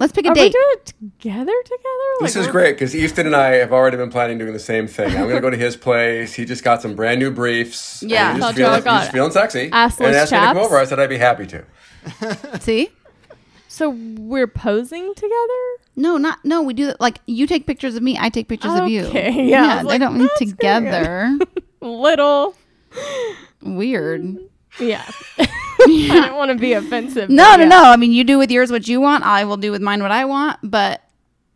Let's 0.00 0.12
pick 0.12 0.26
a 0.26 0.28
Are 0.28 0.32
we 0.32 0.42
date. 0.42 0.52
doing 0.52 0.64
it 0.70 0.86
together? 1.18 1.52
Together? 1.64 1.82
This 2.20 2.36
is 2.36 2.46
great 2.46 2.74
because 2.76 2.94
Easton 2.94 3.26
and 3.26 3.34
I 3.34 3.54
have 3.56 3.72
already 3.72 3.96
been 3.96 4.10
planning 4.10 4.38
doing 4.38 4.52
the 4.52 4.58
same 4.60 4.86
thing. 4.86 5.08
I'm 5.16 5.26
gonna 5.28 5.40
go 5.40 5.50
to 5.50 5.56
his 5.56 5.74
place. 5.76 6.34
He 6.34 6.44
just 6.44 6.62
got 6.62 6.80
some 6.82 6.94
brand 6.94 7.18
new 7.18 7.32
briefs. 7.32 8.04
Yeah. 8.06 8.34
he's 8.34 8.40
Thought 8.40 8.48
just 8.54 8.58
you 8.58 8.66
all 8.66 8.80
feeling, 8.80 9.00
he's 9.00 9.08
feeling 9.08 9.30
sexy. 9.32 9.70
assless 9.70 10.06
and 10.06 10.14
asked 10.16 10.30
me 10.32 10.38
to 10.38 10.44
come 10.44 10.58
over. 10.58 10.76
I 10.76 10.84
said 10.84 11.00
I'd 11.00 11.08
be 11.08 11.18
happy 11.18 11.46
to. 11.48 11.64
See? 12.60 12.90
So 13.78 13.90
we're 13.90 14.48
posing 14.48 15.14
together? 15.14 15.62
No, 15.94 16.16
not 16.16 16.44
no. 16.44 16.62
We 16.62 16.74
do 16.74 16.86
that. 16.86 17.00
Like 17.00 17.20
you 17.26 17.46
take 17.46 17.64
pictures 17.64 17.94
of 17.94 18.02
me, 18.02 18.18
I 18.18 18.28
take 18.28 18.48
pictures 18.48 18.72
of 18.74 18.88
you. 18.88 19.04
Okay, 19.04 19.46
yeah, 19.48 19.62
I 19.62 19.74
was 19.76 19.82
they 19.84 19.88
like, 19.90 20.00
don't 20.00 20.18
mean 20.18 20.28
together. 20.36 21.38
Little. 21.80 22.56
Weird. 23.62 24.36
Yeah. 24.80 25.08
I 25.38 26.24
don't 26.26 26.36
want 26.36 26.50
to 26.50 26.56
be 26.56 26.72
offensive. 26.72 27.30
No, 27.30 27.54
no, 27.54 27.62
yeah. 27.62 27.68
no. 27.68 27.84
I 27.84 27.96
mean, 27.96 28.10
you 28.10 28.24
do 28.24 28.36
with 28.36 28.50
yours 28.50 28.72
what 28.72 28.88
you 28.88 29.00
want. 29.00 29.22
I 29.22 29.44
will 29.44 29.56
do 29.56 29.70
with 29.70 29.80
mine 29.80 30.02
what 30.02 30.10
I 30.10 30.24
want. 30.24 30.58
But 30.64 31.00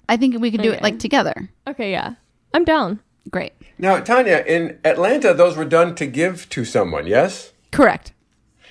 I 0.09 0.17
think 0.17 0.39
we 0.39 0.53
could 0.53 0.63
do 0.63 0.71
it 0.71 0.81
like 0.81 1.01
together. 1.01 1.51
Okay, 1.67 1.91
yeah. 1.91 2.15
I'm 2.55 2.63
down. 2.63 3.01
Great. 3.33 3.53
Now, 3.79 3.99
Tanya, 3.99 4.45
in 4.47 4.79
Atlanta, 4.85 5.35
those 5.35 5.57
were 5.57 5.65
done 5.65 5.97
to 5.97 6.07
give 6.07 6.49
to 6.51 6.65
someone, 6.65 7.09
yes? 7.09 7.53
Correct. 7.73 8.13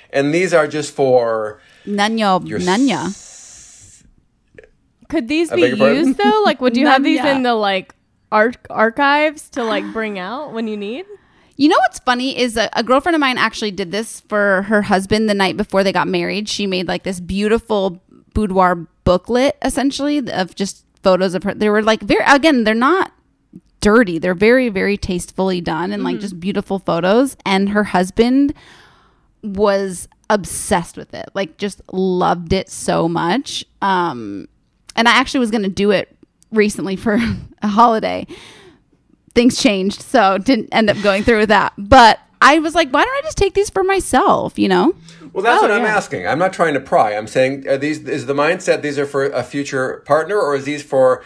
And 0.10 0.34
these 0.34 0.54
are 0.54 0.70
just 0.70 0.94
for 0.94 1.60
Nanya, 1.86 2.48
Your 2.48 2.60
Nanya. 2.60 3.14
Could 5.12 5.28
these 5.28 5.52
I 5.52 5.56
be 5.58 5.62
beg 5.64 5.78
pardon? 5.78 6.08
used 6.08 6.18
though? 6.18 6.42
Like, 6.46 6.62
would 6.62 6.76
you 6.78 6.88
have 6.94 7.04
these 7.04 7.20
Nanya. 7.20 7.36
in 7.36 7.44
the 7.44 7.54
like 7.54 7.94
arch- 8.32 8.56
archives 8.70 9.50
to 9.52 9.64
like 9.64 9.84
bring 9.94 10.18
out 10.18 10.54
when 10.54 10.68
you 10.68 10.78
need? 10.78 11.06
You 11.58 11.68
know 11.70 11.78
what's 11.80 12.00
funny 12.00 12.36
is 12.40 12.58
a, 12.58 12.70
a 12.74 12.82
girlfriend 12.82 13.16
of 13.16 13.20
mine 13.20 13.38
actually 13.38 13.72
did 13.72 13.92
this 13.92 14.22
for 14.22 14.64
her 14.64 14.82
husband 14.84 15.30
the 15.30 15.34
night 15.36 15.58
before 15.58 15.84
they 15.84 15.92
got 15.92 16.08
married. 16.08 16.50
She 16.50 16.66
made 16.66 16.88
like 16.88 17.04
this 17.04 17.20
beautiful 17.20 18.02
boudoir 18.34 18.88
booklet 19.04 19.58
essentially 19.62 20.18
of 20.32 20.56
just 20.56 20.86
photos 21.04 21.36
of 21.36 21.44
her. 21.44 21.54
They 21.54 21.70
were 21.70 21.84
like 21.84 22.02
very 22.02 22.24
again, 22.26 22.64
they're 22.64 22.74
not 22.74 23.12
dirty. 23.82 24.18
They're 24.18 24.34
very 24.34 24.70
very 24.70 24.96
tastefully 24.98 25.60
done 25.62 25.92
and 25.92 26.04
like 26.04 26.20
just 26.20 26.40
beautiful 26.40 26.80
photos 26.80 27.36
and 27.46 27.70
her 27.70 27.84
husband 27.84 28.54
was 29.44 30.08
obsessed 30.30 30.98
with 30.98 31.14
it. 31.14 31.30
Like 31.34 31.58
just 31.58 31.82
loved 31.92 32.54
it 32.54 32.70
so 32.70 33.10
much. 33.10 33.66
Um 33.82 34.48
and 34.96 35.08
I 35.08 35.12
actually 35.14 35.40
was 35.42 35.52
going 35.52 35.64
to 35.64 35.70
do 35.70 35.92
it 35.92 36.16
recently 36.52 36.96
for 36.96 37.18
a 37.62 37.68
holiday 37.68 38.26
things 39.34 39.58
changed, 39.62 40.02
so 40.02 40.38
didn't 40.38 40.68
end 40.74 40.90
up 40.90 41.02
going 41.02 41.24
through 41.24 41.40
with 41.40 41.50
that. 41.50 41.72
But 41.78 42.20
I 42.42 42.60
was 42.60 42.76
like, 42.76 42.90
why 42.92 43.04
don't 43.06 43.14
I 43.18 43.22
just 43.24 43.38
take 43.38 43.54
these 43.54 43.70
for 43.70 43.82
myself? 43.84 44.60
You 44.60 44.68
know? 44.68 44.94
Well, 45.32 45.42
that's 45.44 45.60
Oh, 45.60 45.62
what 45.62 45.72
I'm 45.72 45.84
yeah. 45.84 45.96
asking. 45.96 46.28
I'm 46.28 46.38
not 46.40 46.52
trying 46.52 46.74
to 46.74 46.82
pry. 46.82 47.16
I'm 47.16 47.28
saying, 47.28 47.66
are 47.68 47.78
these 47.78 48.00
is 48.08 48.26
the 48.26 48.34
mindset 48.34 48.82
these 48.82 49.00
are 49.00 49.06
for 49.06 49.26
a 49.28 49.44
future 49.44 50.04
partner, 50.06 50.38
or 50.38 50.56
is 50.56 50.66
these 50.66 50.84
for 50.84 51.24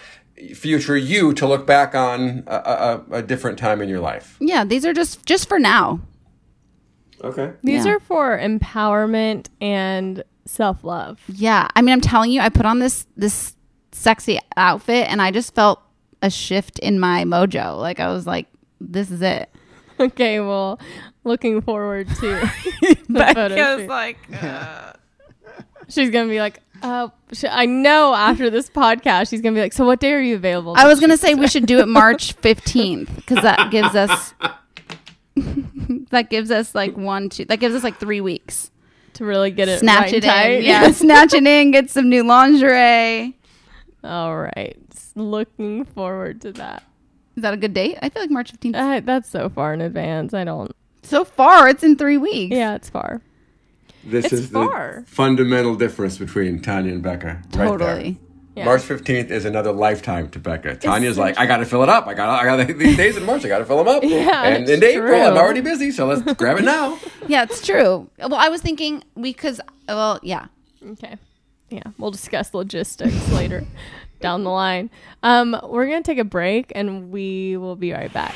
future 0.54 0.96
you 0.98 1.34
to 1.34 1.48
look 1.48 1.66
back 1.66 1.96
on 1.96 2.44
a, 2.46 2.56
a, 2.56 3.04
a 3.18 3.22
different 3.24 3.58
time 3.58 3.82
in 3.82 3.90
your 3.90 4.02
life? 4.02 4.38
Yeah, 4.40 4.64
these 4.66 4.86
are 4.86 4.94
just 4.94 5.26
just 5.26 5.50
for 5.50 5.58
now. 5.58 6.00
Okay. 7.24 7.54
These 7.64 7.86
Yeah. 7.88 7.94
are 7.94 8.00
for 8.00 8.38
empowerment 8.38 9.48
and 9.60 10.24
self 10.46 10.84
love. 10.84 11.20
Yeah, 11.28 11.70
I 11.76 11.82
mean, 11.82 11.94
I'm 11.94 12.02
telling 12.02 12.30
you, 12.30 12.42
I 12.42 12.50
put 12.50 12.68
on 12.68 12.78
this 12.78 13.08
this 13.18 13.55
sexy 13.96 14.40
outfit, 14.58 15.08
and 15.10 15.22
I 15.22 15.32
just 15.32 15.56
felt 15.56 15.82
a 16.22 16.30
shift 16.30 16.80
in 16.80 17.00
my 17.00 17.24
mojo. 17.24 17.80
Like 17.80 18.00
I 18.00 18.12
was 18.12 18.26
like, 18.28 18.48
this 18.80 19.12
is 19.12 19.22
it. 19.22 19.50
Okay, 19.98 20.42
well, 20.42 20.78
looking 21.24 21.62
forward 21.62 22.10
to 22.10 22.16
the 22.82 22.98
photo 23.08 23.48
Becca's 23.48 23.80
shoot. 23.80 23.88
like, 23.88 24.18
she's 25.88 26.10
gonna 26.10 26.28
be 26.30 26.40
like, 26.42 26.60
uh, 26.84 27.08
sh- 27.32 27.46
I 27.50 27.66
know 27.66 28.14
after 28.14 28.50
this 28.50 28.70
podcast, 28.70 29.30
she's 29.30 29.40
gonna 29.40 29.56
be 29.56 29.62
like, 29.62 29.72
so 29.72 29.86
what 29.86 30.02
day 30.02 30.12
are 30.12 30.20
you 30.20 30.36
available? 30.36 30.74
I 30.76 30.86
was 30.86 31.00
gonna 31.00 31.16
say 31.16 31.34
we 31.34 31.48
should 31.48 31.66
do 31.66 31.80
it 31.80 31.88
March 31.88 32.36
15th 32.42 33.16
because 33.16 33.42
that 33.42 33.72
gives 33.72 33.96
us 33.96 34.34
that 36.10 36.30
gives 36.30 36.52
us 36.52 36.76
like 36.76 36.96
one 36.98 37.30
two 37.30 37.46
that 37.46 37.60
gives 37.60 37.76
us 37.76 37.84
like 37.84 37.98
three 37.98 38.20
weeks. 38.22 38.72
to 39.14 39.24
really 39.26 39.52
get 39.52 39.68
it 39.70 39.80
Snatch 39.80 40.04
right 40.12 40.14
it 40.16 40.24
tight. 40.24 40.52
in, 40.52 40.64
yeah. 40.64 40.92
snatch 40.92 41.34
it 41.34 41.48
in. 41.48 41.72
Get 41.72 41.90
some 41.90 42.10
new 42.10 42.24
lingerie. 42.26 43.38
All 44.06 44.38
right, 44.38 44.78
looking 45.16 45.84
forward 45.86 46.42
to 46.42 46.52
that. 46.54 46.84
Is 47.36 47.42
that 47.44 47.54
a 47.54 47.58
good 47.58 47.74
date? 47.74 47.98
I 48.02 48.10
feel 48.10 48.22
like 48.22 48.32
March 48.32 48.54
15th. 48.54 48.76
Uh, 48.76 49.00
that's 49.04 49.30
so 49.30 49.50
far 49.50 49.74
in 49.74 49.82
advance. 49.82 50.34
I 50.34 50.44
don't. 50.46 50.72
so 51.04 51.26
far, 51.26 51.68
it's 51.68 51.84
in 51.84 51.98
three 51.98 52.18
weeks. 52.18 52.56
Yeah, 52.56 52.76
it's 52.76 52.90
far. 52.90 53.22
This 54.06 54.26
It's 54.26 54.34
is 54.34 54.50
far. 54.52 55.02
the 55.06 55.12
fundamental 55.12 55.76
difference 55.76 56.18
between 56.20 56.62
Tanya 56.62 56.94
and 56.94 57.02
Becca. 57.02 57.28
Right 57.28 57.52
there. 57.52 57.68
Totally. 57.68 58.20
Yeah. 58.56 58.64
March 58.66 58.84
15th 58.84 59.32
is 59.32 59.44
another 59.44 59.74
lifetime 59.74 60.30
to 60.30 60.40
Becca. 60.40 60.76
Tanya's 60.78 61.18
like, 61.18 61.38
I 61.38 61.46
got 61.46 61.58
to 61.58 61.66
fill 61.66 61.84
it 61.84 61.90
up. 61.90 62.08
I 62.08 62.14
got 62.14 62.30
I 62.30 62.46
got 62.46 62.68
these 62.78 62.96
days 62.96 63.18
in 63.18 63.26
March. 63.26 63.44
I 63.44 63.50
got 63.50 63.58
to 63.60 63.66
fill 63.66 63.80
them 63.84 63.88
up. 63.90 64.04
Yeah, 64.06 64.44
and 64.44 64.64
it's 64.64 64.72
in 64.72 64.84
April, 64.84 65.22
I'm 65.22 65.36
already 65.36 65.60
busy. 65.62 65.92
So 65.92 66.06
let's 66.06 66.22
grab 66.36 66.58
it 66.60 66.64
now. 66.64 66.98
Yeah, 67.28 67.44
it's 67.44 67.66
true. 67.66 68.08
Well, 68.20 68.36
I 68.36 68.50
was 68.50 68.62
thinking 68.62 69.04
we 69.16 69.34
because 69.34 69.60
well, 69.90 70.20
yeah. 70.22 70.46
Okay. 70.92 71.18
Yeah, 71.70 71.84
we'll 71.98 72.12
discuss 72.12 72.54
logistics 72.54 73.30
later 73.32 73.66
down 74.20 74.44
the 74.44 74.50
line. 74.50 74.90
Um, 75.24 75.60
we're 75.64 75.86
gonna 75.86 76.04
take 76.04 76.18
a 76.20 76.24
break 76.24 76.72
and 76.76 77.12
we 77.12 77.58
will 77.58 77.76
be 77.76 77.92
right 77.94 78.12
back. 78.12 78.36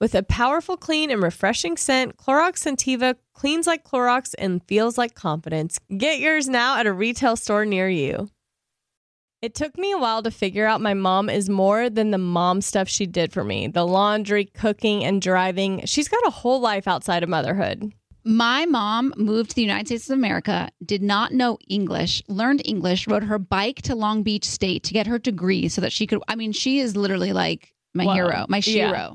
With 0.00 0.14
a 0.14 0.22
powerful, 0.22 0.76
clean, 0.76 1.10
and 1.10 1.20
refreshing 1.22 1.76
scent, 1.76 2.16
Clorox 2.16 2.62
Scentiva 2.62 3.16
cleans 3.34 3.66
like 3.66 3.82
Clorox 3.82 4.32
and 4.38 4.62
feels 4.68 4.96
like 4.96 5.14
confidence. 5.14 5.80
Get 5.96 6.20
yours 6.20 6.48
now 6.48 6.78
at 6.78 6.86
a 6.86 6.92
retail 6.92 7.34
store 7.34 7.64
near 7.64 7.88
you. 7.88 8.28
It 9.42 9.54
took 9.54 9.76
me 9.76 9.92
a 9.92 9.98
while 9.98 10.22
to 10.22 10.30
figure 10.30 10.66
out 10.66 10.80
my 10.80 10.94
mom 10.94 11.28
is 11.28 11.48
more 11.48 11.90
than 11.90 12.10
the 12.12 12.18
mom 12.18 12.60
stuff 12.60 12.88
she 12.88 13.06
did 13.06 13.32
for 13.32 13.42
me 13.44 13.66
the 13.68 13.86
laundry, 13.86 14.44
cooking, 14.44 15.04
and 15.04 15.20
driving. 15.22 15.84
She's 15.84 16.08
got 16.08 16.26
a 16.26 16.30
whole 16.30 16.60
life 16.60 16.86
outside 16.86 17.22
of 17.24 17.28
motherhood. 17.28 17.92
My 18.24 18.66
mom 18.66 19.14
moved 19.16 19.50
to 19.50 19.56
the 19.56 19.62
United 19.62 19.86
States 19.86 20.10
of 20.10 20.14
America, 20.18 20.68
did 20.84 21.02
not 21.02 21.32
know 21.32 21.56
English, 21.68 22.22
learned 22.28 22.62
English, 22.64 23.06
rode 23.08 23.24
her 23.24 23.38
bike 23.38 23.82
to 23.82 23.94
Long 23.94 24.22
Beach 24.22 24.44
State 24.44 24.82
to 24.84 24.92
get 24.92 25.06
her 25.06 25.18
degree 25.18 25.68
so 25.68 25.80
that 25.80 25.92
she 25.92 26.06
could. 26.06 26.20
I 26.28 26.34
mean, 26.36 26.52
she 26.52 26.80
is 26.80 26.96
literally 26.96 27.32
like 27.32 27.72
my 27.94 28.04
Wow. 28.04 28.14
hero, 28.14 28.46
my 28.48 28.60
Yeah. 28.64 29.14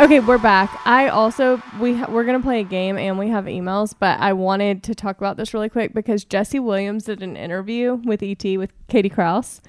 Okay, 0.00 0.18
we're 0.18 0.38
back. 0.38 0.80
I 0.86 1.08
also 1.08 1.62
we 1.78 1.94
ha- 1.94 2.06
we're 2.10 2.24
gonna 2.24 2.40
play 2.40 2.60
a 2.60 2.64
game 2.64 2.96
and 2.96 3.18
we 3.18 3.28
have 3.28 3.44
emails, 3.44 3.94
but 3.98 4.18
I 4.18 4.32
wanted 4.32 4.82
to 4.84 4.94
talk 4.94 5.18
about 5.18 5.36
this 5.36 5.52
really 5.52 5.68
quick 5.68 5.92
because 5.92 6.24
Jesse 6.24 6.58
Williams 6.58 7.04
did 7.04 7.22
an 7.22 7.36
interview 7.36 7.96
with 7.96 8.22
ET 8.22 8.42
with 8.56 8.72
Katie 8.88 9.10
Krause, 9.10 9.60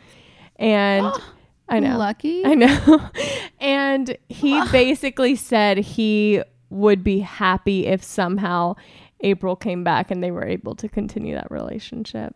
and 0.56 1.06
I 1.70 1.82
know, 1.82 1.98
Lucky. 1.98 2.46
I 2.46 2.54
know, 2.54 3.10
and 3.60 4.18
he 4.30 4.66
basically 4.72 5.36
said 5.36 5.80
he 5.80 6.42
would 6.70 7.04
be 7.04 7.20
happy 7.20 7.88
if 7.88 8.02
somehow 8.02 8.76
April 9.20 9.58
came 9.58 9.84
back 9.84 10.12
and 10.12 10.24
they 10.24 10.32
were 10.32 10.46
able 10.46 10.76
to 10.76 10.88
continue 10.88 11.36
that 11.36 11.52
relationship. 11.52 12.34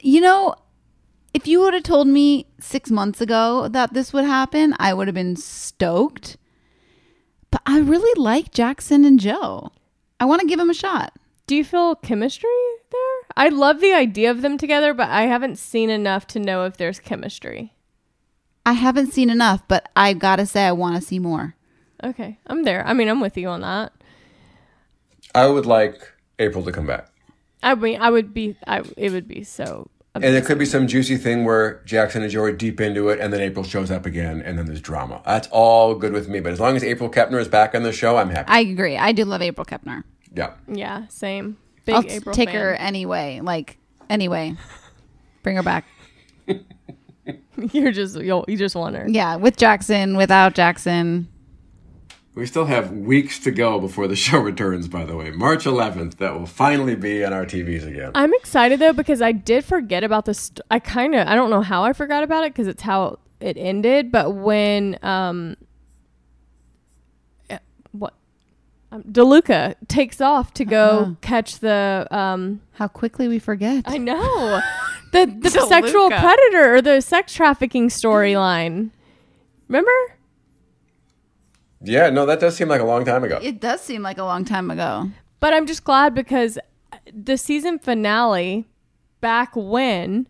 You 0.00 0.20
know, 0.20 0.54
if 1.34 1.48
you 1.48 1.58
would 1.58 1.74
have 1.74 1.82
told 1.82 2.06
me 2.06 2.46
six 2.60 2.88
months 2.88 3.20
ago 3.20 3.66
that 3.66 3.94
this 3.94 4.12
would 4.12 4.26
happen, 4.26 4.76
I 4.78 4.94
would 4.94 5.08
have 5.08 5.14
been 5.16 5.34
stoked. 5.34 6.36
But 7.52 7.62
I 7.66 7.78
really 7.78 8.20
like 8.20 8.50
Jackson 8.50 9.04
and 9.04 9.20
Jo. 9.20 9.70
I 10.18 10.24
want 10.24 10.40
to 10.40 10.46
give 10.48 10.58
him 10.58 10.70
a 10.70 10.74
shot. 10.74 11.14
Do 11.46 11.54
you 11.54 11.62
feel 11.62 11.94
chemistry 11.94 12.48
there? 12.90 13.28
I 13.36 13.50
love 13.50 13.80
the 13.80 13.92
idea 13.92 14.30
of 14.30 14.42
them 14.42 14.58
together, 14.58 14.94
but 14.94 15.10
I 15.10 15.22
haven't 15.22 15.58
seen 15.58 15.90
enough 15.90 16.26
to 16.28 16.40
know 16.40 16.64
if 16.64 16.76
there's 16.76 16.98
chemistry. 16.98 17.74
I 18.64 18.72
haven't 18.72 19.12
seen 19.12 19.28
enough, 19.28 19.62
but 19.68 19.90
I 19.94 20.14
gotta 20.14 20.46
say, 20.46 20.64
I 20.64 20.72
want 20.72 20.96
to 20.96 21.02
see 21.02 21.18
more. 21.18 21.54
Okay, 22.02 22.38
I'm 22.46 22.64
there. 22.64 22.86
I 22.86 22.94
mean, 22.94 23.08
I'm 23.08 23.20
with 23.20 23.36
you 23.36 23.48
on 23.48 23.60
that. 23.60 23.92
I 25.34 25.46
would 25.46 25.66
like 25.66 26.10
April 26.38 26.64
to 26.64 26.72
come 26.72 26.86
back. 26.86 27.08
I 27.62 27.74
mean, 27.74 28.00
I 28.00 28.10
would 28.10 28.34
be. 28.34 28.56
I 28.66 28.82
it 28.96 29.12
would 29.12 29.28
be 29.28 29.44
so. 29.44 29.88
And 30.14 30.24
it 30.24 30.44
could 30.44 30.58
be 30.58 30.66
some 30.66 30.86
juicy 30.86 31.16
thing 31.16 31.44
where 31.46 31.80
Jackson 31.86 32.22
and 32.22 32.30
Jo 32.30 32.42
are 32.42 32.52
deep 32.52 32.80
into 32.82 33.08
it, 33.08 33.18
and 33.18 33.32
then 33.32 33.40
April 33.40 33.64
shows 33.64 33.90
up 33.90 34.04
again, 34.04 34.42
and 34.42 34.58
then 34.58 34.66
there's 34.66 34.80
drama. 34.82 35.22
That's 35.24 35.48
all 35.50 35.94
good 35.94 36.12
with 36.12 36.28
me. 36.28 36.40
But 36.40 36.52
as 36.52 36.60
long 36.60 36.76
as 36.76 36.84
April 36.84 37.08
Kepner 37.08 37.40
is 37.40 37.48
back 37.48 37.74
on 37.74 37.82
the 37.82 37.92
show, 37.92 38.18
I'm 38.18 38.28
happy. 38.28 38.50
I 38.50 38.60
agree. 38.60 38.98
I 38.98 39.12
do 39.12 39.24
love 39.24 39.40
April 39.40 39.64
Kepner. 39.64 40.04
yeah. 40.34 40.52
Yeah, 40.68 41.06
same. 41.08 41.56
Big 41.86 41.94
I'll 41.94 42.04
April 42.06 42.34
take 42.34 42.50
fan. 42.50 42.60
her 42.60 42.74
anyway. 42.74 43.40
Like 43.42 43.78
anyway, 44.10 44.54
bring 45.42 45.56
her 45.56 45.62
back. 45.62 45.86
You're 47.72 47.92
just 47.92 48.16
you'll, 48.20 48.44
you 48.48 48.56
just 48.56 48.74
want 48.76 48.96
her. 48.96 49.06
Yeah, 49.08 49.36
with 49.36 49.56
Jackson, 49.56 50.16
without 50.16 50.54
Jackson. 50.54 51.28
We 52.34 52.46
still 52.46 52.64
have 52.64 52.90
weeks 52.92 53.38
to 53.40 53.50
go 53.50 53.78
before 53.78 54.08
the 54.08 54.16
show 54.26 54.38
returns, 54.38 54.88
by 54.88 55.04
the 55.04 55.14
way. 55.16 55.30
March 55.30 55.64
11th, 55.64 56.16
that 56.16 56.32
will 56.34 56.46
finally 56.46 56.94
be 56.94 57.22
on 57.24 57.32
our 57.32 57.44
TVs 57.44 57.86
again. 57.86 58.12
I'm 58.14 58.32
excited 58.34 58.78
though 58.80 58.94
because 58.94 59.20
I 59.20 59.32
did 59.32 59.64
forget 59.64 60.02
about 60.02 60.24
this. 60.24 60.38
St- 60.38 60.60
I 60.70 60.78
kind 60.78 61.14
of 61.14 61.26
I 61.28 61.34
don't 61.34 61.50
know 61.50 61.60
how 61.60 61.84
I 61.84 61.92
forgot 61.92 62.22
about 62.24 62.44
it 62.44 62.52
because 62.54 62.68
it's 62.68 62.82
how 62.82 63.18
it 63.40 63.56
ended. 63.58 64.10
But 64.10 64.30
when 64.34 64.98
um, 65.02 65.56
eh, 67.50 67.58
what 67.92 68.14
um, 68.90 69.02
Deluca 69.04 69.74
takes 69.88 70.20
off 70.22 70.54
to 70.54 70.64
go 70.64 70.98
Uh-huh. 71.00 71.14
catch 71.20 71.58
the 71.58 72.06
um, 72.10 72.62
How 72.72 72.88
quickly 72.88 73.28
we 73.28 73.38
forget. 73.40 73.84
I 73.86 73.98
know 73.98 74.60
the 75.12 75.26
the 75.38 75.50
sexual 75.50 76.08
predator 76.08 76.76
or 76.76 76.80
the 76.80 77.02
sex 77.02 77.34
trafficking 77.34 77.88
storyline. 77.90 78.88
Remember? 79.68 79.90
Yeah, 81.84 82.10
no, 82.10 82.26
that 82.26 82.40
does 82.40 82.56
seem 82.56 82.68
like 82.68 82.80
a 82.80 82.84
long 82.84 83.04
time 83.04 83.24
ago. 83.24 83.38
It 83.42 83.60
does 83.60 83.80
seem 83.80 84.02
like 84.02 84.18
a 84.18 84.24
long 84.24 84.44
time 84.44 84.70
ago. 84.70 85.10
But 85.40 85.52
I'm 85.52 85.66
just 85.66 85.84
glad 85.84 86.14
because 86.14 86.58
the 87.12 87.36
season 87.36 87.78
finale 87.78 88.66
back 89.20 89.52
when 89.56 90.28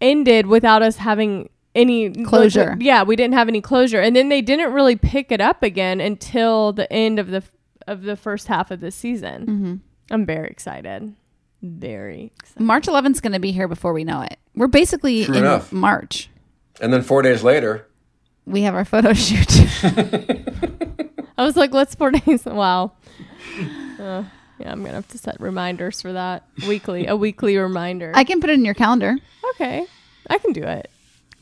ended 0.00 0.46
without 0.46 0.82
us 0.82 0.96
having 0.96 1.48
any 1.74 2.10
Closure. 2.10 2.76
yeah, 2.80 3.02
we 3.02 3.16
didn't 3.16 3.34
have 3.34 3.48
any 3.48 3.60
closure, 3.60 4.00
and 4.00 4.16
then 4.16 4.28
they 4.30 4.40
didn't 4.40 4.72
really 4.72 4.96
pick 4.96 5.30
it 5.30 5.40
up 5.40 5.62
again 5.62 6.00
until 6.00 6.72
the 6.72 6.90
end 6.92 7.18
of 7.18 7.28
the 7.28 7.42
of 7.86 8.02
the 8.02 8.16
first 8.16 8.48
half 8.48 8.70
of 8.70 8.80
the 8.80 8.90
season. 8.90 9.46
Mm-hmm. 9.46 9.74
I'm 10.10 10.26
very 10.26 10.48
excited. 10.48 11.14
Very 11.62 12.32
excited. 12.36 12.62
March 12.62 12.86
11th 12.86 13.12
is 13.12 13.20
going 13.20 13.32
to 13.32 13.38
be 13.38 13.52
here 13.52 13.68
before 13.68 13.92
we 13.92 14.04
know 14.04 14.22
it. 14.22 14.38
We're 14.54 14.66
basically 14.68 15.24
True 15.24 15.34
in 15.34 15.40
enough. 15.44 15.72
March. 15.72 16.30
And 16.80 16.92
then 16.92 17.02
four 17.02 17.22
days 17.22 17.42
later, 17.42 17.85
We 18.46 18.62
have 18.62 18.74
our 18.74 18.84
photo 18.84 19.12
shoot. 19.14 19.60
I 21.38 21.44
was 21.44 21.56
like, 21.56 21.72
let's 21.72 21.94
four 21.94 22.10
days. 22.12 22.44
Wow. 22.44 22.92
Uh, 23.98 24.24
yeah, 24.58 24.72
I'm 24.72 24.80
gonna 24.82 24.94
have 24.94 25.08
to 25.08 25.18
set 25.18 25.40
reminders 25.40 26.00
for 26.00 26.12
that 26.12 26.44
weekly. 26.66 27.06
A 27.06 27.16
weekly 27.16 27.56
reminder. 27.56 28.12
I 28.14 28.24
can 28.24 28.40
put 28.40 28.50
it 28.50 28.54
in 28.54 28.64
your 28.64 28.74
calendar. 28.74 29.16
okay, 29.54 29.86
I 30.30 30.38
can 30.38 30.52
do 30.52 30.62
it. 30.62 30.90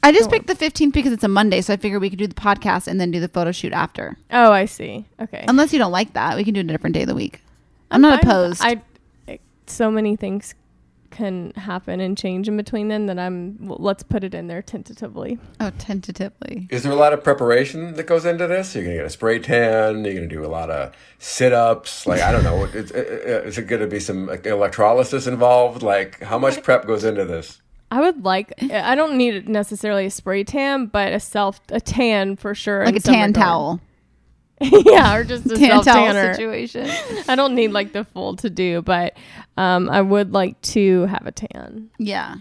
I 0.02 0.12
just 0.12 0.30
picked 0.30 0.48
the 0.48 0.54
15th 0.54 0.92
because 0.92 1.12
it's 1.12 1.24
a 1.24 1.28
Monday, 1.28 1.62
so 1.62 1.72
I 1.72 1.78
figured 1.78 2.02
we 2.02 2.10
could 2.10 2.18
do 2.18 2.26
the 2.26 2.34
podcast 2.34 2.88
and 2.88 3.00
then 3.00 3.10
do 3.10 3.20
the 3.20 3.28
photo 3.28 3.52
shoot 3.52 3.72
after. 3.72 4.18
Oh, 4.30 4.52
I 4.52 4.66
see. 4.66 5.06
Okay. 5.18 5.46
Unless 5.48 5.72
you 5.72 5.78
don't 5.78 5.92
like 5.92 6.12
that, 6.12 6.36
we 6.36 6.44
can 6.44 6.52
do 6.52 6.60
it 6.60 6.64
a 6.64 6.66
different 6.66 6.92
day 6.92 7.02
of 7.02 7.08
the 7.08 7.14
week. 7.14 7.40
I'm, 7.90 8.02
not 8.02 8.20
fine. 8.20 8.30
opposed. 8.30 8.60
I, 8.62 8.82
I 9.26 9.38
so 9.66 9.90
many 9.90 10.14
things 10.16 10.54
can 11.14 11.52
happen 11.56 12.00
and 12.00 12.18
change 12.18 12.48
in 12.48 12.56
between 12.56 12.88
then 12.88 13.06
that 13.06 13.18
I'm. 13.18 13.56
Well, 13.66 13.78
let's 13.80 14.02
put 14.02 14.24
it 14.24 14.34
in 14.34 14.48
there 14.48 14.60
tentatively. 14.60 15.38
oh, 15.60 15.70
tentatively. 15.78 16.66
is 16.70 16.82
there 16.82 16.92
a 16.92 16.96
lot 16.96 17.12
of 17.12 17.24
preparation 17.24 17.94
that 17.94 18.04
goes 18.04 18.26
into 18.26 18.46
this? 18.46 18.74
You're 18.74 18.84
going 18.84 18.96
to 18.96 19.02
get 19.02 19.06
a 19.06 19.10
spray 19.10 19.38
tan. 19.38 20.04
You're 20.04 20.14
going 20.14 20.28
to 20.28 20.34
do 20.34 20.44
a 20.44 20.48
lot 20.48 20.70
of 20.70 20.92
sit 21.18 21.52
ups. 21.52 22.06
Like, 22.06 22.20
I 22.20 22.32
don't 22.32 22.44
know. 22.44 22.64
Is, 22.64 22.90
is 22.90 23.58
it 23.58 23.66
going 23.66 23.80
to 23.80 23.88
be 23.88 24.00
some 24.00 24.26
like, 24.26 24.44
electrolysis 24.44 25.26
involved? 25.26 25.82
Like, 25.82 26.22
how 26.22 26.38
much 26.38 26.62
prep 26.62 26.86
goes 26.86 27.04
into 27.04 27.24
this? 27.24 27.60
I 27.90 28.00
would 28.00 28.24
like. 28.24 28.52
I 28.72 28.94
don't 28.94 29.16
need 29.16 29.48
necessarily 29.48 30.06
a 30.06 30.10
spray 30.10 30.42
tan, 30.42 30.86
but 30.86 31.12
a 31.12 31.20
self 31.20 31.60
a 31.68 31.80
tan 31.80 32.36
for 32.36 32.54
sure. 32.54 32.84
Like 32.84 32.96
a 32.96 33.00
tan 33.00 33.28
regard. 33.28 33.34
towel. 33.34 33.80
yeah, 34.60 35.16
or 35.16 35.24
just 35.24 35.46
a 35.46 35.56
self 35.56 35.84
towel 35.84 36.06
tanner 36.06 36.34
situation. 36.34 36.88
I 37.28 37.34
don't 37.34 37.54
need 37.54 37.72
like 37.72 37.92
the 37.92 38.04
full 38.04 38.36
to 38.36 38.50
do, 38.50 38.82
but 38.82 39.16
um, 39.56 39.90
I 39.90 40.00
would 40.00 40.32
like 40.32 40.60
to 40.62 41.02
have 41.06 41.26
a 41.26 41.32
tan. 41.32 41.90
Yeah. 41.98 42.36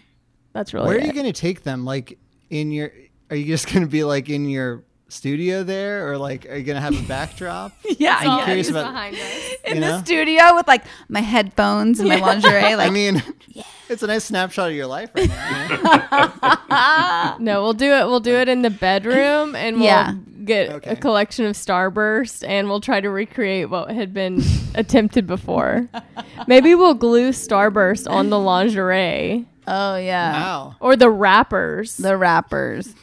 That's 0.53 0.73
really 0.73 0.87
Where 0.87 0.97
are 0.97 0.99
it. 0.99 1.07
you 1.07 1.13
going 1.13 1.25
to 1.25 1.33
take 1.33 1.63
them? 1.63 1.85
Like 1.85 2.19
in 2.51 2.71
your, 2.71 2.91
are 3.31 3.35
you 3.35 3.45
just 3.45 3.67
going 3.67 3.81
to 3.81 3.87
be 3.89 4.03
like 4.03 4.29
in 4.29 4.47
your 4.47 4.83
studio 5.09 5.63
there, 5.63 6.11
or 6.11 6.17
like 6.17 6.45
are 6.47 6.55
you 6.55 6.63
going 6.63 6.75
to 6.75 6.81
have 6.81 6.97
a 6.97 7.07
backdrop? 7.07 7.71
Yeah, 7.97 8.17
I'm 8.19 8.39
yeah. 8.39 8.45
curious 8.45 8.69
about. 8.69 8.85
behind 8.87 9.15
us. 9.15 9.53
In 9.65 9.75
You 9.75 9.81
the 9.81 10.01
studio 10.03 10.55
with 10.55 10.67
like 10.67 10.83
my 11.09 11.21
headphones 11.21 11.99
and 11.99 12.09
my 12.09 12.17
lingerie. 12.19 12.75
Like, 12.75 12.87
I 12.87 12.89
mean, 12.89 13.21
it's 13.89 14.03
a 14.03 14.07
nice 14.07 14.25
snapshot 14.25 14.69
of 14.69 14.75
your 14.75 14.87
life 14.87 15.09
right 15.15 15.29
now. 15.29 17.35
you 17.39 17.45
know? 17.45 17.53
No, 17.53 17.63
we'll 17.63 17.73
do 17.73 17.93
it. 17.93 18.05
We'll 18.05 18.19
do 18.19 18.35
it 18.35 18.49
in 18.49 18.61
the 18.61 18.69
bedroom, 18.69 19.55
and 19.55 19.77
we'll 19.77 19.85
Yeah. 19.85 20.13
Get 20.45 20.85
a 20.87 20.95
collection 20.95 21.45
of 21.45 21.55
Starburst, 21.55 22.47
and 22.47 22.67
we'll 22.69 22.81
try 22.81 23.01
to 23.01 23.09
recreate 23.09 23.69
what 23.69 23.91
had 23.91 24.13
been 24.13 24.41
attempted 24.75 25.25
before. 25.27 25.87
Maybe 26.47 26.75
we'll 26.75 26.93
glue 26.95 27.29
Starburst 27.29 28.09
on 28.09 28.29
the 28.29 28.39
lingerie 28.39 29.45
oh, 29.67 29.95
yeah. 29.95 30.33
Wow. 30.33 30.75
or 30.79 30.95
the 30.95 31.09
wrappers, 31.09 31.97
The 31.97 32.17
wrappers. 32.17 32.93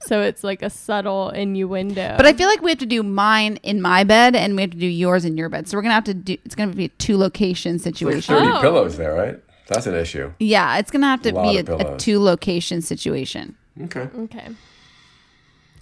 so 0.00 0.20
it's 0.22 0.42
like 0.42 0.62
a 0.62 0.70
subtle 0.70 1.30
innuendo. 1.30 2.14
But 2.16 2.26
I 2.26 2.32
feel 2.32 2.48
like 2.48 2.62
we 2.62 2.70
have 2.70 2.78
to 2.80 2.86
do 2.86 3.02
mine 3.02 3.58
in 3.62 3.80
my 3.80 4.04
bed 4.04 4.34
and 4.34 4.56
we 4.56 4.62
have 4.62 4.72
to 4.72 4.76
do 4.78 4.86
yours 4.86 5.24
in 5.24 5.36
your 5.36 5.48
bed. 5.48 5.68
So 5.68 5.76
we're 5.76 5.82
going 5.82 5.90
to 5.90 5.94
have 5.94 6.04
to 6.04 6.14
do, 6.14 6.36
it's 6.44 6.54
going 6.54 6.70
to 6.70 6.76
be 6.76 6.86
a 6.86 6.88
two 6.88 7.16
location 7.16 7.74
Like 7.74 7.82
situation. 7.82 8.34
30 8.34 8.46
Oh. 8.48 8.60
pillows 8.60 8.96
there, 8.96 9.14
right? 9.14 9.38
That's 9.68 9.86
an 9.86 9.94
issue. 9.94 10.32
Yeah, 10.38 10.78
it's 10.78 10.90
going 10.90 11.02
to 11.02 11.06
have 11.06 11.22
to 11.22 11.32
Lot 11.32 11.52
be 11.52 11.58
a, 11.58 11.94
a 11.94 11.96
two 11.96 12.20
location 12.20 12.82
situation. 12.82 13.56
Okay. 13.84 14.08
okay, 14.18 14.48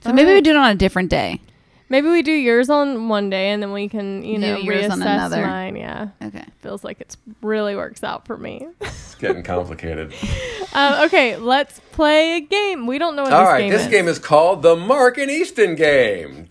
So 0.02 0.12
maybe 0.12 0.32
we 0.32 0.40
do 0.40 0.50
it 0.50 0.56
on 0.56 0.70
a 0.70 0.74
different 0.74 1.10
day. 1.10 1.40
Maybe 1.88 2.08
we 2.08 2.22
do 2.22 2.30
yours 2.32 2.70
on 2.70 3.08
one 3.08 3.30
day 3.30 3.48
and 3.50 3.60
then 3.60 3.72
we 3.72 3.88
can, 3.88 4.22
you 4.22 4.38
know, 4.38 4.56
yours 4.58 4.84
reassess 4.84 4.92
on 4.92 5.02
another. 5.02 5.44
mine. 5.44 5.74
Yeah. 5.74 6.08
Okay. 6.22 6.44
Feels 6.60 6.84
like 6.84 7.00
it's 7.00 7.16
really 7.42 7.74
works 7.74 8.04
out 8.04 8.26
for 8.26 8.36
me. 8.36 8.68
It's 8.80 9.16
getting 9.16 9.42
complicated. 9.42 10.14
um, 10.72 11.04
okay, 11.06 11.36
let's 11.36 11.80
play 11.90 12.36
a 12.36 12.40
game. 12.40 12.86
We 12.86 12.98
don't 12.98 13.16
know 13.16 13.24
what 13.24 13.32
All 13.32 13.40
this 13.44 13.48
right, 13.52 13.60
game 13.62 13.70
this 13.72 13.82
is. 13.82 13.88
game 13.88 14.06
is 14.06 14.20
called 14.20 14.62
the 14.62 14.76
Mark 14.76 15.18
and 15.18 15.28
Easton 15.30 15.74
game. 15.74 16.46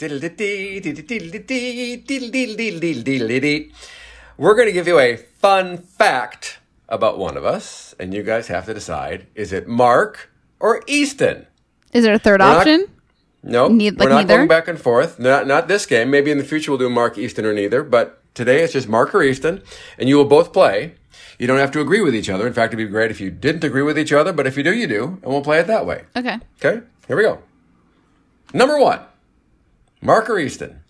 We're 4.37 4.55
going 4.55 4.67
to 4.67 4.73
give 4.73 4.87
you 4.87 4.99
a 4.99 5.15
fun 5.15 5.77
fact 5.77 6.59
about 6.89 7.17
one 7.17 7.37
of 7.37 7.45
us, 7.45 7.95
and 7.99 8.13
you 8.13 8.23
guys 8.23 8.47
have 8.47 8.65
to 8.65 8.73
decide 8.73 9.27
is 9.35 9.53
it 9.53 9.67
Mark 9.67 10.31
or 10.59 10.81
Easton? 10.87 11.47
Is 11.93 12.03
there 12.03 12.13
a 12.13 12.19
3rd 12.19 12.25
We're 12.25 12.37
not- 12.37 12.65
option? 13.43 13.51
No, 13.51 13.67
Ne- 13.67 13.91
we're 13.91 14.09
not 14.09 14.15
neither? 14.27 14.35
going 14.37 14.47
back 14.47 14.67
and 14.67 14.79
forth. 14.79 15.19
Not 15.19 15.47
not 15.47 15.67
this 15.67 15.85
game. 15.85 16.09
Maybe 16.09 16.31
in 16.31 16.37
the 16.37 16.43
future 16.43 16.71
we'll 16.71 16.77
do 16.79 16.89
Mark 16.89 17.17
Easton 17.17 17.45
or 17.45 17.53
neither. 17.53 17.83
But 17.83 18.21
today 18.35 18.61
it's 18.63 18.73
just 18.73 18.87
Mark 18.87 19.13
or 19.15 19.21
Easton, 19.23 19.61
and 19.97 20.09
you 20.09 20.17
will 20.17 20.25
both 20.25 20.51
play. 20.53 20.95
You 21.37 21.47
don't 21.47 21.57
have 21.59 21.71
to 21.71 21.79
agree 21.81 22.01
with 22.01 22.13
each 22.13 22.29
other. 22.29 22.45
In 22.45 22.51
fact, 22.53 22.73
it'd 22.73 22.85
be 22.85 22.91
great 22.91 23.11
if 23.11 23.21
you 23.21 23.31
didn't 23.31 23.63
agree 23.63 23.81
with 23.81 23.97
each 23.97 24.11
other. 24.11 24.33
But 24.33 24.45
if 24.45 24.57
you 24.57 24.63
do, 24.63 24.73
you 24.73 24.87
do, 24.87 25.03
and 25.23 25.25
we'll 25.25 25.41
play 25.41 25.59
it 25.59 25.67
that 25.67 25.85
way. 25.85 26.03
Okay. 26.15 26.37
Okay, 26.63 26.85
here 27.07 27.15
we 27.15 27.23
go. 27.23 27.39
Number 28.53 28.77
one, 28.79 28.99
Mark 30.01 30.29
or 30.29 30.37
Easton 30.37 30.81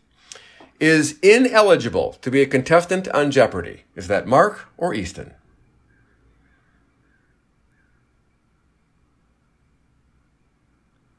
is 0.79 1.19
ineligible 1.19 2.13
to 2.21 2.31
be 2.31 2.41
a 2.41 2.45
contestant 2.47 3.07
on 3.09 3.29
Jeopardy. 3.31 3.83
Is 3.95 4.07
that 4.07 4.25
Mark 4.25 4.67
or 4.77 4.93
Easton? 4.93 5.33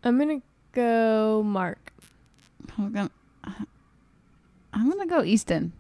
I'm 0.03 0.17
going 0.19 0.41
to 0.41 0.47
go 0.73 1.43
Mark. 1.45 1.93
I'm 2.79 2.93
gonna, 2.93 3.11
I'm 4.73 4.91
gonna 4.91 5.07
go 5.07 5.23
Easton. 5.23 5.73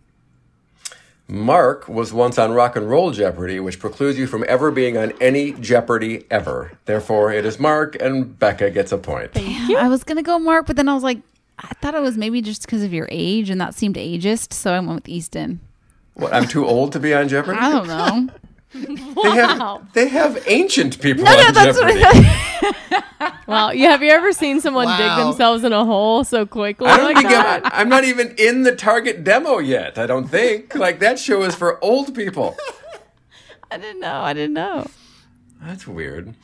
Mark 1.29 1.89
was 1.89 2.13
once 2.13 2.39
on 2.39 2.51
Rock 2.51 2.75
and 2.75 2.91
Roll 2.91 3.13
Jeopardy, 3.13 3.61
which 3.61 3.79
precludes 3.79 4.19
you 4.19 4.27
from 4.27 4.45
ever 4.49 4.73
being 4.73 4.97
on 4.99 5.13
any 5.21 5.53
Jeopardy 5.53 6.27
ever. 6.29 6.73
Therefore, 6.87 7.33
it 7.33 7.47
is 7.47 7.61
Mark, 7.61 7.97
and 8.01 8.37
Becca 8.37 8.71
gets 8.71 8.91
a 8.91 8.99
point. 8.99 9.35
Damn, 9.35 9.77
I 9.77 9.89
was 9.89 10.03
gonna 10.03 10.25
go 10.25 10.39
Mark, 10.39 10.67
but 10.67 10.77
then 10.77 10.89
I 10.89 10.95
was 10.95 11.05
like, 11.05 11.21
I 11.59 11.69
thought 11.81 11.95
it 11.95 12.03
was 12.03 12.17
maybe 12.17 12.43
just 12.43 12.63
because 12.63 12.83
of 12.83 12.93
your 12.93 13.07
age, 13.11 13.49
and 13.49 13.61
that 13.61 13.75
seemed 13.75 13.95
ageist, 13.97 14.53
so 14.53 14.73
I 14.73 14.81
went 14.81 14.95
with 14.95 15.09
Easton. 15.09 15.61
What, 16.15 16.35
I'm 16.35 16.49
too 16.49 16.67
old 16.67 16.93
to 16.93 17.01
be 17.01 17.15
on 17.15 17.29
Jeopardy? 17.29 17.59
I 17.59 17.71
don't 17.71 17.87
know. 17.87 18.29
They 18.75 19.31
have, 19.31 19.93
they 19.93 20.09
have 20.09 20.45
ancient 20.47 21.01
people 21.01 21.25
No, 21.25 21.33
no, 21.33 21.47
on 21.49 21.55
that's 21.55 21.79
what 21.79 21.95
Jeopardy. 21.99 22.29
Wow. 23.47 23.71
You 23.73 23.87
have 23.87 24.03
you 24.03 24.11
ever 24.11 24.33
seen 24.33 24.61
someone 24.61 24.87
dig 24.97 25.17
themselves 25.17 25.65
in 25.65 25.73
a 25.73 25.85
hole 25.85 26.23
so 26.23 26.47
quickly 26.47 26.87
I 26.87 26.97
don't 26.97 27.07
like 27.07 27.17
think 27.17 27.29
that? 27.31 27.63
I'm, 27.65 27.73
I'm 27.73 27.89
not 27.89 28.05
even 28.05 28.35
in 28.39 28.63
the 28.63 28.75
target 28.77 29.25
demo 29.25 29.59
yet. 29.59 29.99
I 29.99 30.07
don't 30.07 30.29
think. 30.29 30.75
Like, 30.77 31.01
that 31.01 31.19
show 31.19 31.43
is 31.43 31.57
for 31.57 31.83
old 31.85 32.15
people. 32.15 32.57
I 33.73 33.77
didn't 33.79 34.01
know. 34.01 34.21
I 34.21 34.33
didn't 34.35 34.55
know. 34.55 34.87
That's 35.61 35.87
weird. 35.87 36.35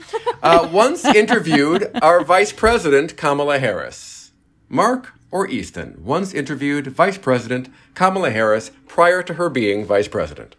Uh, 0.43 0.69
once 0.71 1.05
interviewed 1.05 1.91
our 2.03 2.23
Vice 2.25 2.53
President, 2.53 3.17
Kamala 3.17 3.59
Harris. 3.61 4.33
Mark 4.69 5.13
or 5.31 5.49
Easton 5.49 5.97
once 6.05 6.35
interviewed 6.35 6.89
Vice 6.89 7.19
President 7.19 7.69
Kamala 7.95 8.31
Harris 8.31 8.73
prior 8.89 9.23
to 9.23 9.35
her 9.35 9.49
being 9.49 9.85
Vice 9.85 10.09
President. 10.09 10.57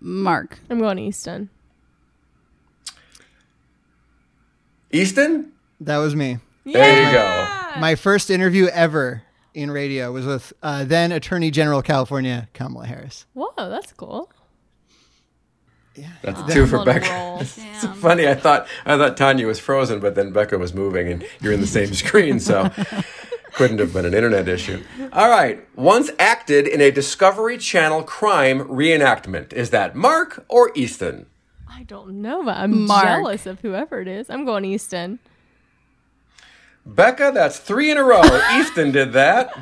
Mark. 0.00 0.58
I'm 0.70 0.78
going 0.78 0.98
Easton. 0.98 1.50
Easton? 4.92 5.52
That 5.80 5.98
was 5.98 6.14
me. 6.14 6.38
There 6.64 7.04
you 7.06 7.12
go. 7.12 7.80
My 7.80 7.94
first 7.94 8.30
interview 8.30 8.66
ever 8.66 9.22
in 9.52 9.70
radio 9.70 10.12
was 10.12 10.24
with 10.26 10.52
uh, 10.62 10.84
then 10.84 11.12
Attorney 11.12 11.50
General 11.50 11.80
of 11.80 11.84
California 11.84 12.48
Kamala 12.54 12.86
Harris. 12.86 13.26
Whoa, 13.34 13.52
that's 13.56 13.92
cool. 13.92 14.30
Yeah. 15.94 16.10
That's 16.22 16.52
two 16.52 16.66
for 16.66 16.84
Becca. 16.84 17.08
roll. 17.08 17.38
It's 17.40 17.84
funny. 18.00 18.26
I 18.26 18.34
thought 18.34 18.66
I 18.86 18.96
thought 18.96 19.16
Tanya 19.16 19.46
was 19.46 19.58
frozen, 19.60 20.00
but 20.00 20.14
then 20.14 20.32
Becca 20.32 20.58
was 20.58 20.74
moving, 20.74 21.08
and 21.08 21.24
you're 21.40 21.52
in 21.52 21.60
the 21.60 21.66
same 21.66 21.92
screen, 21.94 22.40
so 22.40 22.70
couldn't 23.54 23.78
have 23.78 23.92
been 23.92 24.04
an 24.04 24.14
internet 24.14 24.48
issue. 24.48 24.82
All 25.12 25.28
right. 25.30 25.66
Once 25.76 26.10
acted 26.18 26.66
in 26.66 26.80
a 26.80 26.90
Discovery 26.90 27.56
Channel 27.58 28.02
crime 28.02 28.60
reenactment. 28.68 29.52
Is 29.52 29.70
that 29.70 29.94
Mark 29.94 30.44
or 30.48 30.70
Easton? 30.74 31.26
I 31.68 31.82
don't 31.84 32.22
know, 32.22 32.44
but 32.44 32.56
I'm 32.56 32.86
Mark. 32.86 33.04
jealous 33.04 33.46
of 33.46 33.60
whoever 33.60 34.00
it 34.00 34.08
is. 34.08 34.28
I'm 34.30 34.44
going 34.44 34.64
Easton. 34.64 35.18
Becca, 36.86 37.32
that's 37.34 37.58
three 37.58 37.90
in 37.90 37.96
a 37.96 38.04
row. 38.04 38.22
Easton 38.58 38.92
did 38.92 39.12
that. 39.14 39.56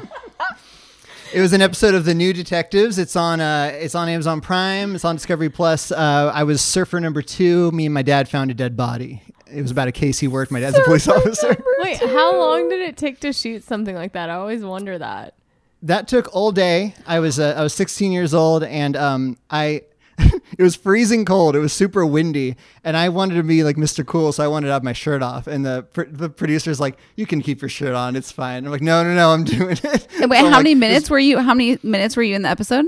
It 1.32 1.40
was 1.40 1.52
an 1.52 1.62
episode 1.62 1.94
of 1.94 2.04
The 2.04 2.14
New 2.14 2.32
Detectives. 2.32 2.98
It's 2.98 3.16
on 3.16 3.40
uh, 3.40 3.70
it's 3.74 3.94
on 3.94 4.08
Amazon 4.08 4.40
Prime. 4.40 4.94
It's 4.94 5.04
on 5.04 5.16
Discovery 5.16 5.48
Plus. 5.48 5.90
Uh, 5.90 6.30
I 6.34 6.42
was 6.42 6.60
surfer 6.60 7.00
number 7.00 7.22
two. 7.22 7.70
Me 7.72 7.86
and 7.86 7.94
my 7.94 8.02
dad 8.02 8.28
found 8.28 8.50
a 8.50 8.54
dead 8.54 8.76
body. 8.76 9.22
It 9.52 9.62
was 9.62 9.70
about 9.70 9.88
a 9.88 9.92
case 9.92 10.18
he 10.18 10.28
worked. 10.28 10.50
My 10.50 10.60
dad's 10.60 10.78
a 10.78 10.82
police 10.82 11.08
officer. 11.08 11.56
Wait, 11.78 11.98
how 11.98 12.38
long 12.38 12.68
did 12.68 12.80
it 12.80 12.96
take 12.96 13.20
to 13.20 13.32
shoot 13.32 13.64
something 13.64 13.94
like 13.94 14.12
that? 14.12 14.30
I 14.30 14.34
always 14.34 14.64
wonder 14.64 14.98
that. 14.98 15.34
That 15.82 16.08
took 16.08 16.34
all 16.34 16.52
day. 16.52 16.94
I 17.06 17.20
was 17.20 17.38
uh, 17.40 17.54
I 17.56 17.62
was 17.62 17.74
16 17.74 18.12
years 18.12 18.34
old, 18.34 18.62
and 18.64 18.96
um, 18.96 19.38
I 19.50 19.82
it 20.18 20.62
was 20.62 20.76
freezing 20.76 21.24
cold. 21.24 21.56
It 21.56 21.58
was 21.58 21.72
super 21.72 22.04
windy, 22.06 22.56
and 22.84 22.96
I 22.96 23.08
wanted 23.08 23.34
to 23.34 23.42
be 23.42 23.64
like 23.64 23.76
Mr. 23.76 24.06
Cool, 24.06 24.32
so 24.32 24.44
I 24.44 24.48
wanted 24.48 24.68
to 24.68 24.72
have 24.74 24.84
my 24.84 24.92
shirt 24.92 25.22
off. 25.22 25.46
And 25.46 25.64
the 25.64 25.82
pr- 25.92 26.04
the 26.08 26.28
producer's 26.28 26.78
like, 26.78 26.98
"You 27.16 27.26
can 27.26 27.40
keep 27.42 27.60
your 27.62 27.68
shirt 27.68 27.94
on. 27.94 28.14
It's 28.16 28.30
fine." 28.30 28.64
I'm 28.64 28.70
like, 28.70 28.82
"No, 28.82 29.02
no, 29.02 29.14
no, 29.14 29.30
I'm 29.30 29.44
doing 29.58 29.76
it." 29.82 29.82
Wait, 29.82 30.06
So 30.20 30.26
how 30.28 30.42
like, 30.44 30.52
many 30.52 30.74
minutes 30.74 31.10
were 31.10 31.18
you? 31.18 31.38
How 31.38 31.54
many 31.54 31.78
minutes 31.82 32.16
were 32.16 32.22
you 32.22 32.36
in 32.36 32.42
the 32.42 32.48
episode? 32.48 32.86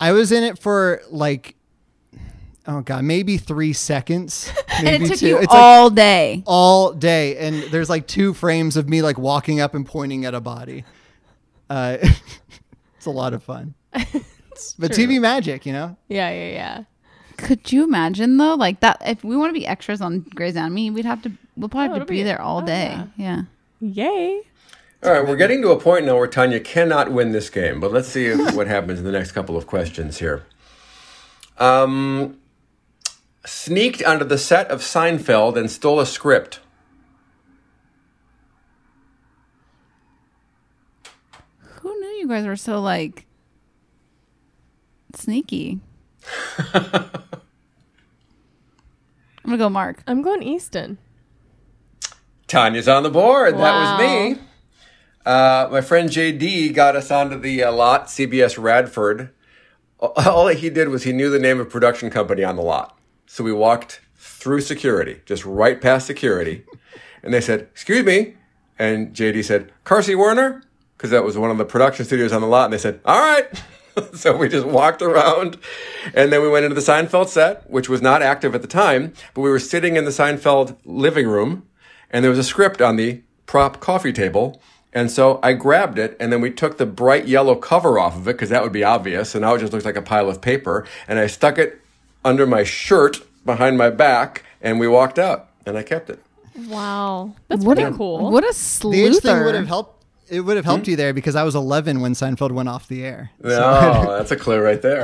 I 0.00 0.12
was 0.12 0.32
in 0.32 0.42
it 0.42 0.58
for 0.58 1.00
like, 1.10 1.54
oh 2.66 2.80
god, 2.80 3.04
maybe 3.04 3.36
three 3.36 3.72
seconds. 3.72 4.52
And 4.74 5.04
it 5.04 5.06
took 5.06 5.18
two. 5.18 5.28
you 5.28 5.38
It's 5.38 5.52
all 5.52 5.88
like 5.88 5.94
day. 5.94 6.42
all 6.46 6.92
day, 6.92 7.36
and 7.36 7.62
there's 7.70 7.90
like 7.90 8.06
two 8.08 8.32
frames 8.32 8.76
of 8.76 8.88
me 8.88 9.02
like 9.02 9.18
walking 9.18 9.60
up 9.60 9.74
and 9.74 9.86
pointing 9.86 10.24
at 10.24 10.34
a 10.34 10.40
body. 10.40 10.84
Uh, 11.70 11.98
it's 12.96 13.06
a 13.06 13.10
lot 13.10 13.32
of 13.34 13.42
fun. 13.44 13.74
but 13.92 14.12
true. 14.12 14.88
TV 14.88 15.20
magic, 15.20 15.66
you 15.66 15.72
know. 15.72 15.96
Yeah, 16.08 16.30
yeah, 16.30 16.50
yeah. 16.50 16.84
Could 17.36 17.70
you 17.70 17.84
imagine 17.84 18.38
though, 18.38 18.54
like 18.54 18.80
that? 18.80 19.00
If 19.06 19.22
we 19.22 19.36
want 19.36 19.50
to 19.50 19.60
be 19.60 19.66
extras 19.66 20.00
on 20.00 20.20
Grey's 20.34 20.56
Anatomy, 20.56 20.90
we'd 20.90 21.04
have 21.04 21.22
to. 21.22 21.32
We'll 21.56 21.68
probably 21.68 21.98
have 21.98 22.06
to 22.06 22.10
be 22.10 22.20
be- 22.20 22.22
there 22.24 22.40
all 22.40 22.62
oh, 22.62 22.66
day. 22.66 22.98
yeah. 23.16 23.42
Yeah. 23.80 24.08
Yay. 24.08 24.42
All 25.04 25.12
right, 25.12 25.26
we're 25.26 25.36
getting 25.36 25.60
to 25.62 25.70
a 25.70 25.78
point 25.78 26.06
now 26.06 26.16
where 26.16 26.28
Tanya 26.28 26.60
cannot 26.60 27.12
win 27.12 27.32
this 27.32 27.50
game, 27.50 27.78
but 27.78 27.92
let's 27.92 28.08
see 28.08 28.32
what 28.34 28.68
happens 28.68 29.00
in 29.00 29.04
the 29.04 29.12
next 29.12 29.32
couple 29.32 29.56
of 29.56 29.66
questions 29.66 30.18
here. 30.18 30.44
Um, 31.58 32.38
sneaked 33.44 34.02
under 34.02 34.24
the 34.24 34.38
set 34.38 34.70
of 34.70 34.80
Seinfeld 34.80 35.56
and 35.56 35.70
stole 35.70 36.00
a 36.00 36.06
script. 36.06 36.60
Who 41.60 42.00
knew 42.00 42.08
you 42.08 42.28
guys 42.28 42.46
were 42.46 42.56
so 42.56 42.80
like 42.80 43.26
sneaky? 45.14 45.80
I'm 46.74 47.10
gonna 49.44 49.58
go 49.58 49.68
Mark. 49.68 50.02
I'm 50.06 50.22
going 50.22 50.42
Easton. 50.42 50.98
Tanya's 52.46 52.86
on 52.86 53.02
the 53.02 53.10
board. 53.10 53.54
That 53.54 53.98
was 53.98 54.36
me. 54.36 54.40
Uh, 55.24 55.68
my 55.70 55.80
friend 55.80 56.10
JD 56.10 56.74
got 56.74 56.96
us 56.96 57.10
onto 57.10 57.38
the 57.38 57.64
uh, 57.64 57.72
lot, 57.72 58.06
CBS 58.06 58.62
Radford. 58.62 59.30
All 59.98 60.48
he 60.48 60.68
did 60.68 60.88
was 60.88 61.04
he 61.04 61.12
knew 61.12 61.30
the 61.30 61.38
name 61.38 61.60
of 61.60 61.70
production 61.70 62.10
company 62.10 62.44
on 62.44 62.56
the 62.56 62.62
lot. 62.62 62.98
So 63.26 63.44
we 63.44 63.52
walked 63.52 64.00
through 64.16 64.60
security, 64.60 65.20
just 65.24 65.44
right 65.44 65.80
past 65.80 66.06
security. 66.06 66.64
And 67.22 67.32
they 67.32 67.40
said, 67.40 67.60
Excuse 67.60 68.04
me. 68.04 68.34
And 68.78 69.14
JD 69.14 69.44
said, 69.44 69.72
Carsey 69.84 70.16
Werner? 70.16 70.62
Because 70.96 71.10
that 71.10 71.24
was 71.24 71.38
one 71.38 71.50
of 71.50 71.58
the 71.58 71.64
production 71.64 72.04
studios 72.04 72.32
on 72.32 72.40
the 72.40 72.46
lot. 72.46 72.64
And 72.64 72.72
they 72.72 72.78
said, 72.78 73.00
All 73.04 73.20
right. 73.20 73.46
so 74.14 74.36
we 74.36 74.48
just 74.48 74.66
walked 74.66 75.02
around. 75.02 75.58
And 76.14 76.32
then 76.32 76.42
we 76.42 76.48
went 76.48 76.64
into 76.64 76.74
the 76.74 76.80
Seinfeld 76.80 77.28
set, 77.28 77.68
which 77.70 77.88
was 77.88 78.02
not 78.02 78.22
active 78.22 78.54
at 78.54 78.62
the 78.62 78.68
time, 78.68 79.12
but 79.34 79.42
we 79.42 79.50
were 79.50 79.58
sitting 79.58 79.96
in 79.96 80.04
the 80.04 80.10
Seinfeld 80.10 80.76
living 80.84 81.28
room. 81.28 81.66
And 82.10 82.24
there 82.24 82.30
was 82.30 82.38
a 82.38 82.44
script 82.44 82.82
on 82.82 82.96
the 82.96 83.22
prop 83.46 83.80
coffee 83.80 84.12
table. 84.12 84.60
And 84.92 85.10
so 85.10 85.40
I 85.42 85.54
grabbed 85.54 85.98
it, 85.98 86.16
and 86.20 86.30
then 86.30 86.42
we 86.42 86.50
took 86.50 86.76
the 86.76 86.84
bright 86.84 87.26
yellow 87.26 87.54
cover 87.54 87.98
off 87.98 88.14
of 88.14 88.28
it 88.28 88.32
because 88.32 88.50
that 88.50 88.62
would 88.62 88.72
be 88.72 88.84
obvious. 88.84 89.34
And 89.34 89.42
now 89.42 89.54
it 89.54 89.60
just 89.60 89.72
looks 89.72 89.86
like 89.86 89.96
a 89.96 90.02
pile 90.02 90.28
of 90.28 90.42
paper. 90.42 90.86
And 91.08 91.18
I 91.18 91.26
stuck 91.26 91.56
it 91.56 91.81
under 92.24 92.46
my 92.46 92.62
shirt 92.64 93.18
behind 93.44 93.76
my 93.78 93.90
back, 93.90 94.44
and 94.60 94.78
we 94.80 94.88
walked 94.88 95.18
out. 95.18 95.48
And 95.66 95.76
I 95.78 95.82
kept 95.82 96.10
it. 96.10 96.20
Wow. 96.68 97.34
That's 97.48 97.64
What 97.64 97.76
pretty 97.78 97.94
a 97.94 97.96
cool. 97.96 98.30
what 98.30 98.44
a 98.44 98.52
The 98.52 99.04
age 99.06 99.16
thing 99.22 99.44
would 99.44 99.54
have 99.54 99.68
helped. 99.68 100.04
It 100.28 100.40
would 100.40 100.56
have 100.56 100.64
Hmm? 100.64 100.70
helped 100.70 100.88
you 100.88 100.96
there 100.96 101.12
because 101.12 101.36
I 101.36 101.42
was 101.42 101.54
11 101.54 102.00
when 102.00 102.14
Seinfeld 102.14 102.52
went 102.52 102.68
off 102.68 102.88
the 102.88 103.04
air. 103.04 103.30
No, 103.42 104.16
that's 104.16 104.30
a 104.30 104.36
clue 104.36 104.60
right 104.60 104.80
there. 104.80 105.02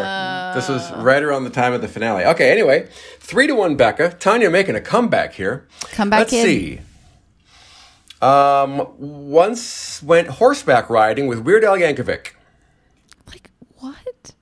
this 0.54 0.68
was 0.68 0.90
right 0.92 1.22
around 1.22 1.44
the 1.44 1.50
time 1.50 1.72
of 1.74 1.80
the 1.82 1.88
finale. 1.88 2.24
Okay, 2.24 2.50
anyway, 2.50 2.88
three 3.20 3.46
to 3.46 3.54
one, 3.54 3.76
Becca. 3.76 4.10
Tanya 4.18 4.48
making 4.50 4.74
a 4.74 4.80
comeback 4.80 5.34
here. 5.34 5.66
Comeback 5.92 6.20
Let's 6.20 6.30
kid. 6.30 6.44
see. 6.44 6.80
Um, 8.20 8.88
once 8.98 10.02
went 10.02 10.28
horseback 10.28 10.88
riding 10.90 11.26
with 11.28 11.40
Weird 11.40 11.62
Al 11.62 11.76
Yankovic. 11.76 12.30
Like 13.28 13.50
what? 13.76 14.32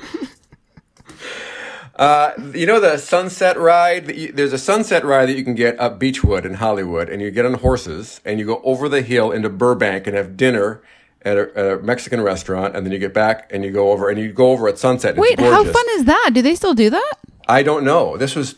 Uh, 1.97 2.33
you 2.53 2.67
know 2.67 2.81
the 2.81 2.97
sunset 2.99 3.57
ride? 3.57 4.07
that 4.07 4.17
you- 4.17 4.33
There's 4.33 4.53
a 4.53 4.59
sunset 4.59 5.05
ride 5.05 5.29
that 5.29 5.37
you 5.37 5.45
can 5.45 5.55
get 5.55 5.79
up 5.79 5.99
Beechwood 6.01 6.45
in 6.45 6.55
Hollywood, 6.55 7.09
and 7.09 7.23
you 7.23 7.31
get 7.31 7.47
on 7.47 7.55
horses, 7.55 8.21
and 8.25 8.41
you 8.41 8.47
go 8.47 8.61
over 8.65 8.89
the 8.89 9.01
hill 9.01 9.31
into 9.31 9.49
Burbank 9.49 10.09
and 10.09 10.17
have 10.17 10.37
dinner 10.37 10.83
at 11.23 11.37
a, 11.37 11.57
at 11.57 11.67
a 11.67 11.79
Mexican 11.83 12.21
restaurant, 12.21 12.75
and 12.75 12.85
then 12.85 12.93
you 12.93 12.99
get 12.99 13.15
back 13.15 13.49
and 13.53 13.65
you 13.65 13.71
go 13.71 13.93
over, 13.93 14.09
and 14.09 14.19
you 14.19 14.33
go 14.33 14.51
over 14.51 14.67
at 14.67 14.77
sunset. 14.77 15.11
It's 15.17 15.21
Wait, 15.21 15.39
how 15.39 15.63
fun 15.63 15.85
is 15.93 16.05
that? 16.07 16.31
Do 16.35 16.43
they 16.43 16.57
still 16.57 16.75
do 16.75 16.91
that? 16.91 17.13
I 17.47 17.63
don't 17.63 17.85
know. 17.85 18.17
This 18.17 18.35
was 18.35 18.57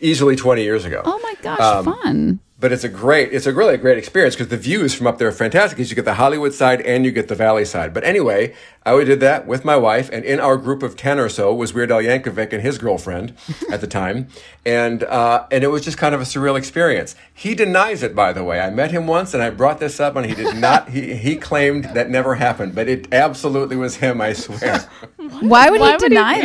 easily 0.00 0.36
20 0.36 0.62
years 0.62 0.84
ago. 0.84 1.02
Oh 1.04 1.18
my 1.22 1.34
gosh, 1.42 1.60
Um, 1.60 1.84
fun. 1.84 2.40
But 2.58 2.72
it's 2.72 2.84
a 2.84 2.88
great, 2.88 3.34
it's 3.34 3.44
a 3.44 3.52
really 3.52 3.76
great 3.76 3.98
experience 3.98 4.34
because 4.34 4.48
the 4.48 4.56
views 4.56 4.94
from 4.94 5.06
up 5.06 5.18
there 5.18 5.28
are 5.28 5.32
fantastic. 5.32 5.76
Because 5.76 5.90
you 5.90 5.94
get 5.94 6.06
the 6.06 6.14
Hollywood 6.14 6.54
side 6.54 6.80
and 6.80 7.04
you 7.04 7.10
get 7.12 7.28
the 7.28 7.34
Valley 7.34 7.66
side. 7.66 7.92
But 7.92 8.02
anyway, 8.02 8.54
I 8.86 9.04
did 9.04 9.20
that 9.20 9.46
with 9.46 9.62
my 9.62 9.76
wife, 9.76 10.08
and 10.10 10.24
in 10.24 10.40
our 10.40 10.56
group 10.56 10.82
of 10.82 10.96
ten 10.96 11.18
or 11.20 11.28
so 11.28 11.52
was 11.52 11.74
Weird 11.74 11.92
Al 11.92 12.00
Yankovic 12.00 12.54
and 12.54 12.62
his 12.62 12.78
girlfriend 12.78 13.34
at 13.70 13.82
the 13.82 13.86
time, 13.86 14.28
and 14.64 15.04
uh, 15.04 15.44
and 15.52 15.64
it 15.64 15.66
was 15.66 15.84
just 15.84 15.98
kind 15.98 16.14
of 16.14 16.22
a 16.22 16.24
surreal 16.24 16.56
experience. 16.56 17.14
He 17.34 17.54
denies 17.54 18.02
it, 18.02 18.14
by 18.14 18.32
the 18.32 18.42
way. 18.42 18.58
I 18.58 18.70
met 18.70 18.90
him 18.90 19.06
once, 19.06 19.34
and 19.34 19.42
I 19.42 19.50
brought 19.50 19.78
this 19.78 20.00
up, 20.00 20.16
and 20.16 20.24
he 20.24 20.34
did 20.34 20.56
not. 20.56 20.88
he 20.88 21.14
he 21.14 21.36
claimed 21.36 21.84
that 21.92 22.08
never 22.08 22.36
happened, 22.36 22.74
but 22.74 22.88
it 22.88 23.12
absolutely 23.12 23.76
was 23.76 23.96
him. 23.96 24.22
I 24.22 24.32
swear. 24.32 24.78
Why 25.40 25.68
would 25.68 25.80
Why 25.82 25.88
he 25.88 25.92
would 25.96 26.02
he- 26.04 26.08
deny 26.08 26.36
yeah. 26.38 26.42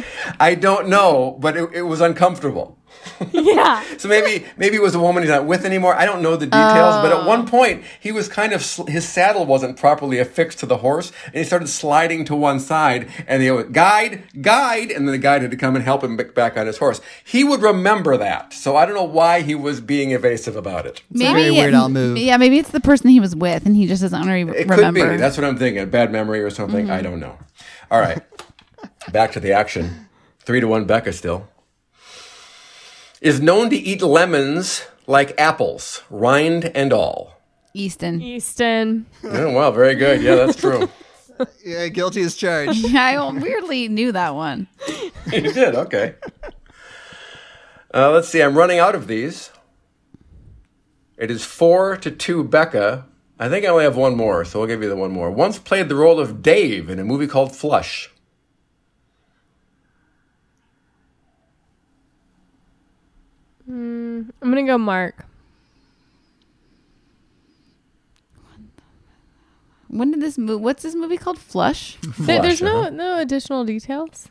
that? 0.00 0.36
I 0.40 0.54
don't 0.54 0.88
know, 0.88 1.36
but 1.38 1.54
it, 1.58 1.68
it 1.74 1.82
was 1.82 2.00
uncomfortable. 2.00 2.78
yeah. 3.32 3.82
So 3.98 4.08
maybe 4.08 4.46
maybe 4.56 4.76
it 4.76 4.82
was 4.82 4.94
a 4.94 5.00
woman 5.00 5.22
he's 5.22 5.30
not 5.30 5.46
with 5.46 5.64
anymore. 5.64 5.94
I 5.94 6.04
don't 6.04 6.22
know 6.22 6.36
the 6.36 6.46
details, 6.46 6.96
but 7.02 7.12
at 7.12 7.26
one 7.26 7.42
oh. 7.42 7.46
point 7.46 7.84
he 7.98 8.12
was 8.12 8.28
kind 8.28 8.52
of 8.52 8.62
sl- 8.62 8.86
his 8.86 9.08
saddle 9.08 9.46
wasn't 9.46 9.78
properly 9.78 10.18
affixed 10.18 10.58
to 10.60 10.66
the 10.66 10.78
horse, 10.78 11.12
and 11.26 11.36
he 11.36 11.44
started 11.44 11.68
sliding 11.68 12.24
to 12.26 12.36
one 12.36 12.60
side. 12.60 13.08
And 13.26 13.42
they 13.42 13.50
went 13.50 13.72
guide, 13.72 14.24
guide, 14.40 14.90
and 14.90 15.06
then 15.06 15.12
the 15.12 15.18
guide 15.18 15.42
had 15.42 15.50
to 15.50 15.56
come 15.56 15.76
and 15.76 15.84
help 15.84 16.04
him 16.04 16.16
back- 16.16 16.34
back 16.34 16.56
on 16.56 16.66
his 16.66 16.78
horse. 16.78 17.00
He 17.24 17.44
would 17.44 17.62
remember 17.62 18.16
that, 18.16 18.52
so 18.52 18.76
I 18.76 18.86
don't 18.86 18.94
know 18.94 19.04
why 19.04 19.42
he 19.42 19.54
was 19.54 19.80
being 19.80 20.12
evasive 20.12 20.56
about 20.56 20.86
it. 20.86 21.02
a 21.14 21.18
very 21.18 21.50
Weird 21.50 21.74
Al 21.74 21.88
move. 21.88 22.18
Yeah, 22.18 22.36
maybe 22.36 22.58
it's 22.58 22.70
the 22.70 22.80
person 22.80 23.10
he 23.10 23.20
was 23.20 23.34
with, 23.34 23.66
and 23.66 23.76
he 23.76 23.86
just 23.86 24.02
doesn't 24.02 24.26
re- 24.26 24.42
It 24.42 24.68
remember. 24.68 25.00
could 25.00 25.10
be. 25.12 25.16
That's 25.16 25.36
what 25.36 25.44
I'm 25.44 25.56
thinking. 25.56 25.88
Bad 25.90 26.12
memory 26.12 26.42
or 26.42 26.50
something. 26.50 26.90
I 26.90 26.96
mm-hmm. 26.96 27.04
don't 27.04 27.20
know. 27.20 27.38
All 27.90 28.00
right, 28.00 28.22
back 29.10 29.32
to 29.32 29.40
the 29.40 29.52
action. 29.52 30.06
Three 30.40 30.60
to 30.60 30.66
one, 30.66 30.84
Becca 30.84 31.12
still 31.12 31.48
is 33.20 33.40
known 33.40 33.70
to 33.70 33.76
eat 33.76 34.02
lemons 34.02 34.86
like 35.06 35.38
apples, 35.38 36.02
rind 36.08 36.64
and 36.74 36.92
all. 36.92 37.40
Easton. 37.74 38.20
Easton. 38.20 39.06
Oh, 39.24 39.52
well, 39.52 39.72
very 39.72 39.94
good. 39.94 40.22
Yeah, 40.22 40.36
that's 40.36 40.60
true. 40.60 40.88
yeah, 41.64 41.88
guilty 41.88 42.22
as 42.22 42.34
charged. 42.34 42.84
I 42.94 43.30
weirdly 43.30 43.88
knew 43.88 44.12
that 44.12 44.34
one. 44.34 44.68
you 45.32 45.52
did. 45.52 45.74
Okay. 45.74 46.14
Uh, 47.92 48.10
let's 48.10 48.28
see. 48.28 48.42
I'm 48.42 48.56
running 48.56 48.78
out 48.78 48.94
of 48.94 49.06
these. 49.06 49.50
It 51.16 51.30
is 51.30 51.44
four 51.44 51.96
to 51.98 52.10
two, 52.10 52.42
Becca. 52.42 53.06
I 53.38 53.48
think 53.48 53.64
I 53.64 53.68
only 53.68 53.84
have 53.84 53.96
one 53.96 54.16
more, 54.16 54.44
so 54.44 54.60
I'll 54.60 54.66
give 54.66 54.82
you 54.82 54.88
the 54.88 54.96
one 54.96 55.12
more. 55.12 55.30
Once 55.30 55.58
played 55.58 55.88
the 55.88 55.94
role 55.94 56.20
of 56.20 56.42
Dave 56.42 56.90
in 56.90 56.98
a 56.98 57.04
movie 57.04 57.26
called 57.26 57.54
Flush. 57.54 58.10
Mm, 63.70 64.30
I'm 64.42 64.50
gonna 64.50 64.66
go 64.66 64.78
Mark. 64.78 65.26
When 69.88 70.10
did 70.12 70.20
this 70.20 70.38
movie? 70.38 70.62
What's 70.62 70.82
this 70.82 70.94
movie 70.94 71.16
called? 71.16 71.38
Flush. 71.38 71.96
There- 72.18 72.40
there's 72.42 72.62
no 72.62 72.88
no 72.88 73.18
additional 73.18 73.64
details. 73.64 74.28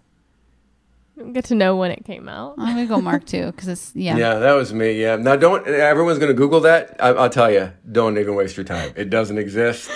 Get 1.34 1.44
to 1.46 1.56
know 1.56 1.76
when 1.76 1.92
it 1.92 2.06
came 2.06 2.30
out. 2.30 2.56
I'm 2.58 2.76
gonna 2.76 2.86
go 2.86 3.02
Mark 3.02 3.26
too 3.26 3.48
because 3.48 3.68
it's 3.68 3.92
yeah. 3.94 4.16
Yeah. 4.16 4.36
that 4.40 4.54
was 4.54 4.74
me. 4.74 4.94
Yeah. 5.02 5.18
Now, 5.18 5.36
don't. 5.36 5.68
Everyone's 5.68 6.18
going 6.18 6.30
to 6.30 6.34
Google 6.34 6.62
that. 6.62 6.96
I, 7.04 7.10
I'll 7.10 7.30
tell 7.30 7.52
you. 7.52 7.74
Don't 7.92 8.18
even 8.18 8.36
waste 8.36 8.56
your 8.56 8.64
time. 8.64 8.94
It 8.96 9.10
doesn't 9.10 9.38
exist. 9.38 9.92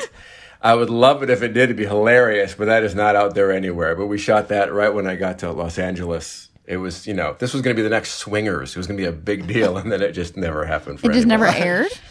I 0.61 0.73
would 0.75 0.89
love 0.89 1.23
it 1.23 1.29
if 1.29 1.41
it 1.41 1.49
did. 1.53 1.63
It'd 1.63 1.77
be 1.77 1.85
hilarious, 1.85 2.55
but 2.55 2.65
that 2.65 2.83
is 2.83 2.93
not 2.93 3.15
out 3.15 3.35
there 3.35 3.53
anywhere. 3.53 3.95
But 3.95 4.07
we 4.07 4.17
shot 4.17 4.49
that 4.49 4.73
right 4.73 4.93
when 4.93 5.07
I 5.07 5.15
got 5.15 5.39
to 5.39 5.51
Los 5.53 5.77
Angeles. 5.79 6.49
It 6.65 6.77
was, 6.77 7.05
you 7.05 7.13
know, 7.13 7.35
this 7.39 7.53
was 7.53 7.61
going 7.61 7.75
to 7.75 7.79
be 7.79 7.83
the 7.83 7.93
next 7.93 8.15
Swingers. 8.15 8.71
It 8.71 8.77
was 8.77 8.87
going 8.87 8.97
to 8.97 9.01
be 9.03 9.07
a 9.07 9.11
big 9.11 9.47
deal, 9.47 9.77
and 9.77 9.91
then 9.91 10.01
it 10.01 10.13
just 10.13 10.37
never 10.37 10.65
happened. 10.65 10.99
For 10.99 11.11
It 11.11 11.13
just 11.13 11.27
never 11.27 11.45
aired. 11.45 11.91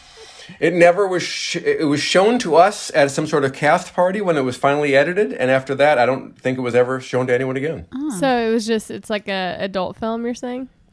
It 0.60 0.74
never 0.74 1.06
was. 1.06 1.22
Sh- 1.22 1.56
it 1.56 1.86
was 1.86 2.00
shown 2.00 2.38
to 2.40 2.56
us 2.56 2.90
at 2.94 3.12
some 3.12 3.28
sort 3.28 3.44
of 3.44 3.52
cast 3.52 3.94
party 3.94 4.20
when 4.20 4.36
it 4.36 4.42
was 4.42 4.56
finally 4.56 4.94
edited, 4.94 5.32
and 5.32 5.50
after 5.52 5.74
that, 5.76 5.98
I 5.98 6.04
don't 6.04 6.36
think 6.36 6.58
it 6.58 6.62
was 6.62 6.74
ever 6.74 7.00
shown 7.00 7.28
to 7.28 7.34
anyone 7.34 7.56
again. 7.56 7.86
Oh. 7.94 8.18
So 8.18 8.48
it 8.48 8.50
was 8.50 8.66
just 8.66 8.90
it's 8.90 9.08
like 9.08 9.28
a 9.28 9.56
adult 9.60 9.96
film. 9.96 10.24
You're 10.24 10.34
saying? 10.34 10.68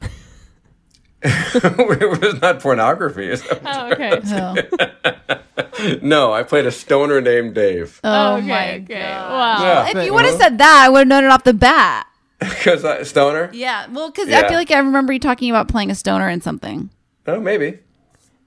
it 1.22 2.20
was 2.22 2.40
not 2.40 2.60
pornography. 2.60 3.28
is 3.28 3.42
that 3.48 3.62
what 3.62 3.76
Oh, 3.76 3.92
okay. 3.92 5.40
Oh, 5.82 5.98
No, 6.00 6.32
I 6.32 6.42
played 6.42 6.66
a 6.66 6.72
stoner 6.72 7.20
named 7.20 7.54
Dave. 7.54 8.00
Oh 8.04 8.36
okay, 8.36 8.46
my 8.46 8.74
okay. 8.74 8.78
god! 8.80 9.30
Wow. 9.30 9.62
Yeah. 9.62 9.88
If 10.00 10.06
you 10.06 10.14
would 10.14 10.24
have 10.26 10.40
said 10.40 10.58
that, 10.58 10.84
I 10.86 10.88
would 10.88 11.00
have 11.00 11.08
known 11.08 11.24
it 11.24 11.30
off 11.30 11.44
the 11.44 11.54
bat. 11.54 12.06
Because 12.60 12.84
uh, 12.84 13.04
stoner? 13.04 13.50
Yeah, 13.52 13.86
well, 13.90 14.10
because 14.10 14.28
I 14.30 14.48
feel 14.48 14.56
like 14.56 14.70
I 14.70 14.78
remember 14.78 15.12
you 15.12 15.18
talking 15.18 15.50
about 15.50 15.68
playing 15.68 15.90
a 15.90 15.94
stoner 15.94 16.28
in 16.28 16.40
something. 16.40 16.90
Oh, 17.26 17.38
maybe. 17.40 17.78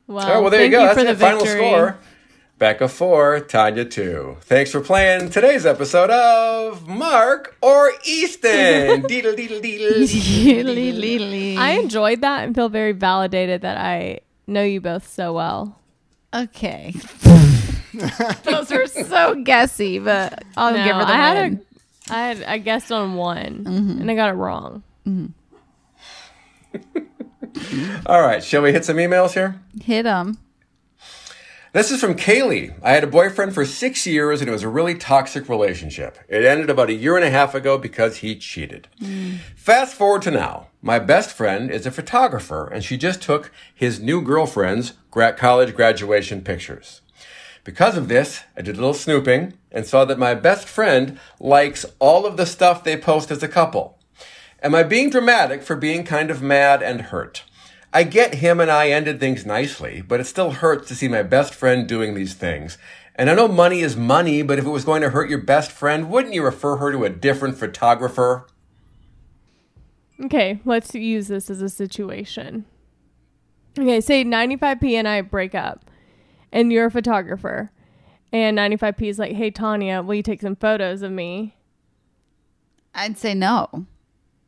Wow. 0.07 0.33
oh, 0.33 0.41
well, 0.41 0.49
there 0.49 0.61
thank 0.61 0.71
you 0.71 0.77
go. 0.79 0.85
That's 0.85 0.97
for 0.99 1.05
the 1.05 1.13
the 1.13 1.19
final 1.19 1.39
victory. 1.45 1.59
score. 1.69 1.97
Becca 2.59 2.87
4, 2.87 3.39
Tanya 3.41 3.83
2. 3.85 4.37
Thanks 4.41 4.71
for 4.71 4.79
playing 4.79 5.29
today's 5.31 5.65
episode 5.65 6.09
of 6.11 6.87
Mark 6.87 7.57
or 7.61 7.91
Easton. 8.05 8.51
deedle, 9.03 9.35
deedle, 9.35 9.61
deedle. 9.61 11.57
I 11.57 11.71
enjoyed 11.71 12.21
that 12.21 12.43
and 12.43 12.55
feel 12.55 12.69
very 12.69 12.91
validated 12.93 13.61
that 13.61 13.77
I 13.77 14.19
know 14.47 14.63
you 14.63 14.79
both 14.81 15.11
so 15.11 15.33
well. 15.33 15.79
Okay. 16.33 16.93
Those 18.43 18.71
were 18.71 18.87
so 18.87 19.35
guessy, 19.43 19.99
but 19.99 20.43
I'll 20.57 20.73
No, 20.73 20.83
give 20.83 20.95
her 20.95 21.05
the 21.05 21.13
I 21.13 21.17
had 21.17 21.37
win. 21.51 21.53
a, 21.55 21.72
I 22.09 22.27
had 22.27 22.43
I 22.43 22.57
guessed 22.57 22.91
on 22.91 23.15
one 23.15 23.63
Mm-hmm. 23.63 24.01
and 24.01 24.11
I 24.11 24.15
got 24.15 24.29
it 24.29 24.33
wrong. 24.33 24.83
All 28.05 28.21
right, 28.21 28.43
shall 28.43 28.61
we 28.61 28.71
hit 28.71 28.83
some 28.85 28.97
emails 28.97 29.33
here? 29.33 29.61
Hit 29.81 30.03
them. 30.03 30.37
This 31.71 31.89
is 31.91 31.99
from 32.01 32.13
Kaylee. 32.15 32.75
I 32.83 32.91
had 32.91 33.03
a 33.03 33.07
boyfriend 33.07 33.53
for 33.55 33.65
six 33.65 34.05
years 34.05 34.41
and 34.41 34.49
it 34.49 34.51
was 34.53 34.61
a 34.63 34.69
really 34.69 34.93
toxic 34.95 35.49
relationship. 35.49 36.19
It 36.27 36.45
ended 36.45 36.69
about 36.69 36.89
a 36.89 36.93
year 36.93 37.15
and 37.15 37.25
a 37.25 37.31
half 37.31 37.55
ago 37.55 37.77
because 37.79 38.17
he 38.17 38.35
cheated. 38.35 38.87
Fast 39.55 39.95
forward 39.95 40.21
to 40.23 40.31
now. 40.31 40.67
My 40.83 40.99
best 40.99 41.31
friend 41.31 41.71
is 41.71 41.85
a 41.87 41.91
photographer 41.91 42.67
and 42.67 42.83
she 42.83 42.95
just 42.97 43.21
took 43.23 43.51
his 43.73 43.99
new 43.99 44.21
girlfriend's 44.21 44.93
college 45.11 45.75
graduation 45.75 46.41
pictures. 46.41 47.01
Because 47.63 47.95
of 47.95 48.09
this, 48.09 48.41
I 48.57 48.61
did 48.61 48.75
a 48.75 48.79
little 48.79 48.93
snooping 48.93 49.53
and 49.71 49.85
saw 49.85 50.03
that 50.05 50.19
my 50.19 50.35
best 50.35 50.67
friend 50.67 51.19
likes 51.39 51.85
all 51.99 52.25
of 52.25 52.35
the 52.35 52.45
stuff 52.45 52.83
they 52.83 52.97
post 52.97 53.31
as 53.31 53.41
a 53.41 53.47
couple. 53.47 53.97
Am 54.61 54.75
I 54.75 54.83
being 54.83 55.09
dramatic 55.09 55.63
for 55.63 55.75
being 55.75 56.03
kind 56.03 56.29
of 56.29 56.41
mad 56.41 56.83
and 56.83 57.01
hurt? 57.01 57.43
I 57.93 58.03
get 58.03 58.35
him 58.35 58.59
and 58.59 58.71
I 58.71 58.89
ended 58.89 59.19
things 59.19 59.45
nicely, 59.45 60.01
but 60.01 60.19
it 60.19 60.25
still 60.25 60.51
hurts 60.51 60.87
to 60.87 60.95
see 60.95 61.07
my 61.07 61.21
best 61.21 61.53
friend 61.53 61.87
doing 61.87 62.15
these 62.15 62.33
things. 62.33 62.77
And 63.15 63.29
I 63.29 63.35
know 63.35 63.47
money 63.47 63.81
is 63.81 63.95
money, 63.95 64.41
but 64.41 64.57
if 64.57 64.65
it 64.65 64.69
was 64.69 64.83
going 64.83 65.01
to 65.03 65.11
hurt 65.11 65.29
your 65.29 65.41
best 65.41 65.71
friend, 65.71 66.09
wouldn't 66.09 66.33
you 66.33 66.43
refer 66.43 66.77
her 66.77 66.91
to 66.91 67.03
a 67.03 67.09
different 67.09 67.57
photographer? 67.57 68.47
Okay, 70.25 70.59
let's 70.65 70.95
use 70.95 71.27
this 71.27 71.49
as 71.49 71.61
a 71.61 71.69
situation. 71.69 72.65
Okay, 73.77 74.01
say 74.01 74.23
95p 74.23 74.93
and 74.93 75.07
I 75.07 75.21
break 75.21 75.53
up, 75.53 75.89
and 76.53 76.71
you're 76.71 76.85
a 76.85 76.91
photographer, 76.91 77.71
and 78.31 78.57
95p 78.57 79.09
is 79.09 79.19
like, 79.19 79.33
"Hey 79.33 79.51
Tanya, 79.51 80.01
will 80.01 80.15
you 80.15 80.23
take 80.23 80.39
some 80.39 80.55
photos 80.55 81.01
of 81.01 81.11
me?" 81.11 81.57
I'd 82.95 83.17
say 83.17 83.33
no. 83.33 83.85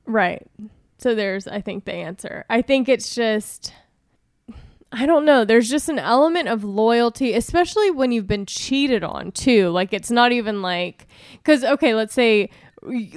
Right. 0.05 0.45
So 0.97 1.15
there's, 1.15 1.47
I 1.47 1.61
think, 1.61 1.85
the 1.85 1.93
answer. 1.93 2.45
I 2.49 2.61
think 2.61 2.87
it's 2.87 3.13
just, 3.15 3.73
I 4.91 5.05
don't 5.05 5.25
know. 5.25 5.43
There's 5.43 5.69
just 5.69 5.89
an 5.89 5.99
element 5.99 6.47
of 6.47 6.63
loyalty, 6.63 7.33
especially 7.33 7.91
when 7.91 8.11
you've 8.11 8.27
been 8.27 8.45
cheated 8.45 9.03
on 9.03 9.31
too. 9.31 9.69
Like 9.69 9.93
it's 9.93 10.11
not 10.11 10.31
even 10.31 10.61
like, 10.61 11.07
because 11.33 11.63
okay, 11.63 11.95
let's 11.95 12.13
say 12.13 12.49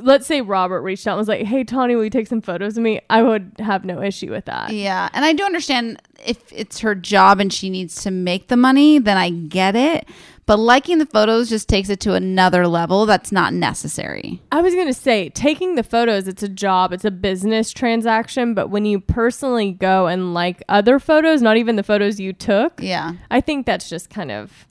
let's 0.01 0.27
say 0.27 0.41
Robert 0.41 0.83
reached 0.83 1.07
out 1.07 1.12
and 1.12 1.19
was 1.19 1.29
like, 1.29 1.45
"Hey, 1.47 1.64
Tawny, 1.64 1.95
will 1.97 2.05
you 2.05 2.11
take 2.11 2.27
some 2.27 2.41
photos 2.41 2.77
of 2.77 2.83
me?" 2.83 3.01
I 3.11 3.23
would 3.23 3.53
have 3.59 3.85
no 3.85 4.03
issue 4.03 4.31
with 4.31 4.47
that. 4.47 4.73
Yeah, 4.73 5.09
and 5.12 5.25
I 5.25 5.33
do 5.33 5.45
understand 5.45 6.01
if 6.25 6.53
it's 6.53 6.81
her 6.81 6.95
job 6.95 7.41
and 7.41 7.53
she 7.53 7.71
needs 7.71 8.03
to 8.03 8.11
make 8.11 8.49
the 8.49 8.57
money, 8.57 8.99
then 8.99 9.16
I 9.16 9.31
get 9.31 9.77
it. 9.77 10.09
But 10.47 10.59
liking 10.59 10.97
the 10.97 11.05
photos 11.05 11.51
just 11.51 11.69
takes 11.69 11.91
it 11.91 12.01
to 12.01 12.14
another 12.14 12.66
level 12.66 13.05
that's 13.05 13.31
not 13.31 13.53
necessary. 13.53 14.41
I 14.51 14.62
was 14.62 14.75
gonna 14.75 14.95
say, 14.95 15.29
taking 15.29 15.75
the 15.75 15.83
photos, 15.83 16.27
it's 16.27 16.43
a 16.43 16.49
job, 16.49 16.95
it's 16.95 17.05
a 17.05 17.11
business 17.11 17.71
transaction. 17.71 18.55
But 18.55 18.69
when 18.71 18.87
you 18.87 18.99
personally 18.99 19.73
go 19.73 20.07
and 20.07 20.33
like 20.33 20.62
other 20.71 20.99
photos, 20.99 21.43
not 21.43 21.59
even 21.59 21.77
the 21.77 21.83
photos 21.83 22.19
you 22.19 22.33
took, 22.33 22.81
Yeah. 22.83 23.12
I 23.31 23.43
think 23.43 23.66
that's 23.66 23.91
just 23.91 24.09
kind 24.09 24.31
of 24.31 24.66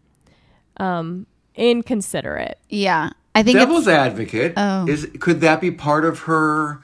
um, 0.78 1.28
inconsiderate. 1.56 2.58
Yeah. 2.70 3.12
I 3.38 3.44
think 3.44 3.58
Devil's 3.58 3.88
advocate 3.88 4.54
Oh. 4.58 4.88
is 4.88 5.08
could 5.20 5.42
that 5.42 5.62
be 5.62 5.72
part 5.72 6.06
of 6.06 6.20
her 6.22 6.80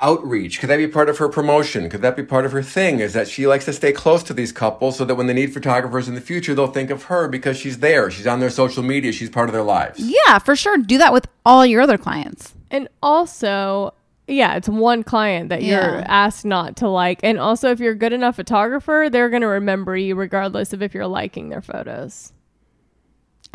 outreach? 0.00 0.60
Could 0.60 0.68
that 0.70 0.76
be 0.76 0.86
part 0.86 1.08
of 1.08 1.18
her 1.18 1.28
promotion? 1.28 1.88
Could 1.88 2.02
that 2.02 2.14
be 2.16 2.22
part 2.22 2.44
of 2.44 2.52
her 2.52 2.62
thing? 2.62 3.00
Is 3.00 3.14
that 3.14 3.26
she 3.26 3.46
likes 3.46 3.64
to 3.64 3.72
stay 3.72 3.92
close 3.92 4.22
to 4.24 4.34
these 4.34 4.52
couples 4.52 4.96
so 4.98 5.04
that 5.04 5.16
when 5.16 5.26
they 5.26 5.32
need 5.34 5.52
photographers 5.52 6.06
in 6.08 6.14
the 6.14 6.20
future, 6.20 6.54
they'll 6.54 6.68
think 6.68 6.90
of 6.90 7.04
her 7.04 7.26
because 7.26 7.56
she's 7.56 7.78
there. 7.78 8.10
She's 8.10 8.26
on 8.26 8.38
their 8.38 8.50
social 8.50 8.82
media. 8.82 9.10
She's 9.12 9.30
part 9.30 9.48
of 9.48 9.52
their 9.54 9.62
lives. 9.64 9.98
yeah, 9.98 10.38
for 10.38 10.54
sure. 10.54 10.76
Do 10.76 10.98
that 10.98 11.12
with 11.12 11.26
all 11.44 11.64
your 11.66 11.80
other 11.80 11.98
clients. 11.98 12.54
And 12.70 12.86
also, 13.02 13.92
yeah, 14.28 14.54
it's 14.56 14.68
one 14.68 15.02
client 15.02 15.48
that 15.48 15.62
you're 15.62 16.02
asked 16.06 16.44
not 16.44 16.76
to 16.76 16.88
like. 16.88 17.18
And 17.24 17.38
also, 17.38 17.70
if 17.70 17.80
you're 17.80 17.92
a 17.92 17.96
good 17.96 18.12
enough 18.12 18.36
photographer, 18.36 19.08
they're 19.10 19.30
going 19.30 19.42
to 19.42 19.48
remember 19.48 19.96
you 19.96 20.14
regardless 20.14 20.72
of 20.74 20.82
if 20.82 20.92
you're 20.94 21.06
liking 21.08 21.48
their 21.48 21.62
photos. 21.62 22.32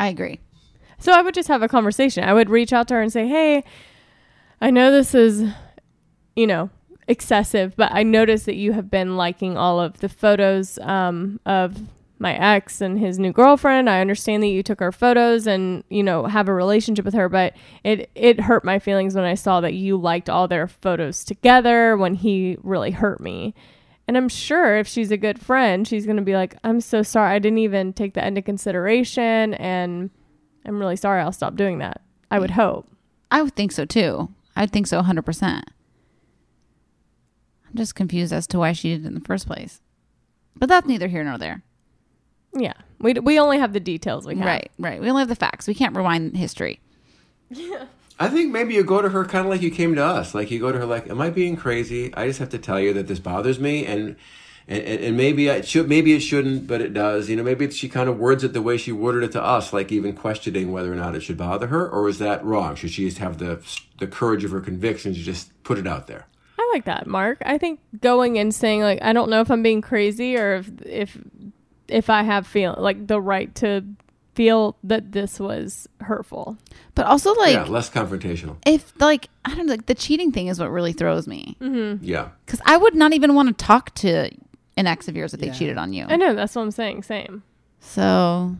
I 0.00 0.08
agree. 0.08 0.40
So 0.98 1.12
I 1.12 1.22
would 1.22 1.34
just 1.34 1.48
have 1.48 1.62
a 1.62 1.68
conversation. 1.68 2.24
I 2.24 2.32
would 2.32 2.50
reach 2.50 2.72
out 2.72 2.88
to 2.88 2.94
her 2.94 3.02
and 3.02 3.12
say, 3.12 3.26
"Hey, 3.28 3.64
I 4.60 4.70
know 4.70 4.90
this 4.90 5.14
is, 5.14 5.44
you 6.36 6.46
know, 6.46 6.70
excessive, 7.08 7.76
but 7.76 7.92
I 7.92 8.02
noticed 8.02 8.46
that 8.46 8.56
you 8.56 8.72
have 8.72 8.90
been 8.90 9.16
liking 9.16 9.56
all 9.56 9.80
of 9.80 10.00
the 10.00 10.08
photos 10.08 10.78
um, 10.78 11.40
of 11.44 11.78
my 12.18 12.34
ex 12.34 12.80
and 12.80 12.98
his 12.98 13.18
new 13.18 13.32
girlfriend. 13.32 13.90
I 13.90 14.00
understand 14.00 14.42
that 14.42 14.48
you 14.48 14.62
took 14.62 14.80
our 14.80 14.92
photos 14.92 15.46
and 15.46 15.84
you 15.90 16.02
know 16.02 16.24
have 16.26 16.48
a 16.48 16.54
relationship 16.54 17.04
with 17.04 17.14
her, 17.14 17.28
but 17.28 17.54
it 17.82 18.10
it 18.14 18.40
hurt 18.40 18.64
my 18.64 18.78
feelings 18.78 19.14
when 19.14 19.24
I 19.24 19.34
saw 19.34 19.60
that 19.60 19.74
you 19.74 19.96
liked 19.96 20.30
all 20.30 20.48
their 20.48 20.66
photos 20.68 21.24
together 21.24 21.96
when 21.96 22.14
he 22.14 22.56
really 22.62 22.92
hurt 22.92 23.20
me." 23.20 23.54
And 24.06 24.16
I'm 24.16 24.28
sure 24.28 24.76
if 24.76 24.86
she's 24.86 25.10
a 25.10 25.16
good 25.16 25.40
friend, 25.40 25.88
she's 25.88 26.04
going 26.04 26.18
to 26.18 26.22
be 26.22 26.34
like, 26.34 26.56
I'm 26.62 26.80
so 26.80 27.02
sorry. 27.02 27.34
I 27.34 27.38
didn't 27.38 27.58
even 27.58 27.92
take 27.92 28.14
that 28.14 28.26
into 28.26 28.42
consideration. 28.42 29.54
And 29.54 30.10
I'm 30.64 30.78
really 30.78 30.96
sorry. 30.96 31.20
I'll 31.20 31.32
stop 31.32 31.56
doing 31.56 31.78
that. 31.78 32.00
I 32.30 32.38
would 32.38 32.52
hope. 32.52 32.88
I 33.30 33.42
would 33.42 33.54
think 33.54 33.72
so 33.72 33.84
too. 33.84 34.30
I'd 34.56 34.70
think 34.70 34.86
so 34.86 35.02
100%. 35.02 35.42
I'm 35.42 35.64
just 37.74 37.94
confused 37.94 38.32
as 38.32 38.46
to 38.48 38.58
why 38.58 38.72
she 38.72 38.90
did 38.90 39.04
it 39.04 39.08
in 39.08 39.14
the 39.14 39.20
first 39.20 39.46
place. 39.46 39.80
But 40.56 40.68
that's 40.68 40.86
neither 40.86 41.08
here 41.08 41.24
nor 41.24 41.38
there. 41.38 41.62
Yeah. 42.54 42.74
We, 43.00 43.14
we 43.14 43.38
only 43.38 43.58
have 43.58 43.72
the 43.72 43.80
details 43.80 44.26
we 44.26 44.36
have. 44.36 44.46
Right, 44.46 44.70
right. 44.78 45.00
We 45.00 45.08
only 45.10 45.20
have 45.20 45.28
the 45.28 45.34
facts. 45.34 45.66
We 45.66 45.74
can't 45.74 45.96
rewind 45.96 46.36
history. 46.36 46.80
I 48.18 48.28
think 48.28 48.52
maybe 48.52 48.74
you 48.74 48.84
go 48.84 49.02
to 49.02 49.08
her 49.08 49.24
kind 49.24 49.44
of 49.44 49.50
like 49.50 49.60
you 49.62 49.70
came 49.70 49.94
to 49.96 50.04
us. 50.04 50.34
Like 50.34 50.50
you 50.50 50.60
go 50.60 50.70
to 50.70 50.78
her 50.78 50.86
like, 50.86 51.10
"Am 51.10 51.20
I 51.20 51.30
being 51.30 51.56
crazy? 51.56 52.14
I 52.14 52.28
just 52.28 52.38
have 52.38 52.50
to 52.50 52.58
tell 52.58 52.78
you 52.78 52.92
that 52.92 53.08
this 53.08 53.18
bothers 53.18 53.58
me, 53.58 53.84
and 53.84 54.14
and, 54.66 54.82
and 54.82 55.16
maybe 55.16 55.50
I 55.50 55.60
should, 55.60 55.88
maybe 55.88 56.14
it 56.14 56.20
shouldn't, 56.20 56.66
but 56.66 56.80
it 56.80 56.94
does. 56.94 57.28
You 57.28 57.36
know, 57.36 57.42
maybe 57.42 57.70
she 57.70 57.88
kind 57.88 58.08
of 58.08 58.18
words 58.18 58.44
it 58.44 58.52
the 58.52 58.62
way 58.62 58.76
she 58.76 58.92
worded 58.92 59.22
it 59.22 59.32
to 59.32 59.42
us, 59.42 59.72
like 59.72 59.92
even 59.92 60.14
questioning 60.14 60.72
whether 60.72 60.92
or 60.92 60.96
not 60.96 61.14
it 61.14 61.20
should 61.20 61.36
bother 61.36 61.66
her, 61.68 61.88
or 61.88 62.08
is 62.08 62.18
that 62.18 62.44
wrong? 62.44 62.74
Should 62.74 62.90
she 62.90 63.04
just 63.04 63.18
have 63.18 63.38
the 63.38 63.60
the 63.98 64.06
courage 64.06 64.44
of 64.44 64.50
her 64.50 64.60
convictions 64.60 65.16
to 65.16 65.22
just 65.22 65.50
put 65.64 65.78
it 65.78 65.86
out 65.86 66.06
there? 66.06 66.26
I 66.58 66.70
like 66.72 66.84
that, 66.84 67.06
Mark. 67.06 67.38
I 67.44 67.58
think 67.58 67.80
going 68.00 68.38
and 68.38 68.54
saying 68.54 68.80
like, 68.80 69.02
I 69.02 69.12
don't 69.12 69.30
know 69.30 69.40
if 69.40 69.50
I'm 69.50 69.62
being 69.62 69.82
crazy 69.82 70.36
or 70.36 70.54
if 70.56 70.70
if 70.84 71.18
if 71.88 72.10
I 72.10 72.22
have 72.22 72.46
feel 72.46 72.74
like 72.78 73.06
the 73.06 73.20
right 73.20 73.54
to 73.56 73.84
feel 74.34 74.76
that 74.82 75.12
this 75.12 75.38
was 75.38 75.88
hurtful. 76.00 76.58
But 76.94 77.06
also, 77.06 77.34
like, 77.34 77.54
yeah, 77.54 77.64
less 77.64 77.90
confrontational. 77.90 78.56
if, 78.66 78.92
like, 79.00 79.28
I 79.44 79.54
don't 79.54 79.66
know, 79.66 79.72
like, 79.72 79.86
the 79.86 79.94
cheating 79.94 80.32
thing 80.32 80.48
is 80.48 80.58
what 80.58 80.70
really 80.70 80.92
throws 80.92 81.26
me. 81.26 81.56
Mm-hmm. 81.60 82.04
Yeah. 82.04 82.30
Because 82.44 82.60
I 82.64 82.76
would 82.76 82.94
not 82.94 83.12
even 83.12 83.34
want 83.34 83.56
to 83.56 83.64
talk 83.64 83.94
to 83.96 84.30
an 84.76 84.86
ex 84.86 85.08
of 85.08 85.16
yours 85.16 85.34
if 85.34 85.40
they 85.40 85.50
cheated 85.50 85.78
on 85.78 85.92
you. 85.92 86.06
I 86.08 86.16
know 86.16 86.34
that's 86.34 86.54
what 86.54 86.62
I'm 86.62 86.70
saying. 86.70 87.02
Same. 87.04 87.42
So, 87.80 88.56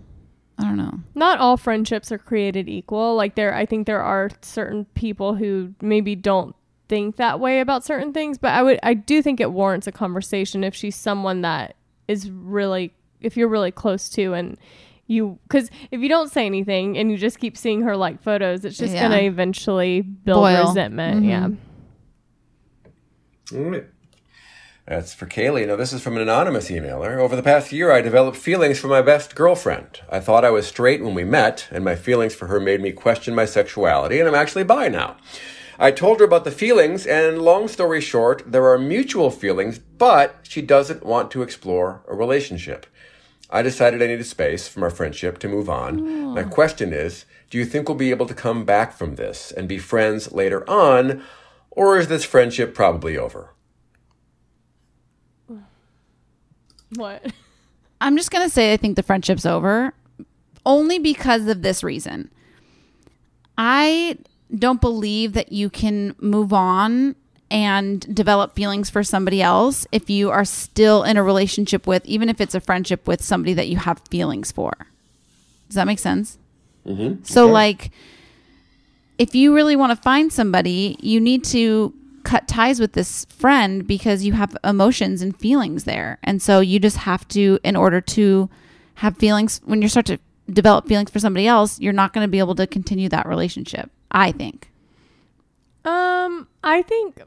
I 0.58 0.62
don't 0.62 0.76
know. 0.76 1.00
Not 1.14 1.38
all 1.38 1.56
friendships 1.56 2.12
are 2.12 2.18
created 2.18 2.68
equal. 2.68 3.16
Like 3.16 3.34
there, 3.34 3.54
I 3.54 3.66
think 3.66 3.86
there 3.86 4.02
are 4.02 4.30
certain 4.42 4.84
people 4.94 5.34
who 5.34 5.74
maybe 5.80 6.14
don't 6.14 6.54
think 6.88 7.16
that 7.16 7.40
way 7.40 7.60
about 7.60 7.84
certain 7.84 8.12
things. 8.12 8.38
But 8.38 8.52
I 8.52 8.62
would, 8.62 8.78
I 8.82 8.94
do 8.94 9.22
think 9.22 9.40
it 9.40 9.50
warrants 9.52 9.86
a 9.86 9.92
conversation 9.92 10.62
if 10.62 10.74
she's 10.74 10.96
someone 10.96 11.40
that 11.42 11.76
is 12.06 12.30
really, 12.30 12.92
if 13.20 13.36
you're 13.36 13.48
really 13.48 13.72
close 13.72 14.08
to 14.10 14.34
and 14.34 14.58
you, 15.06 15.38
because 15.48 15.70
if 15.90 16.00
you 16.00 16.08
don't 16.08 16.30
say 16.30 16.46
anything 16.46 16.96
and 16.98 17.10
you 17.10 17.16
just 17.16 17.38
keep 17.38 17.56
seeing 17.56 17.82
her 17.82 17.96
like 17.96 18.22
photos, 18.22 18.64
it's 18.64 18.76
just 18.78 18.94
Yeah. 18.94 19.02
gonna 19.08 19.22
eventually 19.22 20.02
build 20.02 20.42
Boil. 20.42 20.68
resentment. 20.68 21.24
Mhm. 21.24 21.28
Yeah. 21.28 21.48
All 23.58 23.64
right. 23.70 23.84
That's 24.86 25.14
for 25.14 25.24
Kaylee. 25.24 25.66
Now, 25.66 25.76
this 25.76 25.94
is 25.94 26.02
from 26.02 26.16
an 26.16 26.22
anonymous 26.22 26.68
emailer. 26.68 27.18
Over 27.18 27.36
the 27.36 27.42
past 27.42 27.72
year, 27.72 27.90
I 27.90 28.02
developed 28.02 28.36
feelings 28.36 28.78
for 28.78 28.88
my 28.88 29.00
best 29.00 29.34
girlfriend. 29.34 30.02
I 30.10 30.20
thought 30.20 30.44
I 30.44 30.50
was 30.50 30.66
straight 30.66 31.02
when 31.02 31.14
we 31.14 31.24
met, 31.24 31.66
and 31.70 31.82
my 31.82 31.94
feelings 31.94 32.34
for 32.34 32.48
her 32.48 32.60
made 32.60 32.82
me 32.82 32.92
question 32.92 33.34
my 33.34 33.46
sexuality, 33.46 34.18
and 34.18 34.28
I'm 34.28 34.34
actually 34.34 34.64
bi 34.64 34.88
now. 34.88 35.16
I 35.78 35.90
told 35.90 36.20
her 36.20 36.26
about 36.26 36.44
the 36.44 36.50
feelings, 36.50 37.06
and 37.06 37.40
long 37.40 37.66
story 37.66 38.02
short, 38.02 38.42
there 38.46 38.66
are 38.66 38.78
mutual 38.78 39.30
feelings, 39.30 39.78
but 39.78 40.36
she 40.42 40.60
doesn't 40.60 41.04
want 41.04 41.30
to 41.30 41.42
explore 41.42 42.02
a 42.06 42.14
relationship. 42.14 42.84
I 43.48 43.62
decided 43.62 44.02
I 44.02 44.08
needed 44.08 44.26
space 44.26 44.68
from 44.68 44.82
our 44.82 44.90
friendship 44.90 45.38
to 45.38 45.48
move 45.48 45.70
on. 45.70 46.34
My 46.34 46.42
hmm. 46.42 46.50
question 46.50 46.92
is 46.92 47.24
do 47.48 47.56
you 47.56 47.64
think 47.64 47.88
we'll 47.88 47.96
be 47.96 48.10
able 48.10 48.26
to 48.26 48.34
come 48.34 48.64
back 48.64 48.92
from 48.92 49.14
this 49.14 49.50
and 49.50 49.66
be 49.66 49.78
friends 49.78 50.32
later 50.32 50.68
on, 50.68 51.22
or 51.70 51.98
is 51.98 52.08
this 52.08 52.24
friendship 52.24 52.74
probably 52.74 53.16
over? 53.16 53.54
What? 56.94 57.32
I'm 58.00 58.16
just 58.16 58.30
going 58.30 58.44
to 58.44 58.50
say 58.50 58.72
I 58.72 58.76
think 58.76 58.96
the 58.96 59.02
friendship's 59.02 59.46
over 59.46 59.94
only 60.66 60.98
because 60.98 61.46
of 61.46 61.62
this 61.62 61.82
reason. 61.82 62.30
I 63.56 64.18
don't 64.56 64.80
believe 64.80 65.32
that 65.32 65.52
you 65.52 65.70
can 65.70 66.14
move 66.18 66.52
on 66.52 67.16
and 67.50 68.14
develop 68.14 68.54
feelings 68.54 68.90
for 68.90 69.02
somebody 69.02 69.40
else 69.40 69.86
if 69.92 70.10
you 70.10 70.30
are 70.30 70.44
still 70.44 71.04
in 71.04 71.16
a 71.16 71.22
relationship 71.22 71.86
with, 71.86 72.04
even 72.06 72.28
if 72.28 72.40
it's 72.40 72.54
a 72.54 72.60
friendship 72.60 73.06
with 73.06 73.22
somebody 73.22 73.54
that 73.54 73.68
you 73.68 73.76
have 73.76 74.00
feelings 74.10 74.50
for. 74.50 74.72
Does 75.68 75.76
that 75.76 75.86
make 75.86 75.98
sense? 75.98 76.38
Mm-hmm. 76.86 77.22
So, 77.24 77.46
like, 77.46 77.90
if 79.18 79.34
you 79.34 79.54
really 79.54 79.76
want 79.76 79.96
to 79.96 80.02
find 80.02 80.32
somebody, 80.32 80.96
you 81.00 81.20
need 81.20 81.44
to 81.44 81.94
cut 82.24 82.48
ties 82.48 82.80
with 82.80 82.94
this 82.94 83.26
friend 83.26 83.86
because 83.86 84.24
you 84.24 84.32
have 84.32 84.56
emotions 84.64 85.22
and 85.22 85.38
feelings 85.38 85.84
there. 85.84 86.18
And 86.22 86.42
so 86.42 86.60
you 86.60 86.78
just 86.78 86.98
have 86.98 87.26
to, 87.28 87.58
in 87.62 87.76
order 87.76 88.00
to 88.00 88.50
have 88.94 89.16
feelings, 89.16 89.60
when 89.64 89.82
you 89.82 89.88
start 89.88 90.06
to 90.06 90.18
develop 90.50 90.88
feelings 90.88 91.10
for 91.10 91.18
somebody 91.20 91.46
else, 91.46 91.78
you're 91.80 91.92
not 91.92 92.12
going 92.12 92.24
to 92.24 92.30
be 92.30 92.38
able 92.38 92.54
to 92.56 92.66
continue 92.66 93.08
that 93.10 93.26
relationship, 93.28 93.90
I 94.10 94.32
think. 94.32 94.70
Um, 95.84 96.48
I 96.62 96.82
think 96.82 97.22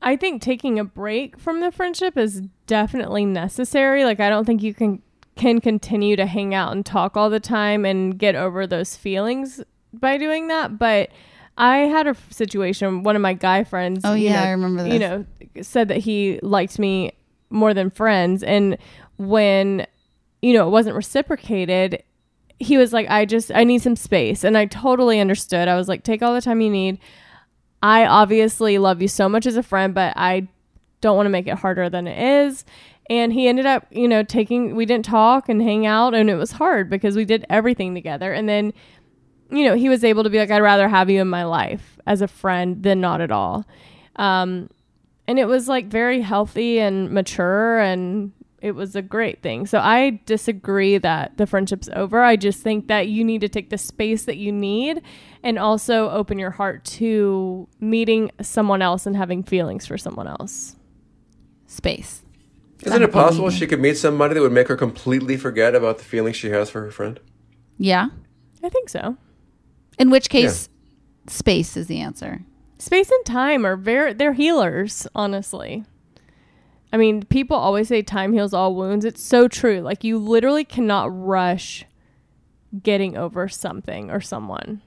I 0.00 0.16
think 0.16 0.42
taking 0.42 0.78
a 0.78 0.84
break 0.84 1.38
from 1.38 1.60
the 1.60 1.70
friendship 1.70 2.16
is 2.16 2.42
definitely 2.66 3.24
necessary. 3.24 4.04
Like 4.04 4.20
I 4.20 4.28
don't 4.28 4.44
think 4.44 4.62
you 4.62 4.74
can 4.74 5.02
can 5.36 5.60
continue 5.60 6.14
to 6.16 6.26
hang 6.26 6.54
out 6.54 6.72
and 6.72 6.84
talk 6.84 7.16
all 7.16 7.30
the 7.30 7.40
time 7.40 7.84
and 7.84 8.18
get 8.18 8.34
over 8.34 8.66
those 8.66 8.96
feelings 8.96 9.62
by 9.92 10.18
doing 10.18 10.48
that, 10.48 10.78
but 10.78 11.10
I 11.56 11.78
had 11.78 12.06
a 12.06 12.16
situation 12.30 13.02
one 13.02 13.14
of 13.16 13.22
my 13.22 13.34
guy 13.34 13.64
friends 13.64 14.02
Oh, 14.04 14.14
you 14.14 14.24
yeah, 14.24 14.40
know, 14.40 14.46
I 14.46 14.50
remember 14.50 14.82
This. 14.84 14.92
You 14.94 14.98
know, 14.98 15.26
said 15.60 15.88
that 15.88 15.98
he 15.98 16.40
liked 16.42 16.78
me 16.78 17.12
more 17.50 17.74
than 17.74 17.90
friends 17.90 18.42
and 18.42 18.78
when 19.18 19.86
you 20.42 20.52
know, 20.52 20.66
it 20.66 20.70
wasn't 20.70 20.96
reciprocated, 20.96 22.02
he 22.58 22.76
was 22.76 22.92
like, 22.92 23.08
I 23.08 23.24
just, 23.24 23.50
I 23.54 23.64
need 23.64 23.80
some 23.80 23.96
space. 23.96 24.44
And 24.44 24.58
I 24.58 24.66
totally 24.66 25.20
understood. 25.20 25.68
I 25.68 25.76
was 25.76 25.88
like, 25.88 26.02
take 26.02 26.22
all 26.22 26.34
the 26.34 26.40
time 26.40 26.60
you 26.60 26.70
need. 26.70 26.98
I 27.82 28.04
obviously 28.04 28.78
love 28.78 29.00
you 29.00 29.08
so 29.08 29.28
much 29.28 29.46
as 29.46 29.56
a 29.56 29.62
friend, 29.62 29.94
but 29.94 30.14
I 30.16 30.48
don't 31.00 31.16
want 31.16 31.26
to 31.26 31.30
make 31.30 31.46
it 31.46 31.58
harder 31.58 31.88
than 31.88 32.06
it 32.06 32.46
is. 32.46 32.64
And 33.08 33.32
he 33.32 33.48
ended 33.48 33.66
up, 33.66 33.86
you 33.90 34.06
know, 34.06 34.22
taking, 34.22 34.74
we 34.76 34.84
didn't 34.84 35.04
talk 35.04 35.48
and 35.48 35.62
hang 35.62 35.86
out. 35.86 36.14
And 36.14 36.28
it 36.28 36.36
was 36.36 36.52
hard 36.52 36.90
because 36.90 37.16
we 37.16 37.24
did 37.24 37.44
everything 37.48 37.94
together. 37.94 38.32
And 38.32 38.48
then, 38.48 38.72
you 39.52 39.64
know, 39.64 39.74
he 39.76 39.88
was 39.88 40.02
able 40.04 40.24
to 40.24 40.30
be 40.30 40.38
like, 40.38 40.50
I'd 40.50 40.62
rather 40.62 40.88
have 40.88 41.10
you 41.10 41.20
in 41.20 41.28
my 41.28 41.44
life 41.44 41.98
as 42.06 42.22
a 42.22 42.28
friend 42.28 42.82
than 42.82 43.00
not 43.00 43.20
at 43.20 43.30
all. 43.30 43.64
Um, 44.16 44.70
and 45.26 45.38
it 45.38 45.46
was 45.46 45.68
like 45.68 45.86
very 45.86 46.20
healthy 46.20 46.78
and 46.80 47.10
mature 47.10 47.78
and 47.78 48.32
it 48.60 48.76
was 48.76 48.94
a 48.94 49.02
great 49.02 49.42
thing. 49.42 49.66
So 49.66 49.78
I 49.78 50.20
disagree 50.24 50.96
that 50.98 51.36
the 51.36 51.46
friendship's 51.46 51.88
over. 51.94 52.22
I 52.22 52.36
just 52.36 52.62
think 52.62 52.86
that 52.86 53.08
you 53.08 53.24
need 53.24 53.40
to 53.40 53.48
take 53.48 53.70
the 53.70 53.78
space 53.78 54.24
that 54.24 54.36
you 54.36 54.52
need 54.52 55.02
and 55.42 55.58
also 55.58 56.08
open 56.10 56.38
your 56.38 56.52
heart 56.52 56.84
to 56.84 57.68
meeting 57.80 58.30
someone 58.40 58.80
else 58.80 59.04
and 59.04 59.16
having 59.16 59.42
feelings 59.42 59.84
for 59.86 59.98
someone 59.98 60.28
else. 60.28 60.76
Space. 61.66 62.22
Isn't 62.84 63.02
it 63.02 63.12
possible 63.12 63.50
she 63.50 63.66
could 63.66 63.80
meet 63.80 63.96
somebody 63.96 64.34
that 64.34 64.40
would 64.40 64.52
make 64.52 64.68
her 64.68 64.76
completely 64.76 65.36
forget 65.36 65.74
about 65.74 65.98
the 65.98 66.04
feelings 66.04 66.36
she 66.36 66.50
has 66.50 66.70
for 66.70 66.82
her 66.82 66.90
friend? 66.90 67.18
Yeah. 67.78 68.08
I 68.62 68.68
think 68.68 68.88
so. 68.88 69.16
In 69.98 70.10
which 70.10 70.28
case, 70.28 70.68
space 71.28 71.76
is 71.76 71.86
the 71.86 72.00
answer. 72.00 72.42
Space 72.78 73.10
and 73.10 73.24
time 73.24 73.64
are 73.64 73.76
very 73.76 74.12
they're 74.12 74.32
healers, 74.32 75.06
honestly. 75.14 75.84
I 76.92 76.96
mean, 76.98 77.22
people 77.22 77.56
always 77.56 77.88
say 77.88 78.02
time 78.02 78.32
heals 78.32 78.52
all 78.52 78.74
wounds. 78.74 79.04
It's 79.04 79.22
so 79.22 79.48
true. 79.48 79.80
Like 79.80 80.04
you 80.04 80.18
literally 80.18 80.64
cannot 80.64 81.06
rush 81.06 81.84
getting 82.82 83.16
over 83.16 83.48
something 83.48 84.10
or 84.10 84.20
someone. 84.20 84.82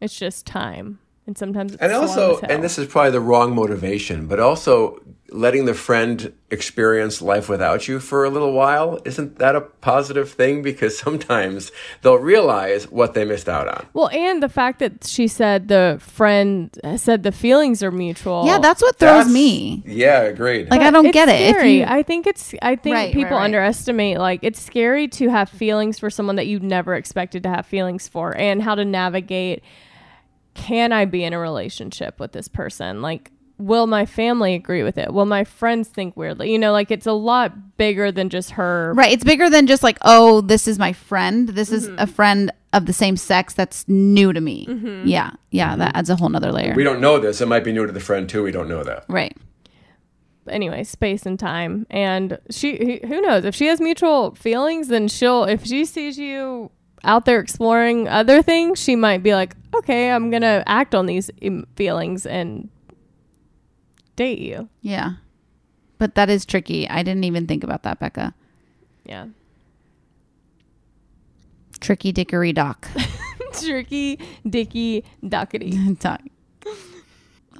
It's 0.00 0.16
just 0.16 0.46
time. 0.46 1.00
And 1.26 1.36
sometimes 1.36 1.74
it's 1.74 1.82
and 1.82 1.92
also, 1.92 2.38
and 2.40 2.62
this 2.62 2.78
is 2.78 2.86
probably 2.86 3.10
the 3.10 3.20
wrong 3.20 3.54
motivation, 3.54 4.26
but 4.28 4.40
also 4.40 4.98
letting 5.30 5.66
the 5.66 5.74
friend 5.74 6.32
experience 6.50 7.20
life 7.20 7.50
without 7.50 7.86
you 7.86 8.00
for 8.00 8.24
a 8.24 8.30
little 8.30 8.52
while 8.52 8.98
isn't 9.04 9.38
that 9.38 9.54
a 9.54 9.60
positive 9.60 10.30
thing? 10.30 10.62
Because 10.62 10.98
sometimes 11.06 11.70
they'll 12.02 12.14
realize 12.18 12.90
what 12.90 13.14
they 13.14 13.24
missed 13.24 13.48
out 13.48 13.68
on. 13.68 13.86
Well, 13.92 14.08
and 14.08 14.42
the 14.42 14.48
fact 14.48 14.78
that 14.78 15.06
she 15.06 15.28
said 15.28 15.68
the 15.68 15.98
friend 16.00 16.70
uh, 16.82 16.96
said 16.96 17.22
the 17.22 17.32
feelings 17.32 17.82
are 17.82 17.90
mutual. 17.90 18.44
Yeah, 18.46 18.58
that's 18.58 18.80
what 18.80 18.96
throws 18.96 19.10
That's- 19.26 19.32
me. 19.32 19.82
Yeah, 19.86 20.20
agreed. 20.22 20.70
Like 20.70 20.80
I 20.80 20.90
don't 20.90 21.06
It's 21.06 21.12
get 21.14 21.28
it. 21.28 21.50
Scary. 21.54 21.78
you, 21.80 21.84
I 21.86 22.02
think 22.02 22.26
it's. 22.26 22.54
I 22.62 22.76
think 22.76 22.94
Right, 22.94 23.04
right, 23.06 23.12
people 23.14 23.36
right. 23.36 23.44
underestimate. 23.44 24.18
Like 24.18 24.40
it's 24.42 24.60
scary 24.60 25.08
to 25.08 25.28
have 25.28 25.48
feelings 25.50 25.98
for 25.98 26.08
someone 26.10 26.36
that 26.36 26.46
you 26.46 26.58
never 26.60 26.94
expected 26.94 27.42
to 27.42 27.48
have 27.50 27.66
feelings 27.66 28.08
for, 28.08 28.34
and 28.36 28.62
how 28.62 28.74
to 28.74 28.84
navigate. 28.84 29.62
Can 30.54 30.92
I 30.92 31.04
be 31.04 31.22
in 31.22 31.32
a 31.32 31.38
relationship 31.38 32.18
with 32.18 32.32
this 32.32 32.48
person? 32.48 33.00
Like, 33.00 33.30
will 33.58 33.86
my 33.86 34.06
family 34.06 34.54
agree 34.54 34.82
with 34.82 34.96
it? 34.98 35.12
Will 35.12 35.26
my 35.26 35.44
friends 35.44 35.88
think 35.88 36.16
weirdly? 36.16 36.50
You 36.52 36.58
know, 36.58 36.72
like 36.72 36.90
it's 36.90 37.06
a 37.06 37.12
lot 37.12 37.76
bigger 37.76 38.12
than 38.12 38.28
just 38.28 38.52
her. 38.52 38.92
right, 38.94 39.12
it's 39.12 39.24
bigger 39.24 39.50
than 39.50 39.66
just 39.66 39.82
like, 39.82 39.98
oh, 40.02 40.40
this 40.42 40.68
is 40.68 40.78
my 40.78 40.92
friend. 40.92 41.48
This 41.50 41.72
is 41.72 41.86
Mm-hmm. 41.88 41.98
a 41.98 42.06
friend 42.06 42.52
of 42.72 42.86
the 42.86 42.92
same 42.92 43.16
sex 43.16 43.54
that's 43.54 43.86
new 43.88 44.32
to 44.32 44.40
me. 44.40 44.66
Yeah, 45.04 45.30
yeah, 45.50 45.74
that 45.76 45.96
adds 45.96 46.10
a 46.10 46.16
whole 46.16 46.28
nother 46.28 46.52
layer. 46.52 46.74
we 46.74 46.84
don't 46.84 47.00
know 47.00 47.18
this. 47.18 47.40
It 47.40 47.48
might 47.48 47.64
be 47.64 47.72
new 47.72 47.86
to 47.86 47.92
the 47.92 48.00
friend 48.00 48.28
too. 48.28 48.42
We 48.42 48.52
don't 48.52 48.68
know 48.68 48.84
that. 48.84 49.04
right. 49.08 49.36
anyway, 50.48 50.84
space 50.84 51.26
and 51.26 51.38
time. 51.38 51.86
And 51.90 52.38
she, 52.50 53.00
who 53.06 53.20
knows, 53.20 53.44
if 53.44 53.54
she 53.54 53.66
has 53.66 53.80
mutual 53.80 54.34
feelings, 54.34 54.88
then 54.88 55.08
she'll, 55.08 55.44
if 55.44 55.64
she 55.64 55.84
sees 55.84 56.18
you 56.18 56.70
out 57.04 57.24
there 57.26 57.40
exploring 57.40 58.08
other 58.08 58.42
things, 58.42 58.80
she 58.82 58.96
might 58.96 59.22
be 59.22 59.34
like, 59.34 59.54
okay, 59.74 60.10
I'm 60.10 60.30
going 60.30 60.42
to 60.42 60.62
act 60.66 60.94
on 60.94 61.06
these 61.06 61.30
feelings 61.76 62.26
and 62.26 62.68
date 64.18 64.40
you. 64.40 64.68
Yeah. 64.82 65.12
But 65.96 66.14
that 66.16 66.28
is 66.28 66.44
tricky. 66.44 66.88
I 66.88 67.02
didn't 67.02 67.24
even 67.24 67.46
think 67.46 67.64
about 67.64 67.84
that, 67.84 67.98
Becca. 67.98 68.34
Yeah. 69.04 69.28
Tricky 71.80 72.12
dickory 72.12 72.52
dock. 72.52 72.86
Tricky, 73.52 74.18
dicky, 74.48 75.04
dockety. 75.24 75.98
Dock. 76.00 76.20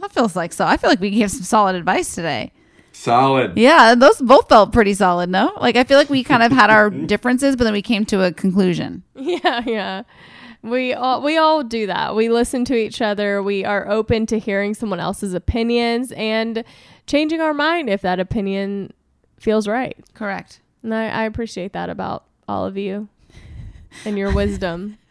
That 0.00 0.12
feels 0.12 0.36
like 0.36 0.52
so. 0.52 0.64
I 0.66 0.76
feel 0.76 0.90
like 0.90 1.00
we 1.00 1.10
gave 1.10 1.30
some 1.30 1.42
solid 1.42 1.74
advice 1.74 2.14
today. 2.14 2.52
Solid. 2.92 3.56
Yeah, 3.56 3.94
those 3.94 4.20
both 4.20 4.48
felt 4.48 4.72
pretty 4.72 4.94
solid, 4.94 5.30
no? 5.30 5.52
Like 5.60 5.76
I 5.76 5.84
feel 5.84 5.98
like 5.98 6.10
we 6.10 6.22
kind 6.22 6.42
of 6.42 6.52
had 6.52 6.68
our 6.70 6.90
differences, 7.12 7.56
but 7.56 7.64
then 7.64 7.72
we 7.72 7.82
came 7.82 8.04
to 8.06 8.22
a 8.24 8.32
conclusion. 8.32 9.02
Yeah, 9.14 9.62
yeah. 9.66 10.02
We 10.62 10.92
all 10.92 11.22
we 11.22 11.36
all 11.36 11.62
do 11.62 11.86
that. 11.86 12.16
We 12.16 12.28
listen 12.28 12.64
to 12.66 12.74
each 12.74 13.00
other. 13.00 13.42
We 13.42 13.64
are 13.64 13.88
open 13.88 14.26
to 14.26 14.38
hearing 14.38 14.74
someone 14.74 15.00
else's 15.00 15.34
opinions 15.34 16.12
and 16.12 16.64
changing 17.06 17.40
our 17.40 17.54
mind 17.54 17.88
if 17.88 18.02
that 18.02 18.18
opinion 18.18 18.92
feels 19.38 19.68
right. 19.68 19.96
Correct. 20.14 20.60
And 20.82 20.94
I, 20.94 21.08
I 21.08 21.24
appreciate 21.24 21.72
that 21.74 21.90
about 21.90 22.24
all 22.48 22.64
of 22.64 22.76
you 22.76 23.08
and 24.04 24.18
your 24.18 24.32
wisdom. 24.32 24.98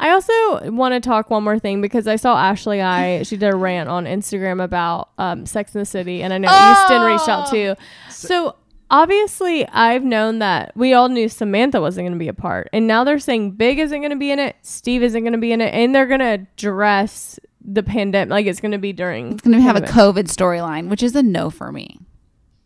I 0.00 0.10
also 0.10 0.70
want 0.70 0.92
to 0.94 1.00
talk 1.00 1.30
one 1.30 1.44
more 1.44 1.58
thing 1.58 1.80
because 1.80 2.06
I 2.06 2.16
saw 2.16 2.36
Ashley 2.36 2.82
I 2.82 3.22
she 3.22 3.36
did 3.36 3.52
a 3.52 3.56
rant 3.56 3.88
on 3.88 4.04
Instagram 4.06 4.62
about 4.62 5.10
um, 5.18 5.46
Sex 5.46 5.74
in 5.74 5.78
the 5.78 5.86
City 5.86 6.22
and 6.22 6.32
I 6.32 6.38
know 6.38 6.48
Easton 6.48 7.02
reached 7.02 7.28
out 7.28 7.48
too. 7.50 7.76
So 8.10 8.56
obviously 8.90 9.66
I've 9.68 10.04
known 10.04 10.38
that 10.40 10.72
we 10.76 10.94
all 10.94 11.08
knew 11.08 11.28
Samantha 11.28 11.80
wasn't 11.80 12.04
going 12.04 12.12
to 12.12 12.18
be 12.18 12.28
a 12.28 12.34
part 12.34 12.68
and 12.72 12.86
now 12.86 13.04
they're 13.04 13.18
saying 13.18 13.52
Big 13.52 13.78
isn't 13.78 14.00
going 14.00 14.10
to 14.10 14.16
be 14.16 14.30
in 14.30 14.38
it, 14.38 14.56
Steve 14.62 15.02
isn't 15.02 15.22
going 15.22 15.32
to 15.32 15.38
be 15.38 15.52
in 15.52 15.60
it 15.60 15.72
and 15.74 15.94
they're 15.94 16.06
going 16.06 16.20
to 16.20 16.26
address 16.26 17.38
the 17.66 17.82
pandemic 17.82 18.30
like 18.30 18.46
it's 18.46 18.60
going 18.60 18.72
to 18.72 18.78
be 18.78 18.92
during 18.92 19.32
It's 19.32 19.42
going 19.42 19.56
to 19.56 19.62
have 19.62 19.76
a. 19.76 19.80
COVID 19.80 20.24
storyline, 20.24 20.88
which 20.90 21.02
is 21.02 21.16
a 21.16 21.22
no 21.22 21.48
for 21.50 21.72
me. 21.72 21.98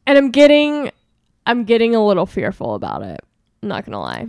and 0.07 0.19
I'm 0.19 0.31
getting 0.31 0.91
I'm 1.47 1.64
getting 1.64 1.95
a 1.95 2.05
little 2.05 2.27
fearful 2.27 2.75
about 2.75 3.03
it. 3.03 3.21
I'm 3.62 3.69
not 3.69 3.85
going 3.85 3.93
to 3.93 3.99
lie. 3.99 4.27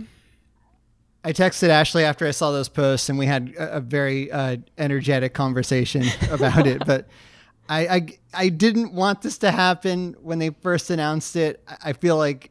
I 1.22 1.32
texted 1.34 1.68
Ashley 1.68 2.02
after 2.02 2.26
I 2.26 2.30
saw 2.30 2.50
those 2.50 2.70
posts, 2.70 3.10
and 3.10 3.18
we 3.18 3.26
had 3.26 3.52
a, 3.58 3.76
a 3.76 3.80
very 3.80 4.30
uh, 4.32 4.56
energetic 4.78 5.34
conversation 5.34 6.04
about 6.30 6.66
it. 6.66 6.82
But 6.86 7.08
I, 7.70 7.86
I, 7.96 8.06
I 8.34 8.48
didn't 8.48 8.92
want 8.92 9.22
this 9.22 9.38
to 9.38 9.50
happen 9.50 10.16
when 10.20 10.38
they 10.40 10.50
first 10.50 10.90
announced 10.90 11.36
it. 11.36 11.62
I- 11.68 11.76
I 11.90 11.92
feel 11.94 12.16
like 12.16 12.50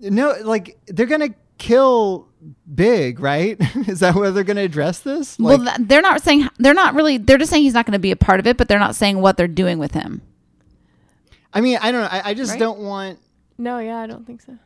no, 0.00 0.34
like 0.42 0.78
they're 0.86 1.06
gonna 1.06 1.34
kill 1.58 2.26
Big, 2.72 3.18
right? 3.18 3.56
Is 3.88 3.98
that 4.00 4.14
where 4.14 4.30
they're 4.30 4.44
gonna 4.44 4.60
address 4.62 5.00
this? 5.00 5.40
Like, 5.40 5.58
well, 5.60 5.76
they're 5.80 6.00
not 6.02 6.22
saying 6.22 6.48
they're 6.58 6.72
not 6.72 6.94
really. 6.94 7.18
They're 7.18 7.36
just 7.36 7.50
saying 7.50 7.64
he's 7.64 7.74
not 7.74 7.84
going 7.84 7.94
to 7.94 7.98
be 7.98 8.12
a 8.12 8.16
part 8.16 8.38
of 8.38 8.46
it, 8.46 8.56
but 8.56 8.68
they're 8.68 8.78
not 8.78 8.94
saying 8.94 9.20
what 9.20 9.36
they're 9.36 9.48
doing 9.48 9.78
with 9.80 9.92
him. 9.92 10.22
I 11.52 11.60
mean, 11.60 11.78
I 11.82 11.90
don't 11.90 12.02
know. 12.02 12.08
I, 12.10 12.30
I 12.30 12.34
just 12.34 12.52
Right? 12.52 12.60
don't 12.60 12.78
want. 12.78 13.18
No, 13.58 13.78
yeah, 13.80 13.98
I 13.98 14.06
don't 14.06 14.24
think 14.24 14.40
so. 14.42 14.56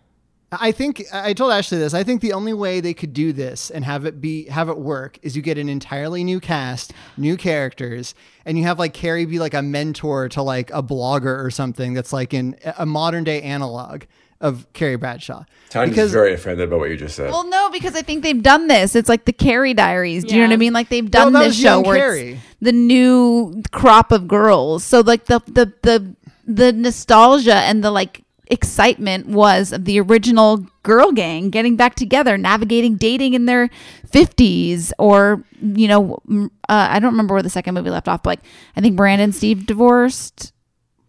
I 0.52 0.72
think 0.72 1.02
I 1.12 1.32
told 1.32 1.52
Ashley 1.52 1.78
this. 1.78 1.94
I 1.94 2.04
think 2.04 2.20
the 2.20 2.34
only 2.34 2.52
way 2.52 2.80
they 2.80 2.94
could 2.94 3.12
do 3.12 3.32
this 3.32 3.70
and 3.70 3.84
have 3.84 4.04
it 4.04 4.20
be 4.20 4.46
have 4.46 4.68
it 4.68 4.78
work 4.78 5.18
is 5.22 5.34
you 5.34 5.42
get 5.42 5.58
an 5.58 5.68
entirely 5.68 6.24
new 6.24 6.40
cast, 6.40 6.92
new 7.16 7.36
characters, 7.36 8.14
and 8.44 8.58
you 8.58 8.64
have 8.64 8.78
like 8.78 8.92
Carrie 8.92 9.24
be 9.24 9.38
like 9.38 9.54
a 9.54 9.62
mentor 9.62 10.28
to 10.30 10.42
like 10.42 10.70
a 10.70 10.82
blogger 10.82 11.42
or 11.42 11.50
something 11.50 11.94
that's 11.94 12.12
like 12.12 12.34
in 12.34 12.56
a 12.76 12.84
modern 12.84 13.24
day 13.24 13.40
analog 13.42 14.02
of 14.42 14.66
Carrie 14.72 14.96
Bradshaw. 14.96 15.44
Tanya's 15.70 16.12
very 16.12 16.34
offended 16.34 16.68
by 16.68 16.76
what 16.76 16.90
you 16.90 16.96
just 16.96 17.14
said. 17.14 17.30
Well, 17.30 17.48
no, 17.48 17.70
because 17.70 17.94
I 17.94 18.02
think 18.02 18.24
they've 18.24 18.42
done 18.42 18.66
this. 18.66 18.96
It's 18.96 19.08
like 19.08 19.24
the 19.24 19.32
Carrie 19.32 19.72
Diaries. 19.72 20.24
Do 20.24 20.34
you 20.34 20.42
know 20.42 20.48
what 20.48 20.54
I 20.54 20.56
mean? 20.56 20.72
Like 20.72 20.88
they've 20.88 21.10
done 21.10 21.32
that 21.32 21.44
this 21.44 21.58
show 21.58 21.80
where 21.80 21.96
Carrie. 21.96 22.32
it's 22.32 22.42
the 22.60 22.72
new 22.72 23.62
crop 23.70 24.12
of 24.12 24.26
girls. 24.28 24.84
So 24.84 25.00
like 25.00 25.26
the 25.26 25.40
the 25.46 25.72
the 25.82 26.16
the 26.44 26.72
nostalgia 26.72 27.54
and 27.54 27.84
the 27.84 27.90
like 27.90 28.21
excitement 28.52 29.26
was 29.26 29.72
of 29.72 29.84
the 29.84 29.98
original 30.00 30.66
girl 30.82 31.10
gang 31.12 31.50
getting 31.50 31.76
back 31.76 31.94
together, 31.94 32.36
navigating 32.36 32.96
dating 32.96 33.34
in 33.34 33.46
their 33.46 33.70
50s 34.08 34.92
or 34.98 35.42
you 35.60 35.88
know 35.88 36.20
uh, 36.68 36.88
I 36.90 36.98
don't 36.98 37.12
remember 37.12 37.34
where 37.34 37.42
the 37.42 37.50
second 37.50 37.74
movie 37.74 37.90
left 37.90 38.08
off, 38.08 38.22
but 38.22 38.30
like 38.30 38.40
I 38.76 38.80
think 38.80 38.96
Miranda 38.96 39.24
and 39.24 39.34
Steve 39.34 39.66
divorced, 39.66 40.52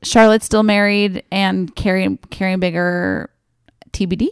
Charlotte's 0.02 0.46
still 0.46 0.64
married 0.64 1.24
and 1.32 1.76
Carrie 1.76 2.18
Carrie 2.30 2.56
Bigger 2.56 3.30
TBD 3.92 4.30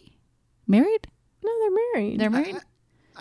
married? 0.68 1.07
No, 1.43 1.51
they're 1.59 1.72
married. 1.93 2.20
They're 2.20 2.30
married. 2.30 2.55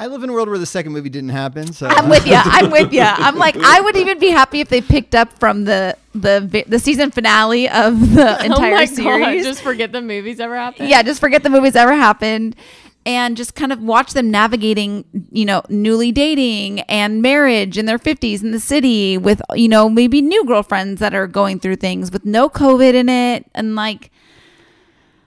I 0.01 0.07
live 0.07 0.23
in 0.23 0.31
a 0.31 0.33
world 0.33 0.49
where 0.49 0.57
the 0.57 0.65
second 0.65 0.93
movie 0.93 1.11
didn't 1.11 1.29
happen, 1.29 1.75
so 1.75 1.87
I'm 1.87 2.09
with 2.09 2.27
you. 2.27 2.33
I'm 2.35 2.71
with 2.71 2.91
you. 2.91 3.03
I'm 3.05 3.37
like, 3.37 3.55
I 3.59 3.83
would 3.83 3.97
even 3.97 4.19
be 4.19 4.31
happy 4.31 4.61
if 4.61 4.71
they 4.71 4.81
picked 4.81 5.15
up 5.15 5.31
from 5.39 5.65
the 5.65 5.95
the 6.15 6.65
the 6.67 6.79
season 6.79 7.11
finale 7.11 7.69
of 7.69 8.15
the 8.15 8.39
oh 8.41 8.45
entire 8.45 8.73
oh 8.73 8.77
my 8.77 8.85
series. 8.87 9.45
God, 9.45 9.51
just 9.51 9.63
forget 9.63 9.93
the 9.93 10.01
movies 10.01 10.41
ever 10.41 10.57
happened. 10.57 10.89
yeah, 10.89 11.03
just 11.03 11.21
forget 11.21 11.43
the 11.43 11.51
movies 11.51 11.77
ever 11.77 11.93
happened, 11.95 12.57
and 13.05 13.37
just 13.37 13.55
kind 13.55 13.73
of 13.75 13.83
watch 13.83 14.15
them 14.15 14.31
navigating, 14.31 15.05
you 15.33 15.45
know, 15.45 15.61
newly 15.69 16.13
dating 16.13 16.81
and 16.81 17.21
marriage 17.21 17.77
in 17.77 17.85
their 17.85 17.99
50s 17.99 18.43
in 18.43 18.53
the 18.53 18.61
city 18.61 19.19
with, 19.19 19.43
you 19.55 19.69
know, 19.69 19.91
maybe 19.91 20.23
new 20.23 20.47
girlfriends 20.47 21.01
that 21.01 21.13
are 21.13 21.27
going 21.27 21.61
through 21.61 21.77
things 21.77 22.11
with 22.11 22.25
no 22.25 22.49
COVID 22.49 22.95
in 22.95 23.11
it, 23.11 23.45
and 23.55 23.75
like, 23.75 24.11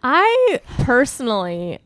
I 0.01 0.61
personally 0.79 1.77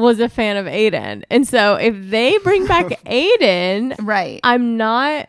was 0.00 0.20
a 0.20 0.28
fan 0.28 0.56
of 0.56 0.66
Aiden. 0.66 1.24
And 1.30 1.46
so 1.46 1.74
if 1.74 1.94
they 2.10 2.38
bring 2.38 2.66
back 2.66 2.86
Aiden, 3.06 3.96
right, 4.00 4.40
I'm 4.42 4.76
not 4.76 5.28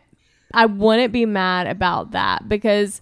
I 0.54 0.66
wouldn't 0.66 1.12
be 1.12 1.26
mad 1.26 1.66
about 1.66 2.12
that 2.12 2.48
because 2.48 3.00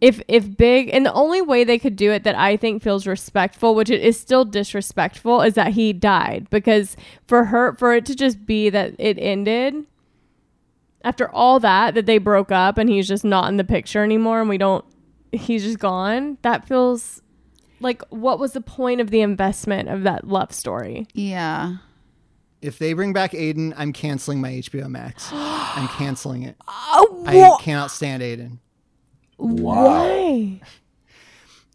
if 0.00 0.22
if 0.28 0.56
big 0.56 0.90
and 0.90 1.04
the 1.04 1.12
only 1.12 1.40
way 1.40 1.64
they 1.64 1.78
could 1.78 1.96
do 1.96 2.12
it 2.12 2.24
that 2.24 2.36
I 2.36 2.56
think 2.56 2.82
feels 2.82 3.06
respectful, 3.06 3.74
which 3.74 3.90
it 3.90 4.00
is 4.02 4.18
still 4.18 4.44
disrespectful, 4.44 5.42
is 5.42 5.54
that 5.54 5.72
he 5.72 5.92
died. 5.92 6.48
Because 6.50 6.96
for 7.26 7.46
her 7.46 7.74
for 7.76 7.94
it 7.94 8.06
to 8.06 8.14
just 8.14 8.46
be 8.46 8.70
that 8.70 8.94
it 8.98 9.18
ended 9.18 9.86
after 11.02 11.30
all 11.30 11.60
that 11.60 11.94
that 11.94 12.06
they 12.06 12.18
broke 12.18 12.52
up 12.52 12.78
and 12.78 12.88
he's 12.88 13.08
just 13.08 13.24
not 13.24 13.48
in 13.48 13.56
the 13.56 13.64
picture 13.64 14.04
anymore 14.04 14.40
and 14.40 14.48
we 14.48 14.58
don't 14.58 14.84
he's 15.32 15.64
just 15.64 15.78
gone, 15.78 16.38
that 16.42 16.66
feels 16.66 17.22
like 17.80 18.02
what 18.10 18.38
was 18.38 18.52
the 18.52 18.60
point 18.60 19.00
of 19.00 19.10
the 19.10 19.20
investment 19.20 19.88
of 19.88 20.02
that 20.02 20.26
love 20.26 20.52
story? 20.52 21.06
Yeah. 21.12 21.76
If 22.60 22.78
they 22.78 22.92
bring 22.92 23.12
back 23.12 23.32
Aiden, 23.32 23.72
I'm 23.76 23.92
canceling 23.92 24.40
my 24.40 24.50
HBO 24.50 24.88
Max. 24.88 25.28
I'm 25.32 25.88
canceling 25.88 26.42
it. 26.42 26.56
Oh, 26.66 27.24
I 27.26 27.62
cannot 27.62 27.90
stand 27.90 28.22
Aiden. 28.22 28.58
Why? 29.36 30.60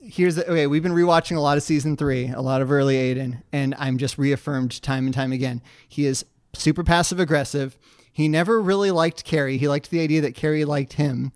Here's 0.02 0.36
the 0.36 0.50
okay. 0.50 0.68
We've 0.68 0.84
been 0.84 0.92
rewatching 0.92 1.38
a 1.38 1.40
lot 1.40 1.56
of 1.56 1.64
season 1.64 1.96
three, 1.96 2.28
a 2.28 2.42
lot 2.42 2.62
of 2.62 2.72
early 2.72 2.96
Aiden, 2.96 3.42
and 3.54 3.74
I'm 3.78 3.98
just 3.98 4.18
reaffirmed 4.18 4.82
time 4.82 5.06
and 5.06 5.14
time 5.14 5.32
again. 5.32 5.62
He 5.88 6.06
is 6.06 6.26
super 6.54 6.84
passive 6.84 7.22
aggressive. 7.22 7.78
He 8.12 8.28
never 8.28 8.62
really 8.62 8.92
liked 8.92 9.24
Carrie. 9.24 9.58
He 9.58 9.68
liked 9.68 9.90
the 9.90 10.02
idea 10.02 10.22
that 10.22 10.36
Carrie 10.36 10.66
liked 10.66 10.94
him. 10.94 11.32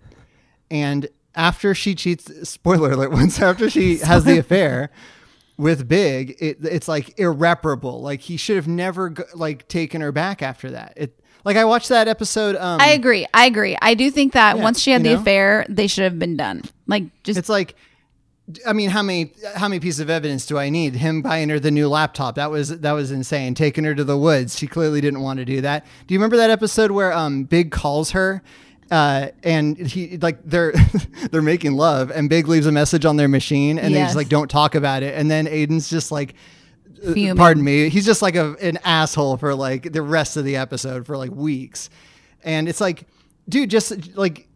And 0.70 1.08
after 1.38 1.74
she 1.74 1.94
cheats, 1.94 2.48
spoiler 2.48 2.90
alert, 2.90 3.10
once 3.22 3.40
after 3.40 3.70
she 3.70 3.98
has 3.98 4.24
the 4.24 4.36
affair 4.38 4.90
with 5.56 5.88
Big, 5.88 6.36
it, 6.40 6.58
it's 6.62 6.88
like 6.88 7.18
irreparable. 7.18 8.02
Like 8.02 8.20
he 8.20 8.36
should 8.36 8.56
have 8.56 8.68
never 8.68 9.14
like 9.34 9.68
taken 9.68 10.00
her 10.02 10.12
back 10.12 10.42
after 10.42 10.72
that. 10.72 10.92
It 10.96 11.18
like 11.44 11.56
I 11.56 11.64
watched 11.64 11.88
that 11.90 12.08
episode. 12.08 12.56
Um, 12.56 12.80
I 12.80 12.88
agree. 12.90 13.26
I 13.32 13.46
agree. 13.46 13.78
I 13.80 13.94
do 13.94 14.10
think 14.10 14.32
that 14.34 14.56
Yeah, 14.56 14.62
once 14.64 14.80
she 14.80 14.90
had 14.90 15.02
the 15.04 15.14
know? 15.14 15.20
affair, 15.20 15.64
they 15.68 15.86
should 15.86 16.04
have 16.04 16.18
been 16.18 16.36
done. 16.36 16.62
Like 16.86 17.04
just 17.22 17.38
It's 17.38 17.48
like, 17.48 17.76
I 18.66 18.72
mean, 18.72 18.90
how 18.90 19.02
many 19.02 19.32
how 19.54 19.68
many 19.68 19.78
pieces 19.78 20.00
of 20.00 20.10
evidence 20.10 20.44
do 20.46 20.58
I 20.58 20.70
need? 20.70 20.94
Him 20.96 21.22
buying 21.22 21.48
her 21.50 21.60
the 21.60 21.70
new 21.70 21.88
laptop 21.88 22.34
that 22.34 22.50
was 22.50 22.80
that 22.80 22.92
was 22.92 23.12
insane. 23.12 23.54
Taking 23.54 23.84
her 23.84 23.94
to 23.94 24.04
the 24.04 24.16
woods, 24.18 24.58
she 24.58 24.66
clearly 24.66 25.00
didn't 25.00 25.20
want 25.20 25.38
to 25.38 25.44
do 25.44 25.60
that. 25.60 25.86
Do 26.06 26.14
you 26.14 26.18
remember 26.18 26.36
that 26.38 26.50
episode 26.50 26.90
where 26.90 27.12
um 27.12 27.44
Big 27.44 27.70
calls 27.70 28.10
her? 28.10 28.42
Uh, 28.90 29.28
and 29.42 29.76
he 29.76 30.16
like 30.18 30.38
they're 30.44 30.72
they're 31.30 31.42
making 31.42 31.74
love, 31.74 32.10
and 32.10 32.30
Big 32.30 32.48
leaves 32.48 32.66
a 32.66 32.72
message 32.72 33.04
on 33.04 33.16
their 33.16 33.28
machine, 33.28 33.78
and 33.78 33.94
they 33.94 34.00
just 34.00 34.16
like 34.16 34.28
don't 34.28 34.50
talk 34.50 34.74
about 34.74 35.02
it. 35.02 35.14
And 35.14 35.30
then 35.30 35.46
Aiden's 35.46 35.90
just 35.90 36.10
like, 36.10 36.34
uh, 37.06 37.12
Fuming. 37.12 37.36
pardon 37.36 37.62
me, 37.62 37.90
he's 37.90 38.06
just 38.06 38.22
like 38.22 38.34
a, 38.34 38.56
an 38.62 38.78
asshole 38.84 39.36
for 39.36 39.54
like 39.54 39.92
the 39.92 40.02
rest 40.02 40.36
of 40.36 40.44
the 40.44 40.56
episode 40.56 41.04
for 41.04 41.16
like 41.18 41.30
weeks, 41.30 41.90
and 42.42 42.68
it's 42.68 42.80
like, 42.80 43.06
dude, 43.48 43.68
just 43.68 44.16
like 44.16 44.48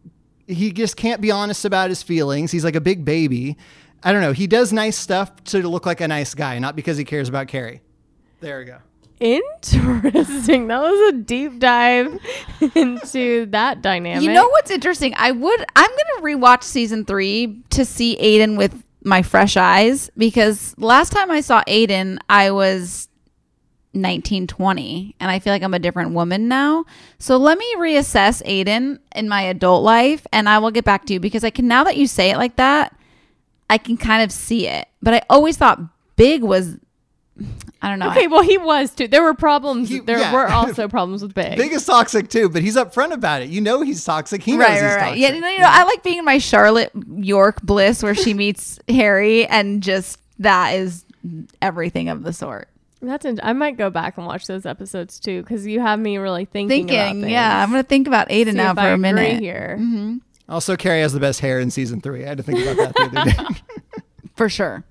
he 0.47 0.71
just 0.71 0.97
can't 0.97 1.21
be 1.21 1.29
honest 1.29 1.63
about 1.63 1.89
his 1.89 2.01
feelings. 2.01 2.51
He's 2.51 2.63
like 2.63 2.75
a 2.75 2.81
big 2.81 3.05
baby. 3.05 3.57
I 4.03 4.11
don't 4.11 4.21
know. 4.21 4.33
He 4.33 4.47
does 4.47 4.73
nice 4.73 4.97
stuff 4.97 5.43
to 5.45 5.67
look 5.67 5.85
like 5.85 6.01
a 6.01 6.07
nice 6.07 6.33
guy, 6.33 6.59
not 6.59 6.75
because 6.75 6.97
he 6.97 7.05
cares 7.05 7.29
about 7.29 7.47
Carrie. 7.47 7.81
There 8.41 8.59
we 8.59 8.65
go. 8.65 8.79
Interesting. 9.23 10.67
That 10.73 10.81
was 10.81 11.13
a 11.13 11.17
deep 11.17 11.59
dive 11.59 12.19
into 12.75 13.45
that 13.47 13.81
dynamic. 13.81 14.23
You 14.23 14.33
know 14.33 14.47
what's 14.49 14.69
interesting? 14.69 15.13
I 15.15 15.31
would 15.31 15.65
I'm 15.75 15.89
gonna 15.89 16.35
rewatch 16.35 16.63
season 16.63 17.05
three 17.05 17.63
to 17.69 17.85
see 17.85 18.17
Aiden 18.17 18.57
with 18.57 18.83
my 19.03 19.21
fresh 19.21 19.55
eyes 19.55 20.11
because 20.17 20.75
last 20.77 21.11
time 21.11 21.31
I 21.31 21.41
saw 21.41 21.63
Aiden, 21.67 22.17
I 22.27 22.51
was 22.51 23.07
19, 23.93 24.47
20, 24.47 25.15
and 25.19 25.31
I 25.31 25.39
feel 25.39 25.53
like 25.53 25.63
I'm 25.63 25.73
a 25.73 25.79
different 25.79 26.13
woman 26.13 26.47
now. 26.47 26.85
So 27.19 27.37
let 27.37 27.57
me 27.57 27.75
reassess 27.77 28.43
Aiden 28.43 28.99
in 29.15 29.29
my 29.29 29.43
adult 29.43 29.83
life 29.83 30.27
and 30.33 30.49
I 30.49 30.57
will 30.59 30.71
get 30.71 30.83
back 30.83 31.05
to 31.05 31.13
you 31.13 31.19
because 31.19 31.43
I 31.43 31.49
can 31.49 31.67
now 31.67 31.83
that 31.85 31.95
you 31.95 32.07
say 32.07 32.31
it 32.31 32.37
like 32.37 32.57
that, 32.57 32.95
I 33.69 33.77
can 33.77 33.95
kind 33.95 34.23
of 34.23 34.31
see 34.31 34.67
it. 34.67 34.87
But 35.01 35.13
I 35.13 35.21
always 35.29 35.57
thought 35.57 35.79
Big 36.15 36.43
was 36.43 36.77
I 37.83 37.89
don't 37.89 37.99
know. 37.99 38.11
Okay, 38.11 38.27
well 38.27 38.41
he 38.41 38.57
was 38.57 38.91
too. 38.95 39.09
There 39.09 39.21
were 39.23 39.33
problems. 39.33 39.89
there 40.05 40.17
yeah. 40.17 40.31
were 40.31 40.47
also 40.49 40.87
problems 40.87 41.21
with 41.21 41.33
Big. 41.33 41.57
Big 41.57 41.73
is 41.73 41.85
toxic 41.85 42.29
too, 42.29 42.47
but 42.47 42.61
he's 42.61 42.77
upfront 42.77 43.11
about 43.11 43.41
it. 43.41 43.49
You 43.49 43.59
know 43.59 43.81
he's 43.81 44.03
toxic. 44.05 44.41
He 44.41 44.53
knows 44.53 44.61
right, 44.69 44.73
he's 44.75 44.81
right, 44.83 44.95
right. 44.95 44.99
toxic. 44.99 45.19
Yeah, 45.19 45.33
you 45.33 45.41
know, 45.41 45.49
you 45.49 45.59
know, 45.59 45.67
I 45.69 45.83
like 45.83 46.01
being 46.01 46.19
in 46.19 46.25
my 46.25 46.37
Charlotte 46.37 46.91
York 47.17 47.61
bliss 47.61 48.01
where 48.01 48.15
she 48.15 48.33
meets 48.43 48.79
Harry, 48.87 49.45
and 49.45 49.83
just 49.83 50.17
that 50.39 50.75
is 50.75 51.03
everything 51.61 52.07
of 52.07 52.23
the 52.23 52.31
sort. 52.31 52.69
That's. 53.01 53.25
In- 53.25 53.41
I 53.43 53.51
might 53.51 53.75
go 53.75 53.89
back 53.89 54.17
and 54.17 54.25
watch 54.25 54.47
those 54.47 54.65
episodes 54.65 55.19
too 55.19 55.41
because 55.41 55.67
you 55.67 55.81
have 55.81 55.99
me 55.99 56.17
really 56.17 56.45
thinking. 56.45 56.87
Thinking, 56.87 57.21
things. 57.23 57.31
yeah, 57.31 57.61
I'm 57.61 57.69
gonna 57.69 57.83
think 57.83 58.07
about 58.07 58.29
Aiden 58.29 58.51
See 58.51 58.53
now 58.53 58.71
if 58.71 58.75
for 58.77 58.81
I 58.81 58.87
a 58.87 58.93
agree 58.93 59.01
minute 59.01 59.39
here. 59.41 59.75
hmm 59.77 60.17
Also, 60.47 60.77
Carrie 60.77 61.01
has 61.01 61.11
the 61.11 61.19
best 61.19 61.41
hair 61.41 61.59
in 61.59 61.69
season 61.69 61.99
three. 61.99 62.23
I 62.23 62.29
had 62.29 62.37
to 62.37 62.43
think 62.43 62.59
about 62.59 62.77
that 62.77 62.95
the 62.95 63.19
other 63.19 63.31
day. 63.31 63.61
for 64.37 64.47
sure. 64.47 64.85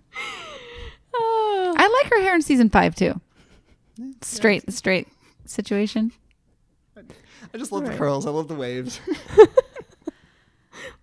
I 1.15 2.01
like 2.03 2.13
her 2.13 2.23
hair 2.23 2.35
in 2.35 2.43
season 2.43 2.71
five 2.71 2.95
too. 2.95 3.21
Straight, 4.23 4.73
straight 4.73 5.09
situation. 5.45 6.13
I 6.97 7.59
just 7.59 7.73
love 7.73 7.85
the 7.85 7.95
curls. 7.95 8.27
I 8.27 8.31
love 8.31 8.49
the 8.49 8.55
waves. 8.55 9.01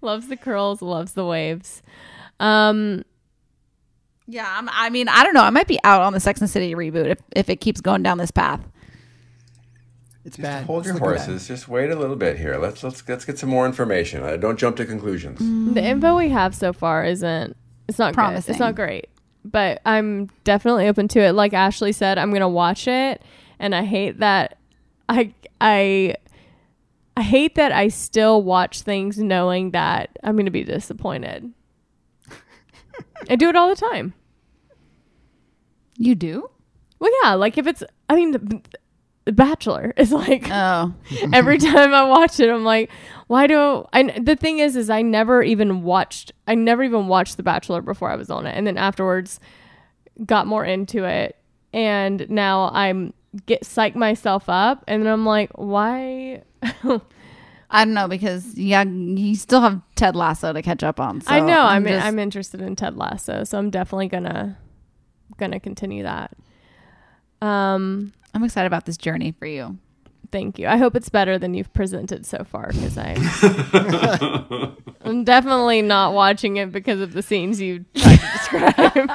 Loves 0.02 0.28
the 0.28 0.38
curls. 0.38 0.82
Loves 0.82 1.14
the 1.14 1.26
waves. 1.26 1.82
Um. 2.40 3.04
Yeah, 4.28 4.46
I'm, 4.48 4.70
I 4.72 4.92
mean, 4.92 5.08
I 5.08 5.24
don't 5.24 5.34
know. 5.34 5.42
I 5.42 5.50
might 5.50 5.68
be 5.68 5.80
out 5.84 6.04
on 6.04 6.14
the 6.14 6.20
Sex 6.20 6.40
and 6.40 6.48
City 6.50 6.76
reboot 6.76 7.08
if, 7.08 7.18
if 7.36 7.50
it 7.50 7.56
keeps 7.58 7.82
going 7.82 8.04
down 8.04 8.20
this 8.20 8.30
path. 8.30 8.62
It's 10.24 10.38
bad. 10.38 10.66
Hold 10.66 10.86
your 10.86 11.00
horses. 11.00 11.48
Just 11.48 11.68
wait 11.68 11.90
a 11.90 11.96
little 11.96 12.16
bit 12.16 12.38
here. 12.38 12.58
Let's 12.58 12.84
let's 12.84 13.08
let's 13.10 13.26
get 13.26 13.40
some 13.40 13.50
more 13.50 13.66
information. 13.66 14.22
Uh, 14.24 14.38
don't 14.38 14.60
jump 14.60 14.76
to 14.78 14.86
conclusions. 14.86 15.40
The 15.74 15.84
info 15.84 16.16
we 16.16 16.30
have 16.30 16.54
so 16.54 16.74
far 16.74 17.04
isn't. 17.06 17.58
It's 17.88 17.98
not 17.98 18.12
good. 18.12 18.16
Promising. 18.16 18.54
It's 18.54 18.60
not 18.60 18.76
great. 18.76 19.10
But 19.46 19.82
I'm 19.86 20.30
definitely 20.44 20.88
open 20.88 21.08
to 21.10 21.20
it. 21.20 21.34
Like 21.34 21.54
Ashley 21.54 21.92
said, 21.92 22.18
I'm 22.18 22.32
gonna 22.32 22.50
watch 22.50 22.88
it, 22.88 23.22
and 23.60 23.74
I 23.74 23.84
hate 23.84 24.20
that. 24.20 24.58
I 25.08 25.34
I. 25.62 26.16
I 27.18 27.22
hate 27.22 27.56
that 27.56 27.74
I 27.74 27.90
still 27.90 28.42
watch 28.42 28.82
things 28.82 29.18
knowing 29.18 29.72
that 29.72 30.18
I'm 30.24 30.36
going 30.36 30.46
to 30.46 30.52
be 30.52 30.64
disappointed. 30.64 31.52
I 33.30 33.36
do 33.36 33.50
it 33.50 33.58
all 33.58 33.68
the 33.68 33.76
time. 33.76 34.14
You 35.98 36.16
do? 36.16 36.50
Well, 37.00 37.12
yeah. 37.22 37.34
Like 37.34 37.58
if 37.58 37.68
it's, 37.68 37.84
I 38.08 38.16
mean, 38.16 38.64
the, 39.30 39.36
Bachelor 39.36 39.94
is 39.98 40.12
like, 40.12 40.48
Oh, 40.52 40.94
every 41.34 41.58
time 41.58 41.94
I 41.94 42.04
watch 42.04 42.40
it, 42.40 42.50
I'm 42.50 42.64
like, 42.64 42.90
why 43.28 43.48
do 43.48 43.86
I? 43.94 44.04
The 44.20 44.36
thing 44.36 44.60
is, 44.60 44.76
is 44.76 44.90
I 44.90 45.02
never 45.02 45.44
even 45.44 45.84
watched. 45.84 46.32
I 46.48 46.56
never 46.56 46.84
even 46.84 47.08
watched 47.08 47.38
The 47.38 47.44
Bachelor 47.44 47.82
before 47.82 48.10
I 48.10 48.16
was 48.16 48.30
on 48.30 48.46
it, 48.46 48.58
and 48.58 48.66
then 48.66 48.78
afterwards, 48.78 49.40
got 50.26 50.48
more 50.48 50.66
into 50.66 51.04
it, 51.04 51.36
and 51.74 52.30
now 52.30 52.70
I'm 52.74 53.14
get 53.46 53.64
psych 53.64 53.96
myself 53.96 54.46
up, 54.50 54.84
and 54.88 55.04
then 55.06 55.14
I'm 55.14 55.26
like, 55.26 55.52
why? 55.56 56.42
I 57.72 57.86
don't 57.86 57.94
know 57.94 58.08
because 58.08 58.58
yeah, 58.58 58.84
you 58.84 59.36
still 59.36 59.62
have 59.62 59.80
Ted 59.96 60.16
Lasso 60.16 60.52
to 60.52 60.62
catch 60.64 60.82
up 60.82 61.00
on. 61.00 61.22
So 61.22 61.32
I 61.32 61.40
know 61.40 61.62
I'm 61.62 61.86
just- 61.86 62.04
I'm 62.04 62.18
interested 62.18 62.62
in 62.62 62.76
Ted 62.76 62.98
Lasso, 62.98 63.44
so 63.44 63.60
I'm 63.60 63.70
definitely 63.70 64.08
gonna 64.08 64.58
gonna 65.38 65.60
continue 65.60 66.02
that. 66.02 66.36
Um, 67.42 68.12
I'm 68.34 68.44
excited 68.44 68.68
about 68.68 68.86
this 68.86 68.98
journey 68.98 69.32
for 69.32 69.46
you. 69.46 69.78
Thank 70.32 70.60
you. 70.60 70.68
I 70.68 70.78
hope 70.78 70.96
it's 70.96 71.10
better 71.10 71.40
than 71.40 71.54
you've 71.56 71.74
presented 71.74 72.26
so 72.26 72.44
far 72.44 72.68
because 72.68 72.98
I 72.98 73.16
I'm 75.02 75.24
definitely 75.24 75.82
not 75.82 76.14
watching 76.14 76.58
it 76.58 76.72
because 76.72 77.02
of 77.02 77.14
the 77.14 77.24
scenes 77.24 77.60
you 77.60 77.86
tried 77.96 78.20
to 78.20 78.32
describe. 78.34 79.10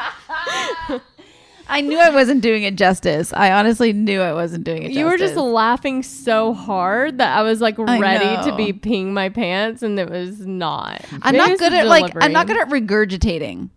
I 1.67 1.81
knew 1.81 1.99
I 1.99 2.11
wasn't 2.11 2.43
doing 2.43 2.65
it 2.65 2.75
justice. 2.75 3.33
I 3.33 3.53
honestly 3.53 3.93
knew 3.93 4.21
I 4.21 4.33
wasn't 4.33 4.65
doing 4.65 4.83
it 4.83 4.89
justice. 4.89 4.99
you 4.99 5.05
were 5.07 5.17
just 5.17 5.37
laughing 5.37 6.03
so 6.03 6.53
hard 6.53 7.19
that 7.19 7.39
I 7.39 7.43
was 7.43 7.61
like 7.61 7.79
I 7.79 7.99
ready 7.99 8.51
to 8.51 8.57
be 8.57 8.73
peeing 8.73 9.13
my 9.13 9.29
pants 9.29 9.83
and 9.83 9.99
it 9.99 10.11
was 10.11 10.41
not. 10.47 11.05
I'm 11.23 11.33
Maybe 11.37 11.51
not 11.51 11.59
good 11.59 11.73
at 11.73 11.87
like 11.87 12.13
I'm 12.21 12.33
not 12.33 12.49
good 12.49 12.59
at 12.59 12.69
regurgitating. 12.69 13.71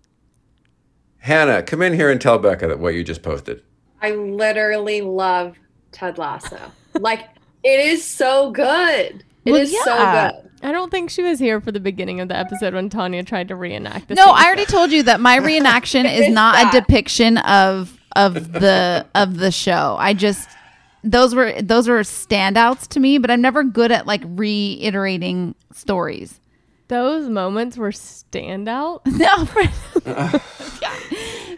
Hannah, 1.19 1.61
come 1.61 1.81
in 1.81 1.93
here 1.93 2.09
and 2.09 2.19
tell 2.19 2.39
Becca 2.39 2.67
that 2.67 2.79
what 2.79 2.93
you 2.93 3.03
just 3.03 3.21
posted. 3.21 3.61
I 4.01 4.11
literally 4.11 5.01
love 5.01 5.57
Ted 5.91 6.17
Lasso. 6.17 6.59
like 6.99 7.27
it 7.63 7.79
is 7.85 8.03
so 8.03 8.51
good. 8.51 9.23
It 9.45 9.55
is 9.55 9.71
Well, 9.71 9.83
so 9.83 9.95
yeah. 9.95 10.31
good. 10.31 10.43
I 10.63 10.71
don't 10.71 10.89
think 10.89 11.09
she 11.11 11.21
was 11.21 11.37
here 11.39 11.61
for 11.61 11.71
the 11.71 11.79
beginning 11.79 12.19
of 12.19 12.29
the 12.29 12.35
episode 12.37 12.73
when 12.73 12.89
Tanya 12.89 13.23
tried 13.23 13.47
to 13.49 13.55
reenact 13.55 14.07
the 14.07 14.15
No, 14.15 14.25
scene. 14.25 14.33
I 14.35 14.45
already 14.45 14.65
told 14.65 14.91
you 14.91 15.03
that 15.03 15.19
my 15.19 15.37
reenaction 15.39 16.11
is 16.11 16.29
not 16.29 16.73
a 16.73 16.79
depiction 16.79 17.37
of 17.39 17.97
of 18.15 18.51
the 18.53 19.05
of 19.15 19.37
the 19.37 19.51
show. 19.51 19.95
I 19.99 20.13
just 20.13 20.49
those 21.03 21.35
were 21.35 21.61
those 21.61 21.87
were 21.87 21.99
standouts 22.01 22.87
to 22.89 22.99
me, 22.99 23.17
but 23.19 23.29
I'm 23.31 23.41
never 23.41 23.63
good 23.63 23.91
at 23.91 24.07
like 24.07 24.21
reiterating 24.25 25.55
stories. 25.73 26.39
Those 26.89 27.27
moments 27.29 27.77
were 27.77 27.91
standout. 27.91 29.01
No, 29.05 29.45
for, 29.45 29.67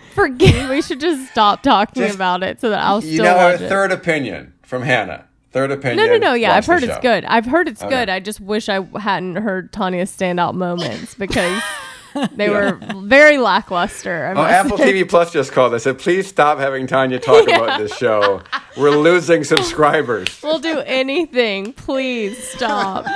forget. 0.13 0.69
we 0.69 0.81
should 0.81 0.99
just 0.99 1.31
stop 1.31 1.61
talking 1.63 2.03
Just- 2.03 2.15
about 2.15 2.43
it 2.43 2.59
so 2.61 2.69
that 2.69 2.79
I'll 2.79 3.01
still 3.01 3.23
now 3.23 3.37
have 3.37 3.51
watch 3.53 3.61
a 3.61 3.65
it. 3.65 3.69
third 3.69 3.91
opinion 3.91 4.53
from 4.63 4.81
Hannah. 4.83 5.25
Third 5.51 5.71
opinion. 5.71 5.97
No, 6.07 6.13
no, 6.13 6.17
no. 6.17 6.33
Yeah, 6.35 6.53
I've 6.55 6.65
heard 6.67 6.83
the 6.83 6.87
it's 6.87 6.95
show. 6.97 7.01
good. 7.01 7.25
I've 7.25 7.45
heard 7.47 7.67
it's 7.67 7.81
Okay. 7.81 7.89
good. 7.89 8.09
I 8.09 8.19
just 8.19 8.39
wish 8.39 8.69
I 8.69 8.81
hadn't 8.99 9.37
heard 9.37 9.73
Tanya's 9.73 10.15
standout 10.15 10.53
moments 10.53 11.15
because 11.15 11.59
they 12.35 12.49
were 12.51 12.79
very 12.97 13.39
lackluster. 13.39 14.27
I 14.27 14.33
Oh, 14.39 14.45
Apple 14.45 14.77
say. 14.77 14.93
TV 14.93 15.09
Plus 15.09 15.33
just 15.33 15.51
called. 15.51 15.73
They 15.73 15.79
said, 15.79 15.97
please 15.97 16.27
stop 16.27 16.59
having 16.59 16.85
Tanya 16.85 17.17
talk 17.19 17.47
about 17.47 17.79
this 17.79 17.95
show. 17.97 18.43
We're 18.77 18.91
losing 18.91 19.43
subscribers. 19.43 20.27
We'll 20.43 20.59
do 20.59 20.81
anything. 20.81 21.73
Please 21.73 22.37
stop. 22.47 23.07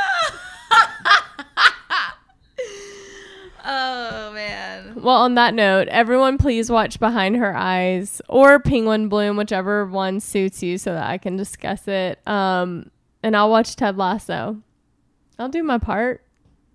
Oh 3.65 4.31
man. 4.33 4.93
well, 4.95 5.15
on 5.17 5.35
that 5.35 5.53
note, 5.53 5.87
everyone 5.87 6.37
please 6.37 6.69
watch 6.69 6.99
Behind 6.99 7.37
Her 7.37 7.55
Eyes 7.55 8.21
or 8.27 8.59
Penguin 8.59 9.07
Bloom, 9.07 9.37
whichever 9.37 9.85
one 9.85 10.19
suits 10.19 10.61
you, 10.61 10.77
so 10.77 10.93
that 10.93 11.09
I 11.09 11.17
can 11.17 11.37
discuss 11.37 11.87
it. 11.87 12.19
Um, 12.27 12.91
and 13.21 13.37
I'll 13.37 13.49
watch 13.49 13.75
Ted 13.75 13.97
Lasso. 13.97 14.61
I'll 15.39 15.49
do 15.49 15.63
my 15.63 15.77
part. 15.77 16.23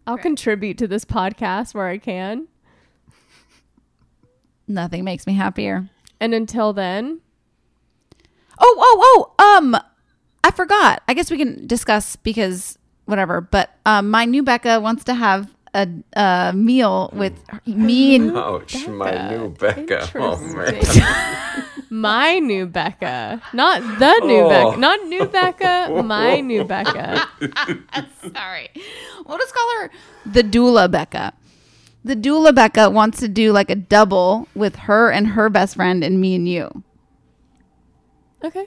I'll 0.07 0.17
contribute 0.19 0.79
to 0.79 0.89
this 0.89 1.05
podcast 1.05 1.75
where 1.75 1.89
I 1.89 1.99
can. 1.99 2.49
Nothing 4.67 5.05
makes 5.05 5.27
me 5.27 5.35
happier. 5.35 5.89
And 6.21 6.33
until 6.35 6.73
then, 6.73 7.21
Oh, 8.61 8.77
oh, 8.81 9.33
oh. 9.39 9.57
Um, 9.57 9.77
I 10.43 10.51
forgot. 10.51 11.03
I 11.07 11.15
guess 11.15 11.31
we 11.31 11.37
can 11.39 11.67
discuss 11.67 12.17
because 12.17 12.77
whatever. 13.05 13.41
But 13.41 13.71
um, 13.87 14.11
my 14.11 14.25
new 14.25 14.43
Becca 14.43 14.81
wants 14.81 15.05
to 15.05 15.15
have 15.15 15.55
a, 15.83 16.21
a 16.21 16.53
meal 16.53 17.11
with 17.13 17.35
me 17.67 18.17
and 18.17 18.37
Ouch, 18.37 18.87
my 18.89 19.31
new 19.31 19.51
Becca. 19.51 20.11
Oh 20.15 20.37
man. 20.39 21.65
my 21.91 22.39
new 22.39 22.67
Becca, 22.67 23.41
not 23.53 23.81
the 23.99 24.21
new 24.27 24.43
Oh. 24.45 24.49
Becca, 24.49 24.81
not 24.81 25.07
new 25.07 25.25
Becca, 25.27 26.03
my 26.05 26.41
new 26.41 26.65
Becca. 26.65 27.29
Sorry. 28.35 28.69
We'll 29.27 29.39
just 29.39 29.55
call 29.55 29.69
her 29.81 29.91
the 30.27 30.43
doula 30.43 30.91
Becca. 30.91 31.33
The 32.05 32.17
doula 32.17 32.55
Becca 32.55 32.91
wants 32.91 33.19
to 33.21 33.29
do 33.29 33.53
like 33.53 33.71
a 33.71 33.75
double 33.75 34.49
with 34.55 34.77
her 34.77 35.11
and 35.11 35.27
her 35.29 35.49
best 35.51 35.77
friend 35.77 36.03
and 36.05 36.21
me 36.21 36.35
and 36.35 36.49
you. 36.49 36.83
Okay. 38.45 38.67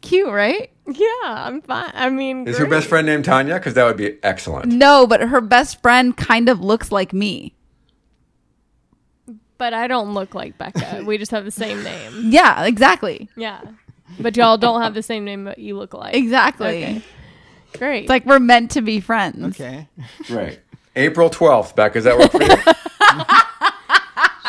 Cute, 0.00 0.28
right? 0.28 0.70
Yeah, 0.86 1.06
I'm 1.22 1.62
fine. 1.62 1.92
I 1.94 2.10
mean, 2.10 2.46
Is 2.48 2.58
her 2.58 2.66
best 2.66 2.88
friend 2.88 3.06
named 3.06 3.24
Tanya? 3.24 3.54
Because 3.54 3.74
that 3.74 3.84
would 3.84 3.96
be 3.96 4.18
excellent. 4.24 4.66
No, 4.72 5.06
but 5.06 5.20
her 5.20 5.40
best 5.40 5.80
friend 5.80 6.16
kind 6.16 6.48
of 6.48 6.60
looks 6.60 6.90
like 6.90 7.12
me. 7.12 7.54
But 9.58 9.74
I 9.74 9.86
don't 9.86 10.12
look 10.12 10.34
like 10.34 10.58
Becca. 10.58 11.02
We 11.06 11.18
just 11.18 11.30
have 11.30 11.44
the 11.44 11.52
same 11.52 11.82
name. 11.84 12.30
Yeah, 12.32 12.64
exactly. 12.64 13.28
Yeah. 13.36 13.60
But 14.18 14.36
y'all 14.36 14.58
don't 14.58 14.82
have 14.82 14.94
the 14.94 15.02
same 15.04 15.24
name, 15.24 15.44
but 15.44 15.58
you 15.58 15.76
look 15.76 15.92
alike. 15.92 16.14
Exactly. 16.14 16.66
Okay. 16.66 17.02
Great. 17.78 18.00
It's 18.02 18.08
like 18.10 18.26
we're 18.26 18.40
meant 18.40 18.72
to 18.72 18.82
be 18.82 19.00
friends. 19.00 19.60
Okay. 19.60 19.88
Right. 20.30 20.58
April 20.96 21.30
12th, 21.30 21.74
Becca. 21.76 21.94
Does 21.94 22.04
that 22.04 22.18
work 22.18 22.32
for 22.32 22.42
you? 22.42 22.56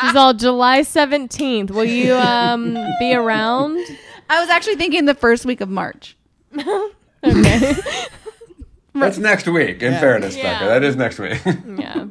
She's 0.08 0.16
all 0.16 0.34
July 0.34 0.80
17th. 0.80 1.70
Will 1.70 1.84
you 1.84 2.14
um 2.14 2.74
be 2.98 3.14
around? 3.14 3.78
I 4.28 4.40
was 4.40 4.50
actually 4.50 4.76
thinking 4.76 5.04
the 5.06 5.14
first 5.14 5.46
week 5.46 5.60
of 5.60 5.68
March. 5.70 6.16
Okay. 7.24 7.74
That's 8.94 9.18
next 9.18 9.48
week, 9.48 9.82
in 9.82 9.94
fairness, 9.94 10.36
Yeah. 10.36 10.58
Becca. 10.58 10.64
That 10.66 10.84
is 10.84 10.94
next 10.94 11.18
week. 11.18 11.40
yeah. 11.78 12.04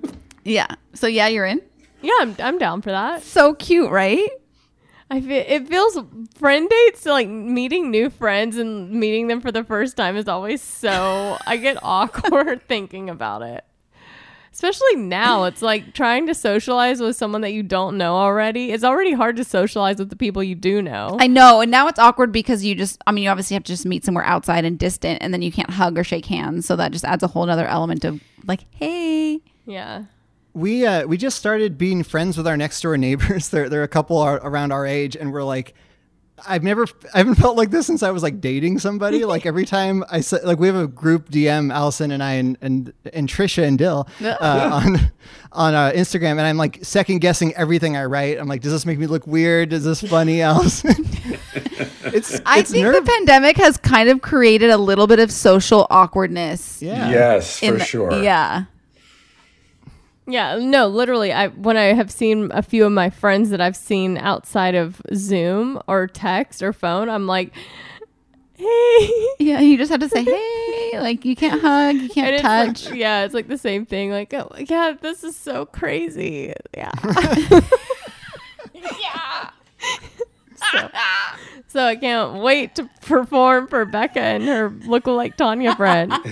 Yeah. 0.44 0.68
So 0.94 1.08
yeah, 1.08 1.28
you're 1.28 1.46
in. 1.46 1.62
Yeah, 2.02 2.14
I'm, 2.20 2.36
I'm 2.40 2.58
down 2.58 2.82
for 2.82 2.90
that. 2.92 3.24
So 3.24 3.54
cute, 3.54 3.92
right? 3.92 4.28
I 5.10 5.22
feel 5.22 5.44
it 5.48 5.68
feels 5.68 5.98
friend 6.36 6.68
dates 6.70 7.06
like 7.06 7.30
meeting 7.30 7.92
new 7.92 8.10
friends 8.10 8.58
and 8.58 8.90
meeting 8.92 9.28
them 9.28 9.40
for 9.40 9.52
the 9.52 9.64
first 9.64 9.96
time 9.96 10.18
is 10.18 10.28
always 10.28 10.62
so 10.62 11.38
I 11.46 11.58
get 11.58 11.78
awkward 11.84 12.68
thinking 12.68 13.10
about 13.10 13.44
it. 13.44 13.64
Especially 14.54 14.96
now, 14.98 15.46
it's 15.46 15.64
like 15.64 15.96
trying 15.96 16.28
to 16.28 16.36
socialize 16.36 17.02
with 17.02 17.16
someone 17.16 17.42
that 17.42 17.54
you 17.54 17.64
don't 17.64 17.98
know 17.98 18.16
already. 18.16 18.72
It's 18.72 18.84
already 18.84 19.14
hard 19.14 19.36
to 19.38 19.44
socialize 19.44 19.98
with 19.98 20.12
the 20.12 20.16
people 20.16 20.44
you 20.44 20.54
do 20.54 20.80
know. 20.80 21.18
I 21.20 21.26
know, 21.26 21.60
and 21.60 21.72
now 21.72 21.88
it's 21.88 21.98
awkward 21.98 22.32
because 22.32 22.64
you 22.64 22.76
just, 22.76 23.02
I 23.08 23.12
mean, 23.12 23.24
you 23.24 23.32
obviously 23.32 23.56
have 23.56 23.64
to 23.64 23.72
just 23.72 23.88
meet 23.88 24.06
somewhere 24.06 24.24
outside 24.24 24.64
and 24.64 24.78
distant, 24.78 25.24
and 25.24 25.34
then 25.34 25.42
you 25.42 25.52
can't 25.52 25.72
hug 25.72 25.98
or 25.98 26.04
shake 26.04 26.28
hands. 26.28 26.68
So 26.68 26.76
that 26.76 26.92
just 26.92 27.04
adds 27.04 27.24
a 27.24 27.28
whole 27.28 27.50
other 27.50 27.66
element 27.66 28.06
of 28.06 28.22
like, 28.46 28.66
hey. 28.70 29.42
yeah. 29.66 30.04
We 30.54 30.86
uh, 30.86 31.08
we 31.08 31.18
just 31.18 31.40
started 31.40 31.80
being 31.80 32.04
friends 32.04 32.38
with 32.38 32.46
our 32.46 32.56
next 32.56 32.80
door 32.82 32.96
neighbors. 32.96 33.50
They're 33.50 33.70
they're 33.70 33.82
a 33.82 33.88
couple 33.88 34.20
are 34.20 34.36
around 34.36 34.72
our 34.72 34.86
age, 34.86 35.16
and 35.16 35.34
we're 35.34 35.44
like, 35.44 35.74
I've 36.48 36.64
never 36.64 36.86
I 37.14 37.20
haven't 37.20 37.36
felt 37.36 37.56
like 37.56 37.70
this 37.70 37.86
since 37.88 38.02
I 38.04 38.12
was 38.12 38.24
like 38.24 38.42
dating 38.42 38.80
somebody. 38.80 39.24
like 39.26 39.46
every 39.46 39.66
time 39.66 40.04
I 40.10 40.22
said, 40.22 40.44
like 40.44 40.60
we 40.60 40.68
have 40.68 40.76
a 40.76 40.88
group 40.88 41.30
DM, 41.30 41.72
Allison 41.74 42.12
and 42.12 42.24
I 42.24 42.34
and 42.34 42.58
and, 42.62 42.94
and 43.14 43.30
Trisha 43.30 43.64
and 43.64 43.78
Dill 43.78 44.08
uh, 44.24 44.36
on 44.74 45.12
on 45.52 45.74
uh, 45.76 45.92
Instagram, 45.96 46.32
and 46.32 46.42
I'm 46.42 46.58
like 46.58 46.80
second 46.84 47.20
guessing 47.20 47.54
everything 47.56 47.96
I 47.96 48.06
write. 48.06 48.40
I'm 48.40 48.48
like, 48.48 48.62
does 48.62 48.72
this 48.72 48.86
make 48.86 48.98
me 49.00 49.08
look 49.08 49.28
weird? 49.28 49.72
Is 49.74 49.84
this 49.86 50.02
funny, 50.02 50.42
Allison? 50.50 51.08
it's 52.06 52.40
I 52.46 52.60
it's 52.60 52.72
think 52.72 52.84
nerve- 52.84 52.96
the 52.96 53.10
pandemic 53.12 53.58
has 53.58 53.78
kind 53.78 54.10
of 54.10 54.22
created 54.22 54.70
a 54.72 54.78
little 54.78 55.08
bit 55.08 55.20
of 55.20 55.32
social 55.32 55.88
awkwardness. 55.90 56.82
yeah. 56.82 57.10
yes, 57.10 57.60
for 57.60 57.74
the- 57.74 57.80
sure. 57.86 58.22
Yeah. 58.24 58.66
Yeah, 60.26 60.58
no, 60.62 60.88
literally 60.88 61.34
I 61.34 61.48
when 61.50 61.76
I 61.78 61.94
have 61.94 62.10
seen 62.12 62.50
a 62.54 62.62
few 62.62 62.86
of 62.86 62.92
my 62.94 63.10
friends 63.10 63.50
that 63.50 63.60
I've 63.60 63.76
seen 63.76 64.18
outside 64.18 64.74
of 64.76 65.02
Zoom 65.14 65.82
or 65.88 66.08
text 66.08 66.62
or 66.64 66.72
phone, 66.72 67.10
I'm 67.10 67.28
like, 67.28 67.54
"Hey." 68.56 69.28
Yeah. 69.40 69.60
You 69.60 69.78
just 69.78 69.92
have 69.92 70.00
to 70.00 70.08
say, 70.10 70.24
hey. 70.24 71.00
Like, 71.00 71.26
you 71.26 71.36
can't 71.36 71.60
hug, 71.62 71.96
you 71.98 72.08
can't 72.10 72.36
it's 72.36 72.44
like- 72.44 72.68
touch. 72.76 72.92
yeah, 72.94 73.24
it's 73.26 73.34
like 73.34 73.48
the 73.50 73.58
same 73.58 73.86
thing. 73.86 74.12
Like, 74.12 74.34
oh, 74.34 74.50
yeah, 74.58 74.94
this 75.02 75.24
is 75.26 75.36
so 75.36 75.66
crazy. 75.66 76.54
Yeah. 76.78 76.92
yeah. 78.74 79.50
So, 80.72 80.90
so 81.68 81.86
I 81.86 81.96
can't 81.96 82.42
wait 82.42 82.76
to 82.76 82.90
perform 83.02 83.68
for 83.68 83.86
Becca 83.86 84.20
and 84.20 84.44
her 84.48 84.70
lookalike 84.70 85.36
Tanya 85.36 85.76
friend. 85.76 86.12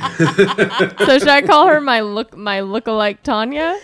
so 1.06 1.20
should 1.20 1.28
I 1.28 1.42
call 1.46 1.68
her 1.68 1.82
my 1.82 2.02
look 2.02 2.36
my 2.36 2.60
lookalike 2.60 3.22
Tanya? 3.24 3.78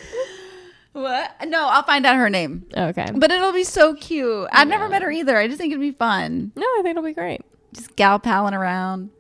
What? 0.94 1.32
No, 1.46 1.68
I'll 1.68 1.84
find 1.84 2.06
out 2.08 2.16
her 2.16 2.30
name. 2.30 2.66
Okay. 2.76 3.12
But 3.14 3.32
it'll 3.32 3.54
be 3.54 3.64
so 3.64 3.94
cute. 3.94 4.48
I've 4.52 4.68
never 4.68 4.90
met 4.90 5.04
her 5.04 5.12
either. 5.12 5.38
I 5.38 5.48
just 5.48 5.60
think 5.60 5.72
it'd 5.72 5.80
be 5.80 5.92
fun. 5.92 6.52
No, 6.56 6.66
I 6.66 6.82
think 6.82 6.92
it'll 6.92 7.04
be 7.04 7.14
great. 7.14 7.42
Just 7.74 7.96
gal 7.96 8.18
palling 8.18 8.56
around. 8.56 9.12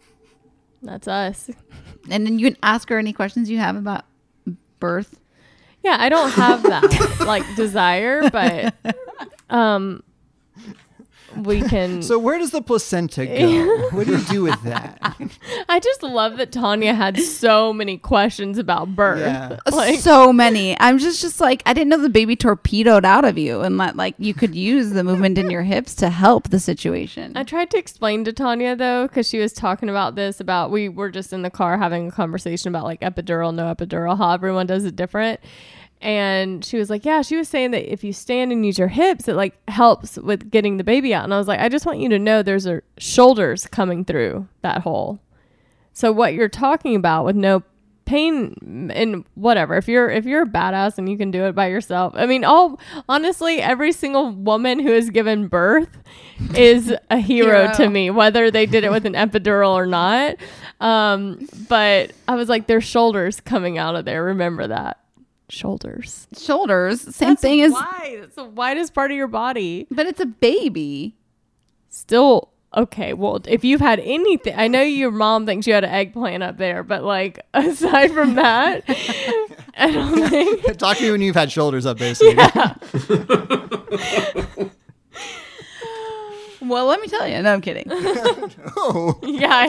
That's 0.82 1.08
us. 1.08 1.52
And 2.10 2.26
then 2.26 2.40
you 2.40 2.49
can 2.49 2.58
ask 2.64 2.90
her 2.90 2.98
any 2.98 3.14
questions 3.14 3.49
you 3.49 3.60
have 3.60 3.76
about 3.76 4.06
birth. 4.80 5.20
Yeah, 5.84 5.98
I 5.99 6.10
don't 6.10 6.32
have 6.32 6.64
that 6.64 7.26
like 7.26 7.44
desire, 7.56 8.30
but 8.30 8.74
um 9.49 10.04
we 11.44 11.62
can 11.70 12.02
So 12.02 12.20
where 12.20 12.38
does 12.38 12.52
the 12.52 12.62
placenta 12.62 13.26
go? 13.26 13.90
what 13.92 14.08
do 14.08 14.18
you 14.18 14.24
do 14.26 14.44
with 14.44 14.62
that? 14.64 14.98
I 15.70 15.80
just 15.80 16.04
love 16.04 16.38
that 16.38 16.52
Tanya 16.52 16.94
had 16.94 17.20
so 17.20 17.74
many 17.74 17.98
questions 17.98 18.58
about 18.58 18.96
birth. 18.96 19.20
Yeah. 19.20 19.58
Uh, 19.66 19.76
like 19.76 20.00
so 20.00 20.32
many. 20.32 20.80
I'm 20.80 20.98
just 20.98 21.22
just 21.22 21.40
like 21.40 21.64
I 21.66 21.74
didn't 21.74 21.90
know 21.90 22.02
the 22.02 22.10
baby 22.10 22.36
torpedoed 22.36 23.06
out 23.06 23.26
of 23.26 23.38
you 23.38 23.62
and 23.62 23.80
that 23.80 23.96
like 23.96 24.16
you 24.18 24.34
could 24.34 24.56
use 24.56 24.92
the 24.92 25.04
movement 25.04 25.38
in 25.38 25.50
your 25.50 25.64
hips 25.64 25.96
to 25.96 26.10
help 26.10 26.50
the 26.50 26.60
situation. 26.60 27.34
I 27.36 27.44
tried 27.44 27.72
to 27.72 27.78
explain 27.78 28.24
to 28.26 28.34
Tanya 28.34 28.76
though, 28.76 29.08
because 29.08 29.28
she 29.28 29.40
was 29.40 29.54
talking 29.54 29.90
about 29.90 30.16
this 30.16 30.40
about 30.40 30.72
we 30.72 30.90
were 30.90 31.10
just 31.10 31.34
in 31.34 31.42
the 31.42 31.50
car 31.50 31.78
having 31.78 32.08
a 32.08 32.12
conversation 32.12 32.70
about 32.70 32.84
like 32.84 33.02
epidural, 33.02 33.54
no 33.54 33.74
epidural, 33.74 34.18
how 34.18 34.32
everyone 34.32 34.68
does 34.68 34.86
it 34.86 34.96
different. 34.96 35.40
And 36.02 36.64
she 36.64 36.78
was 36.78 36.90
like, 36.90 37.06
Yeah, 37.06 37.22
she 37.22 37.36
was 37.36 37.49
saying 37.49 37.72
that 37.72 37.91
if 37.91 38.03
you 38.03 38.14
stand 38.14 38.52
and 38.52 38.65
use 38.65 38.78
your 38.78 38.88
hips, 38.88 39.28
it 39.28 39.36
like 39.36 39.57
helps 39.69 40.18
with 40.18 40.52
getting 40.52 40.78
the 40.78 40.84
baby 40.84 41.14
out. 41.14 41.24
And 41.24 41.34
I 41.34 41.38
was 41.38 41.48
like, 41.48 41.60
I 41.60 41.69
just 41.69 41.86
want 41.86 41.99
you 41.99 42.10
to 42.10 42.19
know 42.19 42.44
there's 42.44 42.68
a 42.68 42.82
shoulders 42.98 43.65
coming 43.68 44.06
through 44.06 44.48
that 44.61 44.82
hole. 44.82 45.19
So 45.94 46.11
what 46.11 46.36
you're 46.36 46.49
talking 46.49 46.95
about 46.95 47.26
with 47.26 47.36
no 47.36 47.64
pain 48.07 48.90
and 48.94 49.26
whatever 49.36 49.76
if 49.76 49.88
you're 49.88 50.10
if 50.10 50.26
you're 50.26 50.44
a 50.44 50.48
badass 50.48 50.98
and 50.98 51.10
you 51.10 51.18
can 51.18 51.30
do 51.30 51.44
it 51.44 51.53
by 51.53 51.68
yourself 51.68 52.14
i 52.15 52.26
mean 52.26 52.45
all 52.45 52.80
honestly 53.10 53.61
every 53.61 53.91
single 53.91 54.32
woman 54.32 54.80
who 54.80 54.91
has 54.91 55.10
given 55.10 55.49
birth 55.49 55.90
is 56.56 56.95
a 57.10 57.18
hero, 57.18 57.64
Hero. 57.65 57.74
to 57.74 57.90
me 57.90 58.10
whether 58.10 58.49
they 58.49 58.65
did 58.65 58.86
it 58.86 58.91
with 58.91 59.06
an 59.06 59.11
epidural 59.11 59.74
or 59.74 59.86
not 59.86 60.38
um 60.80 61.45
but 61.68 62.14
i 62.30 62.36
was 62.36 62.48
like 62.48 62.65
there's 62.68 62.86
shoulders 62.86 63.41
coming 63.41 63.78
out 63.78 63.98
of 63.98 64.06
there 64.06 64.24
remember 64.24 64.68
that 64.68 65.02
shoulders 65.49 66.28
Shoulders, 66.38 67.15
same 67.15 67.36
thing 67.38 67.61
as 67.61 67.72
why 67.72 68.19
it's 68.24 68.36
the 68.36 68.44
widest 68.44 68.94
part 68.94 69.11
of 69.11 69.18
your 69.18 69.28
body 69.28 69.88
but 69.90 70.06
it's 70.06 70.19
a 70.19 70.26
baby. 70.26 71.15
still 71.90 72.49
okay 72.76 73.14
well 73.14 73.40
if 73.48 73.64
you've 73.64 73.80
had 73.80 73.99
anything 74.02 74.53
i 74.57 74.68
know 74.68 74.82
your 74.82 75.10
mom 75.11 75.45
thinks 75.45 75.65
you 75.65 75.74
had 75.74 75.86
an 75.86 75.90
eggplant 75.90 76.44
up 76.44 76.57
there 76.57 76.84
but 76.84 77.02
like 77.03 77.40
aside 77.53 78.11
from 78.11 78.36
that 78.36 78.84
i 79.78 79.90
don't 79.90 80.30
think 80.30 80.78
Talk 80.78 80.98
to 80.98 81.03
me 81.03 81.11
when 81.11 81.22
you've 81.22 81.36
had 81.36 81.49
shoulders 81.52 81.86
up, 81.86 81.98
basically. 81.98 82.36
Yeah. 82.36 82.76
Well, 86.61 86.86
let 86.88 86.99
me 86.99 87.07
tell 87.07 87.26
you. 87.28 87.41
No, 87.41 87.53
I'm 87.53 87.61
kidding. 87.61 87.86
Oh. 88.76 89.18
yeah 89.24 89.68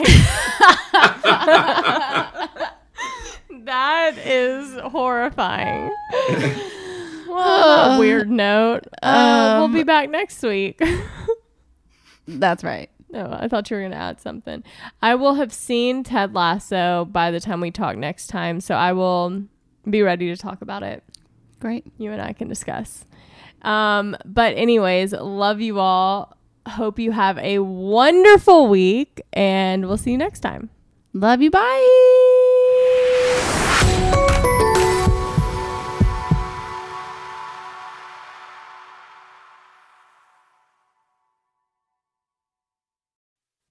that 3.65 4.17
is 4.17 4.79
horrifying 4.91 5.91
well 7.27 7.89
that 7.91 7.99
weird 7.99 8.29
note 8.29 8.85
uh, 9.03 9.57
we'll 9.59 9.67
be 9.67 9.83
back 9.83 10.09
next 10.09 10.41
week 10.43 10.81
That's 12.37 12.63
right. 12.63 12.89
No, 13.11 13.27
I 13.39 13.47
thought 13.47 13.69
you 13.69 13.75
were 13.75 13.81
going 13.81 13.91
to 13.91 13.97
add 13.97 14.21
something. 14.21 14.63
I 15.01 15.15
will 15.15 15.33
have 15.35 15.51
seen 15.51 16.03
Ted 16.03 16.33
Lasso 16.35 17.05
by 17.05 17.31
the 17.31 17.39
time 17.39 17.59
we 17.59 17.71
talk 17.71 17.97
next 17.97 18.27
time, 18.27 18.61
so 18.61 18.75
I 18.75 18.93
will 18.93 19.43
be 19.89 20.03
ready 20.03 20.27
to 20.27 20.37
talk 20.37 20.61
about 20.61 20.83
it. 20.83 21.03
Great. 21.59 21.85
You 21.97 22.11
and 22.11 22.21
I 22.21 22.33
can 22.33 22.47
discuss. 22.47 23.05
Um, 23.63 24.15
but 24.25 24.55
anyways, 24.55 25.13
love 25.13 25.59
you 25.59 25.79
all. 25.79 26.37
Hope 26.67 26.99
you 26.99 27.11
have 27.11 27.39
a 27.39 27.59
wonderful 27.59 28.67
week, 28.67 29.21
and 29.33 29.87
we'll 29.87 29.97
see 29.97 30.11
you 30.11 30.17
next 30.17 30.41
time. 30.41 30.69
Love 31.13 31.41
you. 31.41 31.49
Bye. 31.49 32.35